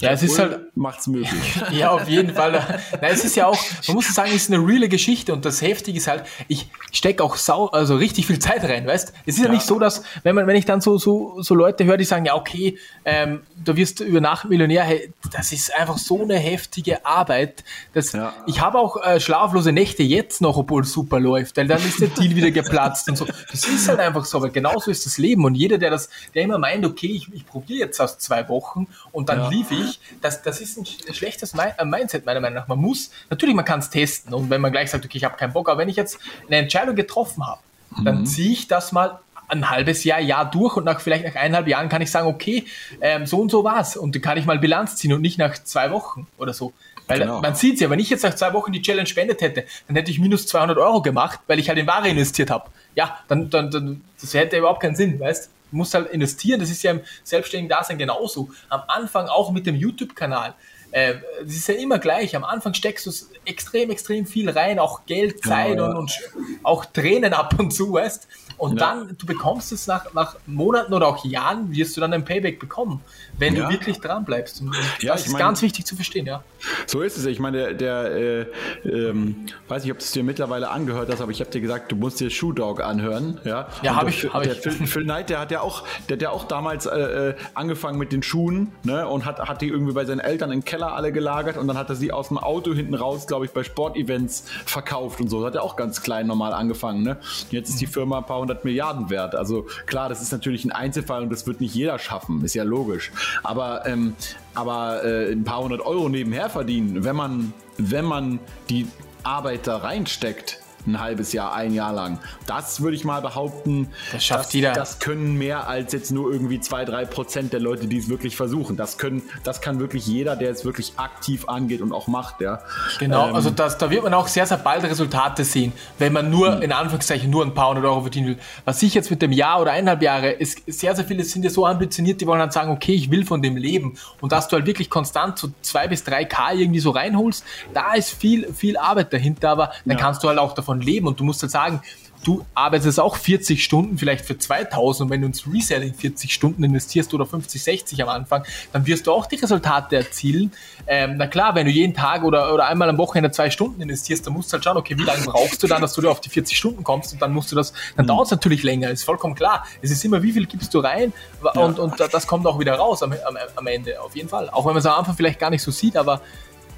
Ja, 0.00 0.10
es 0.12 0.22
ist 0.22 0.38
halt. 0.38 0.76
Macht's 0.76 1.06
möglich. 1.06 1.60
ja, 1.72 1.90
auf 1.90 2.08
jeden 2.08 2.34
Fall. 2.34 2.80
Na, 3.00 3.08
es 3.08 3.24
ist 3.24 3.34
ja 3.36 3.46
auch, 3.46 3.58
man 3.86 3.96
muss 3.96 4.14
sagen, 4.14 4.30
es 4.30 4.42
ist 4.42 4.52
eine 4.52 4.64
reale 4.64 4.88
Geschichte 4.88 5.32
und 5.32 5.44
das 5.44 5.60
Heftige 5.60 5.98
ist 5.98 6.06
halt, 6.06 6.24
ich 6.46 6.70
stecke 6.92 7.22
auch 7.22 7.36
sau, 7.36 7.66
also 7.66 7.96
richtig 7.96 8.26
viel 8.26 8.38
Zeit 8.38 8.62
rein, 8.64 8.86
weißt? 8.86 9.12
Es 9.26 9.34
ist 9.34 9.40
ja, 9.40 9.46
ja 9.46 9.52
nicht 9.52 9.66
so, 9.66 9.78
dass, 9.78 10.04
wenn 10.22 10.34
man, 10.34 10.46
wenn 10.46 10.56
ich 10.56 10.64
dann 10.64 10.80
so, 10.80 10.98
so, 10.98 11.42
so 11.42 11.54
Leute 11.54 11.84
höre, 11.84 11.96
die 11.96 12.04
sagen, 12.04 12.24
ja, 12.24 12.36
okay, 12.36 12.78
ähm, 13.04 13.42
du 13.64 13.76
wirst 13.76 14.00
über 14.00 14.20
Nacht 14.20 14.48
Millionär, 14.48 14.84
hey, 14.84 15.12
das 15.32 15.52
ist 15.52 15.74
einfach 15.74 15.98
so 15.98 16.22
eine 16.22 16.38
heftige 16.38 17.04
Arbeit. 17.04 17.64
Dass, 17.92 18.12
ja. 18.12 18.32
Ich 18.46 18.60
habe 18.60 18.78
auch 18.78 19.02
äh, 19.02 19.18
schlaflose 19.18 19.72
Nächte 19.72 20.02
jetzt 20.02 20.40
noch, 20.40 20.56
obwohl 20.56 20.82
es 20.82 20.92
super 20.92 21.18
läuft, 21.18 21.56
weil 21.56 21.66
dann 21.66 21.78
ist 21.78 22.00
der 22.00 22.08
Deal 22.08 22.36
wieder 22.36 22.50
geplatzt 22.50 23.08
und 23.08 23.16
so. 23.16 23.26
Das 23.50 23.64
ist 23.66 23.88
halt 23.88 23.98
einfach 23.98 24.24
so, 24.24 24.38
aber 24.38 24.50
genauso 24.50 24.90
ist 24.90 25.06
das 25.06 25.18
Leben 25.18 25.44
und 25.44 25.54
jeder, 25.54 25.78
der 25.78 25.90
das, 25.90 26.08
der 26.34 26.42
immer 26.42 26.58
meint, 26.58 26.84
okay, 26.86 27.08
ich, 27.08 27.32
ich 27.32 27.46
probiere 27.46 27.80
jetzt 27.80 28.00
aus 28.00 28.18
zwei 28.18 28.48
Wochen 28.48 28.86
und 29.12 29.28
dann 29.28 29.38
ja. 29.40 29.48
lief 29.48 29.70
ich, 29.70 29.87
ich, 29.88 30.00
das, 30.20 30.42
das 30.42 30.60
ist 30.60 30.78
ein 30.78 31.14
schlechtes 31.14 31.54
äh, 31.54 31.84
Mindset 31.84 32.26
meiner 32.26 32.40
Meinung 32.40 32.56
nach. 32.56 32.68
Man 32.68 32.78
muss, 32.78 33.10
natürlich, 33.30 33.54
man 33.54 33.64
kann 33.64 33.80
es 33.80 33.90
testen 33.90 34.34
und 34.34 34.50
wenn 34.50 34.60
man 34.60 34.72
gleich 34.72 34.90
sagt, 34.90 35.04
okay, 35.04 35.18
ich 35.18 35.24
habe 35.24 35.36
keinen 35.36 35.52
Bock, 35.52 35.68
aber 35.68 35.78
wenn 35.78 35.88
ich 35.88 35.96
jetzt 35.96 36.18
eine 36.46 36.56
Entscheidung 36.56 36.94
getroffen 36.96 37.46
habe, 37.46 37.60
mhm. 37.96 38.04
dann 38.04 38.26
ziehe 38.26 38.52
ich 38.52 38.68
das 38.68 38.92
mal 38.92 39.20
ein 39.48 39.70
halbes 39.70 40.04
Jahr, 40.04 40.20
Jahr 40.20 40.50
durch 40.50 40.76
und 40.76 40.84
nach 40.84 41.00
vielleicht 41.00 41.24
nach 41.24 41.34
eineinhalb 41.34 41.66
Jahren 41.68 41.88
kann 41.88 42.02
ich 42.02 42.10
sagen, 42.10 42.28
okay, 42.28 42.66
ähm, 43.00 43.26
so 43.26 43.40
und 43.40 43.50
so 43.50 43.64
war's 43.64 43.96
und 43.96 44.14
dann 44.14 44.22
kann 44.22 44.36
ich 44.36 44.44
mal 44.44 44.58
Bilanz 44.58 44.96
ziehen 44.96 45.12
und 45.12 45.22
nicht 45.22 45.38
nach 45.38 45.54
zwei 45.62 45.90
Wochen 45.90 46.26
oder 46.36 46.52
so. 46.52 46.72
Weil 47.06 47.20
genau. 47.20 47.40
man 47.40 47.54
sieht 47.54 47.80
ja, 47.80 47.88
wenn 47.88 47.98
ich 47.98 48.10
jetzt 48.10 48.22
nach 48.22 48.34
zwei 48.34 48.52
Wochen 48.52 48.70
die 48.70 48.82
Challenge 48.82 49.06
spendet 49.06 49.40
hätte, 49.40 49.64
dann 49.86 49.96
hätte 49.96 50.10
ich 50.10 50.18
minus 50.18 50.46
200 50.46 50.76
Euro 50.76 51.00
gemacht, 51.00 51.40
weil 51.46 51.58
ich 51.58 51.70
halt 51.70 51.78
in 51.78 51.86
Ware 51.86 52.06
investiert 52.08 52.50
habe. 52.50 52.68
Ja, 52.94 53.18
dann, 53.28 53.48
dann, 53.48 53.70
dann, 53.70 54.02
das 54.20 54.34
hätte 54.34 54.58
überhaupt 54.58 54.82
keinen 54.82 54.94
Sinn, 54.94 55.18
weißt? 55.18 55.50
Du 55.70 55.76
musst 55.76 55.94
halt 55.94 56.10
investieren, 56.10 56.60
das 56.60 56.70
ist 56.70 56.82
ja 56.82 56.92
im 56.92 57.00
selbstständigen 57.24 57.68
Dasein 57.68 57.98
genauso. 57.98 58.50
Am 58.68 58.82
Anfang 58.88 59.26
auch 59.26 59.50
mit 59.52 59.66
dem 59.66 59.74
YouTube-Kanal. 59.74 60.54
Äh, 60.90 61.16
das 61.42 61.54
ist 61.54 61.68
ja 61.68 61.74
immer 61.74 61.98
gleich. 61.98 62.34
Am 62.34 62.44
Anfang 62.44 62.74
steckst 62.74 63.06
du 63.06 63.12
extrem, 63.44 63.90
extrem 63.90 64.26
viel 64.26 64.48
rein, 64.48 64.78
auch 64.78 65.04
Geld, 65.06 65.44
Zeit 65.44 65.72
genau, 65.72 65.84
ja. 65.84 65.90
und, 65.90 65.96
und, 65.96 66.20
auch 66.62 66.86
Tränen 66.86 67.34
ab 67.34 67.58
und 67.58 67.72
zu, 67.72 67.92
weißt 67.92 68.28
Und 68.58 68.78
ja. 68.78 68.94
dann, 68.94 69.16
du 69.16 69.26
bekommst 69.26 69.72
es 69.72 69.86
nach, 69.86 70.12
nach 70.12 70.36
Monaten 70.46 70.92
oder 70.92 71.06
auch 71.06 71.24
Jahren, 71.24 71.72
wirst 71.72 71.96
du 71.96 72.00
dann 72.00 72.12
ein 72.12 72.24
Payback 72.24 72.58
bekommen 72.58 73.00
wenn 73.38 73.54
ja. 73.54 73.64
du 73.64 73.72
wirklich 73.72 74.00
dran 74.00 74.24
bleibst. 74.24 74.60
Und 74.60 74.74
ja, 75.00 75.12
das 75.12 75.26
ist 75.26 75.32
mein, 75.32 75.40
ganz 75.40 75.62
wichtig 75.62 75.86
zu 75.86 75.94
verstehen, 75.94 76.26
ja. 76.26 76.42
So 76.86 77.02
ist 77.02 77.16
es. 77.16 77.24
Ich 77.26 77.38
meine, 77.38 77.74
der, 77.74 78.04
der 78.04 78.46
äh, 78.84 78.88
ähm, 78.88 79.46
weiß 79.68 79.84
nicht, 79.84 79.92
ob 79.92 79.98
du 79.98 80.04
es 80.04 80.12
dir 80.12 80.24
mittlerweile 80.24 80.70
angehört 80.70 81.08
hast, 81.10 81.20
aber 81.20 81.30
ich 81.30 81.40
habe 81.40 81.50
dir 81.50 81.60
gesagt, 81.60 81.92
du 81.92 81.96
musst 81.96 82.20
dir 82.20 82.30
Shoe 82.30 82.52
Dog 82.52 82.82
anhören. 82.82 83.40
Ja, 83.44 83.68
ja 83.82 83.94
habe 83.94 84.10
ich. 84.10 84.24
Hab 84.32 84.42
der 84.42 84.52
ich. 84.52 84.60
Phil, 84.60 84.86
Phil 84.86 85.04
Knight, 85.04 85.30
der 85.30 85.40
hat 85.40 85.50
ja 85.50 85.60
auch, 85.60 85.84
der 86.08 86.16
hat 86.16 86.22
ja 86.22 86.30
auch 86.30 86.44
damals 86.44 86.86
äh, 86.86 86.98
äh, 86.98 87.34
angefangen 87.54 87.98
mit 87.98 88.12
den 88.12 88.22
Schuhen 88.22 88.72
ne, 88.82 89.06
und 89.06 89.24
hat, 89.24 89.38
hat 89.40 89.62
die 89.62 89.68
irgendwie 89.68 89.92
bei 89.92 90.04
seinen 90.04 90.20
Eltern 90.20 90.50
im 90.50 90.64
Keller 90.64 90.94
alle 90.94 91.12
gelagert 91.12 91.56
und 91.56 91.68
dann 91.68 91.78
hat 91.78 91.88
er 91.88 91.96
sie 91.96 92.12
aus 92.12 92.28
dem 92.28 92.38
Auto 92.38 92.74
hinten 92.74 92.94
raus, 92.94 93.26
glaube 93.26 93.44
ich, 93.44 93.52
bei 93.52 93.62
Sportevents 93.62 94.44
verkauft 94.66 95.20
und 95.20 95.28
so. 95.28 95.40
Das 95.40 95.48
hat 95.48 95.54
er 95.56 95.62
auch 95.62 95.76
ganz 95.76 96.02
klein 96.02 96.26
normal 96.26 96.52
angefangen. 96.52 97.02
Ne? 97.02 97.18
Jetzt 97.50 97.70
ist 97.70 97.80
die 97.80 97.86
Firma 97.86 98.18
ein 98.18 98.26
paar 98.26 98.40
hundert 98.48 98.64
Milliarden 98.64 99.10
wert. 99.10 99.34
Also 99.34 99.66
klar, 99.86 100.08
das 100.08 100.22
ist 100.22 100.32
natürlich 100.32 100.64
ein 100.64 100.72
Einzelfall 100.72 101.22
und 101.22 101.30
das 101.30 101.46
wird 101.46 101.60
nicht 101.60 101.74
jeder 101.74 101.98
schaffen, 101.98 102.42
ist 102.44 102.54
ja 102.54 102.64
logisch. 102.64 103.12
Aber, 103.42 103.86
ähm, 103.86 104.14
aber 104.54 105.04
äh, 105.04 105.32
ein 105.32 105.44
paar 105.44 105.62
hundert 105.62 105.82
Euro 105.82 106.08
nebenher 106.08 106.48
verdienen, 106.48 107.04
wenn 107.04 107.16
man, 107.16 107.52
wenn 107.76 108.04
man 108.04 108.40
die 108.70 108.86
Arbeit 109.22 109.66
da 109.66 109.76
reinsteckt, 109.76 110.60
ein 110.86 111.00
halbes 111.00 111.32
Jahr, 111.32 111.54
ein 111.54 111.74
Jahr 111.74 111.92
lang. 111.92 112.18
Das 112.46 112.80
würde 112.80 112.96
ich 112.96 113.04
mal 113.04 113.20
behaupten, 113.20 113.88
das 114.12 114.24
schafft 114.24 114.46
das, 114.46 114.52
jeder. 114.52 114.72
Das 114.72 114.98
können 114.98 115.36
mehr 115.36 115.68
als 115.68 115.92
jetzt 115.92 116.10
nur 116.10 116.32
irgendwie 116.32 116.60
zwei, 116.60 116.84
drei 116.84 117.04
Prozent 117.04 117.52
der 117.52 117.60
Leute, 117.60 117.86
die 117.86 117.98
es 117.98 118.08
wirklich 118.08 118.36
versuchen. 118.36 118.76
Das 118.76 118.98
können, 118.98 119.22
das 119.44 119.60
kann 119.60 119.80
wirklich 119.80 120.06
jeder, 120.06 120.36
der 120.36 120.50
es 120.50 120.64
wirklich 120.64 120.94
aktiv 120.96 121.48
angeht 121.48 121.80
und 121.80 121.92
auch 121.92 122.06
macht, 122.06 122.40
ja. 122.40 122.60
Genau, 122.98 123.28
ähm, 123.28 123.34
also 123.34 123.50
das, 123.50 123.78
da 123.78 123.90
wird 123.90 124.04
man 124.04 124.14
auch 124.14 124.28
sehr, 124.28 124.46
sehr 124.46 124.58
bald 124.58 124.84
Resultate 124.84 125.44
sehen, 125.44 125.72
wenn 125.98 126.12
man 126.12 126.30
nur, 126.30 126.56
hm. 126.56 126.62
in 126.62 126.72
Anführungszeichen, 126.72 127.30
nur 127.30 127.44
ein 127.44 127.54
paar 127.54 127.68
hundert 127.68 127.84
Euro 127.84 128.02
verdienen 128.02 128.28
will. 128.28 128.38
Was 128.64 128.82
ich 128.82 128.94
jetzt 128.94 129.10
mit 129.10 129.22
dem 129.22 129.32
Jahr 129.32 129.60
oder 129.60 129.72
eineinhalb 129.72 130.02
Jahre, 130.02 130.30
ist 130.30 130.62
sehr, 130.66 130.94
sehr 130.94 131.04
viele 131.04 131.24
sind 131.24 131.44
ja 131.44 131.50
so 131.50 131.66
ambitioniert, 131.66 132.20
die 132.20 132.26
wollen 132.26 132.40
halt 132.40 132.52
sagen, 132.52 132.70
okay, 132.70 132.94
ich 132.94 133.10
will 133.10 133.24
von 133.24 133.42
dem 133.42 133.56
leben. 133.56 133.96
Und 134.20 134.32
dass 134.32 134.48
du 134.48 134.56
halt 134.56 134.66
wirklich 134.66 134.90
konstant 134.90 135.38
so 135.38 135.48
zwei 135.62 135.88
bis 135.88 136.04
drei 136.04 136.24
K 136.24 136.52
irgendwie 136.52 136.80
so 136.80 136.90
reinholst, 136.90 137.44
da 137.74 137.94
ist 137.94 138.10
viel, 138.10 138.52
viel 138.52 138.76
Arbeit 138.76 139.12
dahinter, 139.12 139.50
aber 139.50 139.72
dann 139.84 139.96
ja. 139.96 140.02
kannst 140.02 140.22
du 140.22 140.28
halt 140.28 140.38
auch 140.38 140.54
davon 140.54 140.67
davon 140.68 140.80
leben 140.80 141.06
und 141.06 141.18
du 141.18 141.24
musst 141.24 141.42
halt 141.42 141.52
sagen, 141.52 141.80
du 142.24 142.44
arbeitest 142.54 142.98
auch 142.98 143.16
40 143.16 143.62
Stunden 143.62 143.96
vielleicht 143.96 144.24
für 144.24 144.36
2000 144.36 145.06
und 145.06 145.10
wenn 145.10 145.20
du 145.20 145.28
ins 145.28 145.46
Reselling 145.46 145.94
40 145.94 146.34
Stunden 146.34 146.64
investierst 146.64 147.14
oder 147.14 147.24
50, 147.24 147.62
60 147.62 148.02
am 148.02 148.08
Anfang, 148.08 148.44
dann 148.72 148.86
wirst 148.86 149.06
du 149.06 149.12
auch 149.12 149.26
die 149.26 149.36
Resultate 149.36 149.96
erzielen. 149.96 150.52
Ähm, 150.86 151.14
na 151.16 151.28
klar, 151.28 151.54
wenn 151.54 151.66
du 151.66 151.72
jeden 151.72 151.94
Tag 151.94 152.24
oder, 152.24 152.52
oder 152.52 152.66
einmal 152.66 152.88
am 152.88 152.98
Wochenende 152.98 153.30
zwei 153.30 153.50
Stunden 153.50 153.80
investierst, 153.80 154.26
dann 154.26 154.34
musst 154.34 154.50
du 154.50 154.54
halt 154.54 154.64
schauen, 154.64 154.76
okay, 154.76 154.98
wie 154.98 155.04
lange 155.04 155.22
brauchst 155.24 155.62
du 155.62 155.68
dann, 155.68 155.80
dass 155.80 155.94
du 155.94 156.08
auf 156.08 156.20
die 156.20 156.28
40 156.28 156.58
Stunden 156.58 156.82
kommst 156.82 157.12
und 157.12 157.22
dann 157.22 157.32
musst 157.32 157.52
du 157.52 157.56
das, 157.56 157.72
dann 157.96 158.04
mhm. 158.04 158.08
dauert 158.08 158.26
es 158.26 158.30
natürlich 158.32 158.64
länger, 158.64 158.90
ist 158.90 159.04
vollkommen 159.04 159.36
klar. 159.36 159.64
Es 159.80 159.90
ist 159.90 160.04
immer, 160.04 160.22
wie 160.22 160.32
viel 160.32 160.46
gibst 160.46 160.74
du 160.74 160.80
rein 160.80 161.12
und, 161.54 161.78
ja. 161.78 161.84
und 161.84 161.94
das 162.00 162.26
kommt 162.26 162.46
auch 162.46 162.58
wieder 162.58 162.74
raus 162.74 163.02
am, 163.02 163.12
am, 163.12 163.36
am 163.54 163.66
Ende, 163.68 164.00
auf 164.02 164.16
jeden 164.16 164.28
Fall. 164.28 164.50
Auch 164.50 164.66
wenn 164.66 164.72
man 164.72 164.78
es 164.78 164.86
am 164.86 164.98
Anfang 164.98 165.14
vielleicht 165.14 165.38
gar 165.38 165.50
nicht 165.50 165.62
so 165.62 165.70
sieht, 165.70 165.96
aber 165.96 166.20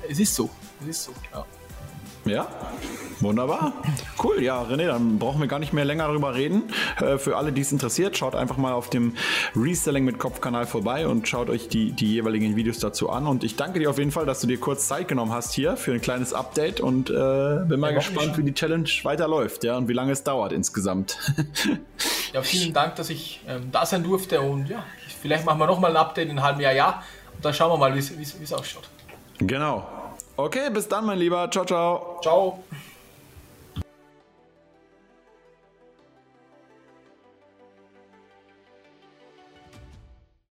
es 0.09 0.19
ist 0.19 0.35
so. 0.35 0.51
Es 0.83 0.89
ist 0.89 1.05
so, 1.05 1.13
ja. 1.33 1.45
Ja, 2.25 2.49
Wunderbar. 3.21 3.75
Cool, 4.23 4.43
ja, 4.43 4.63
René, 4.63 4.87
dann 4.87 5.19
brauchen 5.19 5.41
wir 5.41 5.47
gar 5.47 5.59
nicht 5.59 5.75
mehr 5.75 5.85
länger 5.85 6.09
darüber 6.09 6.35
reden. 6.35 6.73
Äh, 6.99 7.19
für 7.19 7.37
alle, 7.37 7.53
die 7.53 7.61
es 7.61 7.71
interessiert, 7.71 8.17
schaut 8.17 8.35
einfach 8.35 8.57
mal 8.57 8.73
auf 8.73 8.89
dem 8.89 9.15
Reselling 9.55 10.05
mit 10.05 10.19
Kopf-Kanal 10.19 10.67
vorbei 10.67 11.07
und 11.07 11.29
schaut 11.29 11.51
euch 11.51 11.69
die, 11.69 11.93
die 11.93 12.15
jeweiligen 12.15 12.57
Videos 12.57 12.79
dazu 12.79 13.11
an. 13.11 13.27
Und 13.27 13.45
ich 13.45 13.57
danke 13.57 13.79
dir 13.79 13.91
auf 13.91 13.99
jeden 13.99 14.11
Fall, 14.11 14.25
dass 14.25 14.41
du 14.41 14.47
dir 14.47 14.59
kurz 14.59 14.89
Zeit 14.89 15.09
genommen 15.09 15.33
hast 15.33 15.53
hier 15.53 15.77
für 15.77 15.93
ein 15.93 16.01
kleines 16.01 16.33
Update 16.33 16.81
und 16.81 17.11
äh, 17.11 17.13
bin 17.67 17.79
mal 17.79 17.91
ja, 17.93 17.99
gespannt, 17.99 18.39
wie 18.39 18.43
die 18.43 18.55
Challenge 18.55 18.89
weiterläuft 19.03 19.65
ja, 19.65 19.77
und 19.77 19.89
wie 19.89 19.93
lange 19.93 20.13
es 20.13 20.25
dauert 20.25 20.53
insgesamt. 20.53 21.19
ja, 22.33 22.43
vielen 22.43 22.73
Dank, 22.73 22.97
dass 22.97 23.11
ich 23.11 23.43
ähm, 23.47 23.71
da 23.71 23.85
sein 23.85 24.03
durfte 24.03 24.41
und 24.41 24.69
ja, 24.69 24.83
vielleicht 25.21 25.45
machen 25.45 25.59
wir 25.59 25.67
nochmal 25.67 25.91
ein 25.91 25.97
Update 25.99 26.27
in 26.27 26.39
einem 26.39 26.43
halben 26.43 26.61
Jahr, 26.61 26.73
ja. 26.73 27.03
Und 27.37 27.45
dann 27.45 27.53
schauen 27.53 27.71
wir 27.71 27.77
mal, 27.77 27.95
wie 27.95 27.99
es 27.99 28.53
ausschaut. 28.53 28.89
Genau. 29.39 30.00
Okay, 30.45 30.71
bis 30.71 30.89
dann, 30.89 31.07
mein 31.07 31.19
Lieber. 31.19 31.51
Ciao, 31.51 31.65
ciao. 31.65 32.19
Ciao. 32.23 32.65